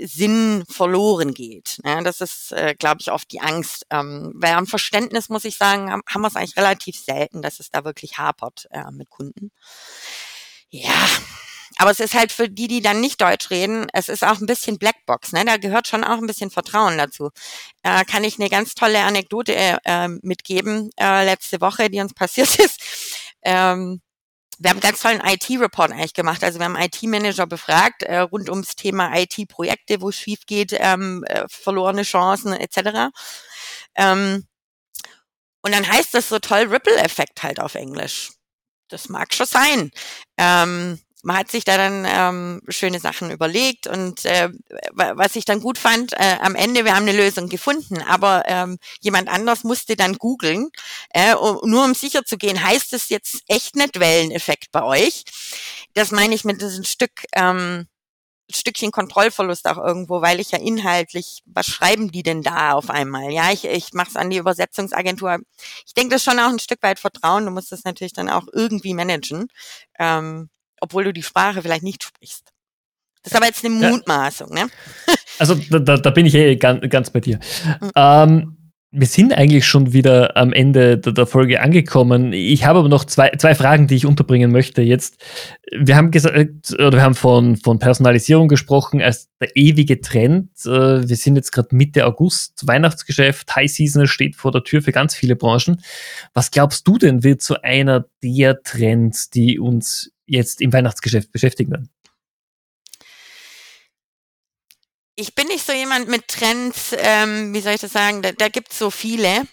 Sinn 0.04 0.64
verloren 0.68 1.34
geht. 1.34 1.80
Ja, 1.84 2.00
das 2.02 2.20
ist, 2.20 2.52
äh, 2.52 2.74
glaube 2.78 2.98
ich, 3.00 3.10
oft 3.10 3.30
die 3.32 3.40
Angst. 3.40 3.86
Ähm, 3.90 4.32
weil 4.34 4.54
am 4.54 4.66
Verständnis, 4.66 5.28
muss 5.28 5.44
ich 5.44 5.56
sagen, 5.56 5.90
haben, 5.90 6.02
haben 6.08 6.22
wir 6.22 6.28
es 6.28 6.36
eigentlich 6.36 6.56
relativ 6.56 6.96
selten, 6.96 7.42
dass 7.42 7.60
es 7.60 7.70
da 7.70 7.84
wirklich 7.84 8.18
hapert 8.18 8.66
äh, 8.70 8.90
mit 8.92 9.10
Kunden. 9.10 9.50
Ja, 10.70 10.94
aber 11.78 11.90
es 11.90 12.00
ist 12.00 12.14
halt 12.14 12.32
für 12.32 12.48
die, 12.48 12.68
die 12.68 12.80
dann 12.80 13.00
nicht 13.00 13.20
Deutsch 13.20 13.50
reden, 13.50 13.86
es 13.92 14.08
ist 14.08 14.24
auch 14.24 14.40
ein 14.40 14.46
bisschen 14.46 14.78
Blackbox. 14.78 15.32
Ne? 15.32 15.44
Da 15.44 15.56
gehört 15.56 15.88
schon 15.88 16.04
auch 16.04 16.18
ein 16.18 16.26
bisschen 16.26 16.50
Vertrauen 16.50 16.98
dazu. 16.98 17.30
Äh, 17.82 18.04
kann 18.04 18.24
ich 18.24 18.38
eine 18.38 18.48
ganz 18.48 18.74
tolle 18.74 19.00
Anekdote 19.02 19.54
äh, 19.54 20.08
mitgeben, 20.22 20.90
äh, 20.96 21.24
letzte 21.24 21.60
Woche, 21.60 21.90
die 21.90 22.00
uns 22.00 22.14
passiert 22.14 22.56
ist. 22.58 22.80
Ähm, 23.42 24.00
wir 24.62 24.70
haben 24.70 24.81
ganz 24.81 25.01
tollen 25.01 25.20
IT-Report 25.20 25.90
eigentlich 25.90 26.14
gemacht. 26.14 26.44
Also 26.44 26.59
wir 26.59 26.66
haben 26.66 26.77
IT-Manager 26.77 27.46
befragt 27.46 28.05
äh, 28.05 28.18
rund 28.18 28.48
ums 28.48 28.77
Thema 28.77 29.16
IT-Projekte, 29.18 30.01
wo 30.01 30.11
es 30.11 30.16
schief 30.16 30.46
geht, 30.46 30.75
ähm, 30.79 31.25
äh, 31.25 31.44
verlorene 31.48 32.03
Chancen 32.03 32.53
etc. 32.53 33.11
Ähm, 33.96 34.46
und 35.62 35.75
dann 35.75 35.88
heißt 35.90 36.14
das 36.14 36.29
so 36.29 36.38
toll 36.38 36.62
Ripple-Effekt 36.62 37.42
halt 37.42 37.61
auf 37.61 37.75
Englisch. 37.75 38.31
Das 38.88 39.09
mag 39.09 39.35
schon 39.35 39.46
sein. 39.46 39.90
Ähm, 40.37 41.01
man 41.22 41.37
hat 41.38 41.50
sich 41.50 41.64
da 41.64 41.76
dann 41.76 42.04
ähm, 42.06 42.62
schöne 42.68 43.00
Sachen 43.00 43.30
überlegt 43.30 43.87
und 43.87 44.24
äh, 44.24 44.50
was 44.92 45.37
ich 45.37 45.44
dann 45.44 45.61
gut 45.61 45.78
fand, 45.78 46.12
äh, 46.14 46.38
am 46.40 46.54
Ende, 46.54 46.85
wir 46.85 46.94
haben 46.94 47.08
eine 47.08 47.16
Lösung 47.16 47.48
gefunden, 47.48 48.02
aber 48.02 48.42
ähm, 48.46 48.78
jemand 49.00 49.28
anders 49.28 49.64
musste 49.64 49.96
dann 49.96 50.18
googeln, 50.18 50.70
äh, 51.11 51.35
um, 51.35 51.61
nur 51.68 51.85
um 51.85 51.94
sicher 51.94 52.24
zu 52.24 52.37
gehen, 52.37 52.62
heißt 52.62 52.92
es 52.92 53.08
jetzt 53.08 53.42
echt 53.46 53.76
nicht 53.76 54.00
Welleneffekt 54.00 54.72
bei 54.72 54.82
euch? 54.82 55.24
Das 55.94 56.11
meine 56.11 56.35
ich 56.35 56.44
mit 56.44 56.61
diesem 56.61 56.85
Stück 56.85 57.12
ähm, 57.35 57.87
Stückchen 58.50 58.90
Kontrollverlust 58.90 59.66
auch 59.68 59.78
irgendwo, 59.78 60.20
weil 60.20 60.40
ich 60.40 60.50
ja 60.50 60.58
inhaltlich, 60.58 61.42
was 61.46 61.66
schreiben 61.66 62.11
die 62.11 62.22
denn 62.22 62.42
da 62.42 62.72
auf 62.72 62.90
einmal? 62.90 63.30
Ja, 63.30 63.50
ich, 63.50 63.64
ich 63.64 63.92
mache 63.92 64.11
es 64.11 64.16
an 64.16 64.30
die 64.30 64.37
Übersetzungsagentur. 64.37 65.38
Ich 65.87 65.94
denke, 65.94 66.11
das 66.11 66.22
ist 66.22 66.30
schon 66.30 66.40
auch 66.40 66.50
ein 66.50 66.58
Stück 66.58 66.82
weit 66.82 66.98
Vertrauen. 66.98 67.46
Du 67.46 67.50
musst 67.50 67.72
das 67.72 67.85
natürlich 67.85 68.12
dann 68.12 68.28
auch 68.28 68.46
irgendwie 68.52 68.94
managen, 68.94 69.48
ähm, 69.98 70.50
obwohl 70.82 71.04
du 71.04 71.12
die 71.12 71.22
Sprache 71.22 71.62
vielleicht 71.62 71.84
nicht 71.84 72.02
sprichst. 72.02 72.52
Das 73.22 73.32
ist 73.32 73.36
aber 73.36 73.46
jetzt 73.46 73.64
eine 73.64 73.74
Mutmaßung, 73.74 74.52
ne? 74.52 74.68
Also 75.38 75.54
da, 75.54 75.96
da 75.96 76.10
bin 76.10 76.26
ich 76.26 76.34
eh 76.34 76.56
ganz, 76.56 76.88
ganz 76.90 77.10
bei 77.10 77.20
dir. 77.20 77.40
Mhm. 77.80 77.90
Ähm, 77.96 78.56
wir 78.94 79.06
sind 79.06 79.32
eigentlich 79.32 79.66
schon 79.66 79.94
wieder 79.94 80.36
am 80.36 80.52
Ende 80.52 80.98
der, 80.98 81.26
Folge 81.26 81.62
angekommen. 81.62 82.34
Ich 82.34 82.66
habe 82.66 82.80
aber 82.80 82.90
noch 82.90 83.06
zwei, 83.06 83.30
zwei 83.30 83.54
Fragen, 83.54 83.86
die 83.86 83.94
ich 83.94 84.04
unterbringen 84.04 84.52
möchte 84.52 84.82
jetzt. 84.82 85.16
Wir 85.72 85.96
haben 85.96 86.10
gesagt, 86.10 86.74
oder 86.74 86.92
wir 86.92 87.02
haben 87.02 87.14
von, 87.14 87.56
von 87.56 87.78
Personalisierung 87.78 88.48
gesprochen 88.48 89.00
als 89.00 89.30
der 89.40 89.56
ewige 89.56 90.02
Trend. 90.02 90.50
Äh, 90.66 91.08
wir 91.08 91.16
sind 91.16 91.36
jetzt 91.36 91.52
gerade 91.52 91.74
Mitte 91.74 92.04
August, 92.04 92.66
Weihnachtsgeschäft, 92.66 93.56
High 93.56 93.72
Season 93.72 94.06
steht 94.06 94.36
vor 94.36 94.52
der 94.52 94.62
Tür 94.62 94.82
für 94.82 94.92
ganz 94.92 95.14
viele 95.14 95.36
Branchen. 95.36 95.80
Was 96.34 96.50
glaubst 96.50 96.86
du 96.86 96.98
denn, 96.98 97.24
wird 97.24 97.40
so 97.40 97.56
einer 97.62 98.04
der 98.22 98.62
Trends, 98.62 99.30
die 99.30 99.58
uns 99.58 100.12
jetzt 100.26 100.61
im 100.61 100.72
Weihnachtsgeschäft 100.72 101.32
beschäftigen 101.32 101.70
werden? 101.70 101.90
ich 105.14 105.35
bin 105.35 105.46
nicht 105.48 105.66
so 105.66 105.72
jemand 105.72 106.08
mit 106.08 106.28
Trends, 106.28 106.94
ähm, 106.96 107.54
wie 107.54 107.61
soll 107.61 107.74
ich 107.74 107.80
das 107.80 107.92
sagen, 107.92 108.22
da, 108.22 108.32
da 108.32 108.48
gibt 108.48 108.72
es 108.72 108.78
so 108.78 108.90
viele. 108.90 109.46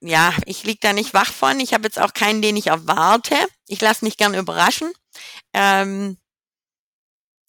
Ja, 0.00 0.32
ich 0.46 0.64
lieg 0.64 0.80
da 0.80 0.92
nicht 0.92 1.14
wach 1.14 1.32
von. 1.32 1.58
Ich 1.60 1.74
habe 1.74 1.84
jetzt 1.84 1.98
auch 1.98 2.14
keinen, 2.14 2.42
den 2.42 2.56
ich 2.56 2.68
erwarte. 2.68 3.34
Ich 3.66 3.80
lasse 3.80 4.04
mich 4.04 4.16
gern 4.16 4.34
überraschen. 4.34 4.92
Ähm, 5.52 6.16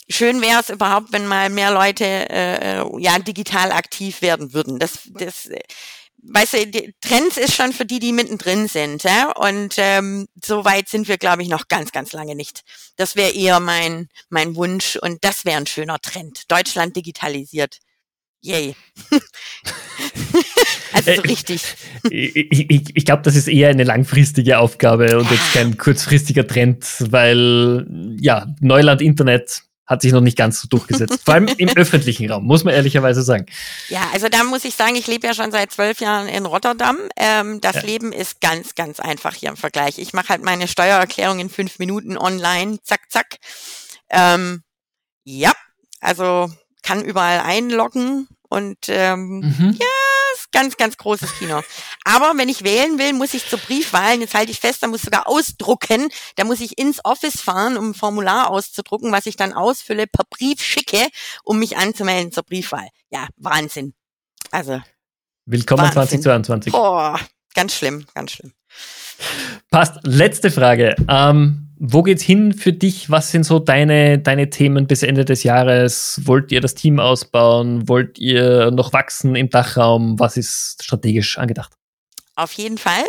schön 0.09 0.41
wäre 0.41 0.61
es 0.61 0.69
überhaupt, 0.69 1.11
wenn 1.11 1.27
mal 1.27 1.49
mehr 1.49 1.71
Leute 1.71 2.05
äh, 2.05 2.79
äh 2.79 2.85
ja 2.99 3.19
digital 3.19 3.71
aktiv 3.71 4.21
werden 4.21 4.53
würden. 4.53 4.79
Das, 4.79 5.01
das 5.13 5.49
weißt 6.23 6.53
du, 6.53 6.93
Trends 7.01 7.37
ist 7.37 7.55
schon 7.55 7.73
für 7.73 7.85
die, 7.85 7.99
die 7.99 8.13
mittendrin 8.13 8.67
sind. 8.67 9.03
Ja? 9.03 9.31
Und 9.31 9.75
ähm, 9.77 10.27
so 10.43 10.65
weit 10.65 10.89
sind 10.89 11.07
wir, 11.07 11.17
glaube 11.17 11.43
ich, 11.43 11.49
noch 11.49 11.67
ganz, 11.67 11.91
ganz 11.91 12.13
lange 12.13 12.35
nicht. 12.35 12.61
Das 12.95 13.15
wäre 13.15 13.31
eher 13.31 13.59
mein, 13.59 14.09
mein 14.29 14.55
Wunsch 14.55 14.95
und 14.95 15.23
das 15.23 15.45
wäre 15.45 15.57
ein 15.57 15.67
schöner 15.67 15.99
Trend. 15.99 16.51
Deutschland 16.51 16.95
digitalisiert. 16.95 17.79
Yay. 18.43 18.75
also 20.93 21.13
so 21.13 21.21
äh, 21.21 21.27
richtig. 21.27 21.61
Ich, 22.09 22.35
ich, 22.35 22.95
ich 22.95 23.05
glaube, 23.05 23.21
das 23.21 23.35
ist 23.35 23.47
eher 23.47 23.69
eine 23.69 23.83
langfristige 23.83 24.57
Aufgabe 24.57 25.19
und 25.19 25.29
jetzt 25.29 25.53
kein 25.53 25.77
kurzfristiger 25.77 26.47
Trend, 26.47 26.85
weil 27.11 27.85
ja, 28.19 28.47
Neuland 28.59 29.01
Internet 29.01 29.61
hat 29.91 30.01
sich 30.01 30.13
noch 30.13 30.21
nicht 30.21 30.37
ganz 30.37 30.61
so 30.61 30.69
durchgesetzt. 30.69 31.19
Vor 31.25 31.33
allem 31.33 31.47
im 31.57 31.67
öffentlichen 31.75 32.31
Raum, 32.31 32.45
muss 32.45 32.63
man 32.63 32.73
ehrlicherweise 32.73 33.23
sagen. 33.23 33.45
Ja, 33.89 34.01
also 34.13 34.29
da 34.29 34.45
muss 34.45 34.63
ich 34.63 34.75
sagen, 34.75 34.95
ich 34.95 35.05
lebe 35.05 35.27
ja 35.27 35.33
schon 35.33 35.51
seit 35.51 35.73
zwölf 35.73 35.99
Jahren 35.99 36.29
in 36.29 36.45
Rotterdam. 36.45 36.97
Ähm, 37.17 37.59
das 37.59 37.75
ja. 37.75 37.81
Leben 37.81 38.13
ist 38.13 38.39
ganz, 38.39 38.73
ganz 38.73 39.01
einfach 39.01 39.35
hier 39.35 39.49
im 39.49 39.57
Vergleich. 39.57 39.99
Ich 39.99 40.13
mache 40.13 40.29
halt 40.29 40.43
meine 40.43 40.69
Steuererklärung 40.69 41.39
in 41.39 41.49
fünf 41.49 41.77
Minuten 41.77 42.17
online, 42.17 42.79
zack, 42.83 43.01
zack. 43.09 43.35
Ähm, 44.09 44.63
ja, 45.25 45.51
also 45.99 46.49
kann 46.83 47.03
überall 47.03 47.41
einloggen 47.41 48.29
und 48.47 48.77
ähm, 48.87 49.39
mhm. 49.39 49.77
ja, 49.77 49.85
ganz, 50.51 50.77
ganz 50.77 50.97
großes 50.97 51.37
Kino. 51.37 51.61
Aber 52.03 52.33
wenn 52.37 52.49
ich 52.49 52.63
wählen 52.63 52.99
will, 52.99 53.13
muss 53.13 53.33
ich 53.33 53.47
zur 53.47 53.59
Briefwahl, 53.59 54.19
jetzt 54.19 54.33
halte 54.33 54.51
ich 54.51 54.59
fest, 54.59 54.83
da 54.83 54.87
muss 54.87 54.99
ich 54.99 55.05
sogar 55.05 55.27
ausdrucken, 55.27 56.09
da 56.35 56.43
muss 56.43 56.61
ich 56.61 56.77
ins 56.77 57.03
Office 57.03 57.41
fahren, 57.41 57.77
um 57.77 57.91
ein 57.91 57.93
Formular 57.93 58.49
auszudrucken, 58.49 59.11
was 59.11 59.25
ich 59.25 59.35
dann 59.35 59.53
ausfülle, 59.53 60.07
per 60.07 60.25
Brief 60.29 60.61
schicke, 60.61 61.07
um 61.43 61.59
mich 61.59 61.77
anzumelden 61.77 62.31
zur 62.31 62.43
Briefwahl. 62.43 62.87
Ja, 63.09 63.27
Wahnsinn. 63.37 63.93
Also. 64.51 64.81
Willkommen 65.45 65.83
Wahnsinn. 65.83 66.21
2022. 66.21 66.73
Boah, 66.73 67.19
ganz 67.53 67.75
schlimm, 67.75 68.05
ganz 68.13 68.31
schlimm. 68.31 68.53
Passt. 69.69 69.99
Letzte 70.03 70.51
Frage. 70.51 70.95
Ähm, 71.07 71.70
wo 71.83 72.03
geht's 72.03 72.21
hin 72.21 72.53
für 72.53 72.73
dich? 72.73 73.09
Was 73.09 73.31
sind 73.31 73.43
so 73.43 73.57
deine, 73.57 74.19
deine 74.19 74.51
Themen 74.51 74.85
bis 74.85 75.01
Ende 75.01 75.25
des 75.25 75.41
Jahres? 75.41 76.21
Wollt 76.25 76.51
ihr 76.51 76.61
das 76.61 76.75
Team 76.75 76.99
ausbauen? 76.99 77.89
Wollt 77.89 78.19
ihr 78.19 78.69
noch 78.69 78.93
wachsen 78.93 79.35
im 79.35 79.49
Dachraum? 79.49 80.19
Was 80.19 80.37
ist 80.37 80.83
strategisch 80.83 81.39
angedacht? 81.39 81.73
Auf 82.35 82.53
jeden 82.53 82.77
Fall. 82.77 83.03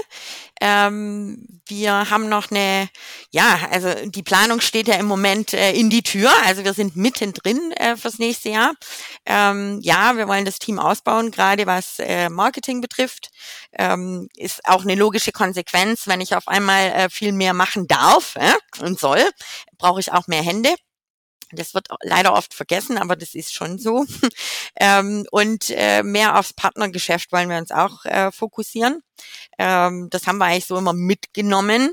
Ähm, 0.61 1.47
wir 1.69 2.11
haben 2.11 2.29
noch 2.29 2.51
eine, 2.51 2.89
ja, 3.31 3.59
also 3.71 3.89
die 4.05 4.23
Planung 4.23 4.61
steht 4.61 4.89
ja 4.89 4.97
im 4.97 5.07
Moment 5.07 5.55
äh, 5.55 5.73
in 5.73 5.91
die 5.91 6.03
Tür. 6.03 6.31
Also 6.45 6.65
wir 6.65 6.75
sind 6.75 6.97
mittendrin 6.97 7.73
äh, 7.73 7.97
fürs 7.97 8.19
nächste 8.19 8.51
Jahr. 8.51 8.73
Ähm, 9.25 9.79
ja, 9.83 10.17
wir 10.17 10.27
wollen 10.27 10.45
das 10.45 10.59
Team 10.59 10.79
ausbauen, 10.81 11.31
gerade 11.31 11.67
was 11.67 11.99
äh, 12.01 12.29
Marketing 12.29 12.81
betrifft. 12.81 13.31
Ähm, 13.79 14.29
ist 14.37 14.61
auch 14.65 14.83
eine 14.83 14.97
logische 14.97 15.33
Konsequenz, 15.33 16.07
wenn 16.07 16.21
ich 16.21 16.35
auf 16.35 16.49
einmal 16.49 16.91
äh, 16.91 17.09
viel 17.09 17.33
mehr 17.33 17.55
machen 17.55 17.87
darf 17.87 18.37
äh, 18.37 18.55
und 18.85 18.99
soll, 18.99 19.23
brauche 19.79 20.01
ich 20.01 20.13
auch 20.13 20.27
mehr 20.27 20.43
Hände. 20.43 20.75
Das 21.53 21.75
wird 21.75 21.89
leider 22.03 22.33
oft 22.35 22.55
vergessen, 22.55 22.99
aber 22.99 23.17
das 23.17 23.35
ist 23.35 23.55
schon 23.55 23.79
so. 23.79 24.05
ähm, 24.81 25.27
und 25.31 25.71
äh, 25.71 26.03
mehr 26.03 26.39
aufs 26.39 26.53
Partnergeschäft 26.53 27.33
wollen 27.33 27.49
wir 27.51 27.59
uns 27.59 27.71
auch 27.71 28.05
äh, 28.05 28.33
fokussieren. 28.33 29.03
Ähm, 29.59 30.09
das 30.11 30.27
haben 30.27 30.39
wir 30.39 30.47
eigentlich 30.47 30.67
so 30.67 30.77
immer 30.77 30.93
mitgenommen. 30.93 31.93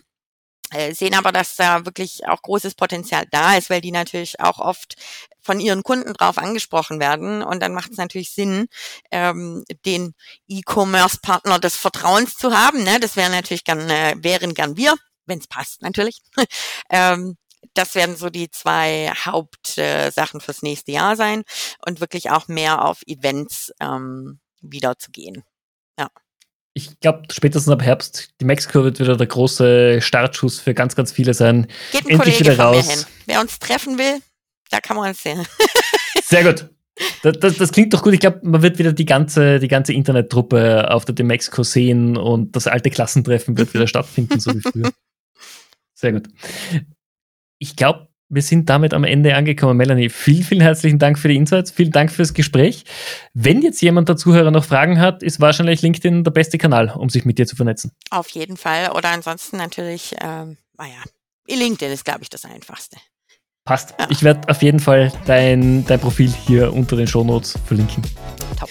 Äh, 0.72 0.93
sehen 0.93 1.15
aber, 1.15 1.32
dass 1.32 1.56
da 1.56 1.86
wirklich 1.86 2.28
auch 2.28 2.41
großes 2.43 2.76
Potenzial 2.76 3.26
da 3.32 3.58
ist, 3.58 3.72
weil 3.72 3.82
die 3.82 3.91
natürlich 3.91 4.39
auch 4.39 4.60
oft 4.60 4.95
von 5.41 5.60
ihren 5.60 5.82
Kunden 5.82 6.13
drauf 6.13 6.38
angesprochen 6.38 7.00
werden. 7.00 7.41
Und 7.41 7.62
dann 7.62 7.74
macht 7.74 7.91
es 7.91 7.98
natürlich 7.98 8.32
Sinn, 8.32 8.67
ähm, 9.12 9.63
den 9.86 10.13
E-Commerce-Partner 10.48 11.58
des 11.60 11.76
Vertrauens 11.76 12.36
zu 12.36 12.56
haben. 12.56 12.84
Ne? 12.84 13.00
Das 13.00 13.15
wären 13.15 13.32
natürlich 13.32 13.63
gern, 13.63 13.89
äh, 13.89 14.15
wären 14.19 14.54
gern 14.54 14.78
wir, 14.78 14.95
wenn 15.26 15.39
es 15.39 15.48
passt 15.48 15.82
natürlich. 15.82 16.22
ähm, 16.91 17.38
das 17.73 17.95
werden 17.95 18.15
so 18.15 18.29
die 18.29 18.49
zwei 18.49 19.12
Hauptsachen 19.25 20.39
äh, 20.39 20.43
fürs 20.43 20.62
nächste 20.62 20.91
Jahr 20.91 21.15
sein 21.15 21.43
und 21.86 22.01
wirklich 22.01 22.29
auch 22.29 22.47
mehr 22.47 22.86
auf 22.86 23.01
Events 23.05 23.73
ähm, 23.79 24.39
wieder 24.62 24.97
zu 24.97 25.12
gehen. 25.12 25.43
Ja. 25.97 26.10
Ich 26.73 26.99
glaube, 26.99 27.23
spätestens 27.32 27.71
ab 27.71 27.82
Herbst, 27.82 28.29
die 28.39 28.45
Mexiko 28.45 28.84
wird 28.84 28.99
wieder 28.99 29.17
der 29.17 29.27
große 29.27 30.01
Startschuss 30.01 30.60
für 30.60 30.73
ganz, 30.73 30.95
ganz 30.95 31.12
viele 31.12 31.34
sein. 31.34 31.67
Geht 31.91 32.05
ein 32.05 32.12
Endlich 32.12 32.38
Kollege 32.38 32.53
wieder 32.53 32.63
raus. 32.63 32.89
Hin. 32.89 33.05
Wer 33.25 33.41
uns 33.41 33.60
treffen 33.60 33.97
will, 33.97 34.21
da 34.69 34.79
kann 34.79 34.95
man 34.95 35.10
uns 35.10 35.21
sehen. 35.21 35.45
Sehr 36.23 36.43
gut. 36.43 36.69
Das, 37.23 37.39
das, 37.39 37.58
das, 37.58 37.71
klingt 37.71 37.93
doch 37.93 38.03
gut. 38.03 38.13
Ich 38.13 38.19
glaube, 38.19 38.41
man 38.43 38.62
wird 38.62 38.77
wieder 38.77 38.91
die 38.91 39.05
ganze, 39.05 39.60
die 39.60 39.69
ganze 39.69 39.93
Internettruppe 39.93 40.91
auf 40.91 41.05
der 41.05 41.15
Demexco 41.15 41.63
sehen 41.63 42.17
und 42.17 42.55
das 42.55 42.67
alte 42.67 42.89
Klassentreffen 42.89 43.58
wird 43.58 43.73
wieder 43.73 43.88
stattfinden, 43.88 44.39
so 44.39 44.53
wie 44.53 44.62
früher. 44.62 44.91
Sehr 45.95 46.13
gut 46.13 46.27
ich 47.60 47.76
glaube, 47.76 48.08
wir 48.30 48.41
sind 48.41 48.69
damit 48.69 48.93
am 48.93 49.04
Ende 49.04 49.36
angekommen. 49.36 49.76
Melanie, 49.76 50.10
vielen, 50.10 50.43
vielen 50.43 50.62
herzlichen 50.62 51.00
Dank 51.00 51.17
für 51.17 51.28
die 51.28 51.36
Insights. 51.36 51.72
Vielen 51.72 51.91
Dank 51.91 52.12
fürs 52.12 52.34
Gespräch. 52.34 52.84
Wenn 53.34 53.62
jetzt 53.62 53.82
jemand 53.82 54.08
der 54.08 54.17
Zuhörer 54.17 54.52
noch 54.52 54.63
Fragen 54.63 55.00
hat, 55.00 55.24
ist 55.24 55.41
wahrscheinlich 55.41 55.82
LinkedIn 55.82 56.24
der 56.24 56.32
beste 56.32 56.58
Kanal, 56.60 56.91
um 56.91 57.10
sich 57.10 57.26
mit 57.26 57.39
dir 57.39 57.48
zu 57.48 57.56
vernetzen. 57.56 57.91
Auf 58.12 58.30
jeden 58.30 58.56
Fall. 58.56 58.91
Oder 58.91 59.10
ansonsten 59.10 59.58
natürlich, 59.58 60.15
ähm, 60.22 60.58
naja, 60.78 61.02
LinkedIn 61.50 61.91
ist, 61.91 62.06
glaube 62.06 62.22
ich, 62.22 62.30
das 62.30 62.45
Einfachste. 62.45 62.98
Passt. 63.65 63.95
Ja. 64.00 64.08
Ich 64.10 64.24
werde 64.24 64.48
auf 64.48 64.62
jeden 64.62 64.80
Fall 64.80 65.12
dein, 65.26 65.86
dein 65.86 66.00
Profil 66.00 66.32
hier 66.45 66.72
unter 66.72 66.95
den 66.95 67.08
Shownotes 67.08 67.58
verlinken. 67.65 68.04
Top. 68.60 68.69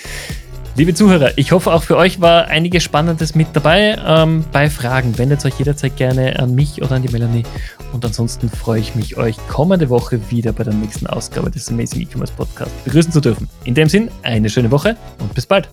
Liebe 0.79 0.95
Zuhörer, 0.95 1.33
ich 1.35 1.51
hoffe 1.51 1.73
auch 1.73 1.83
für 1.83 1.97
euch 1.97 2.21
war 2.21 2.47
einiges 2.47 2.85
Spannendes 2.85 3.35
mit 3.35 3.49
dabei. 3.53 3.97
Ähm, 4.07 4.45
bei 4.53 4.71
Fragen 4.71 5.19
wendet 5.19 5.45
euch 5.45 5.59
jederzeit 5.59 5.97
gerne 5.97 6.39
an 6.39 6.55
mich 6.55 6.81
oder 6.81 6.93
an 6.93 7.03
die 7.03 7.09
Melanie. 7.09 7.43
Und 7.93 8.05
ansonsten 8.05 8.49
freue 8.49 8.79
ich 8.79 8.95
mich, 8.95 9.17
euch 9.17 9.37
kommende 9.49 9.89
Woche 9.91 10.21
wieder 10.31 10.53
bei 10.53 10.63
der 10.63 10.75
nächsten 10.75 11.09
Ausgabe 11.09 11.51
des 11.51 11.69
Amazing 11.69 12.03
E-Commerce 12.03 12.33
Podcast 12.33 12.85
begrüßen 12.85 13.11
zu 13.11 13.21
dürfen. 13.21 13.49
In 13.65 13.75
dem 13.75 13.89
Sinn, 13.89 14.09
eine 14.23 14.49
schöne 14.49 14.71
Woche 14.71 14.97
und 15.19 15.35
bis 15.35 15.47
bald. 15.47 15.69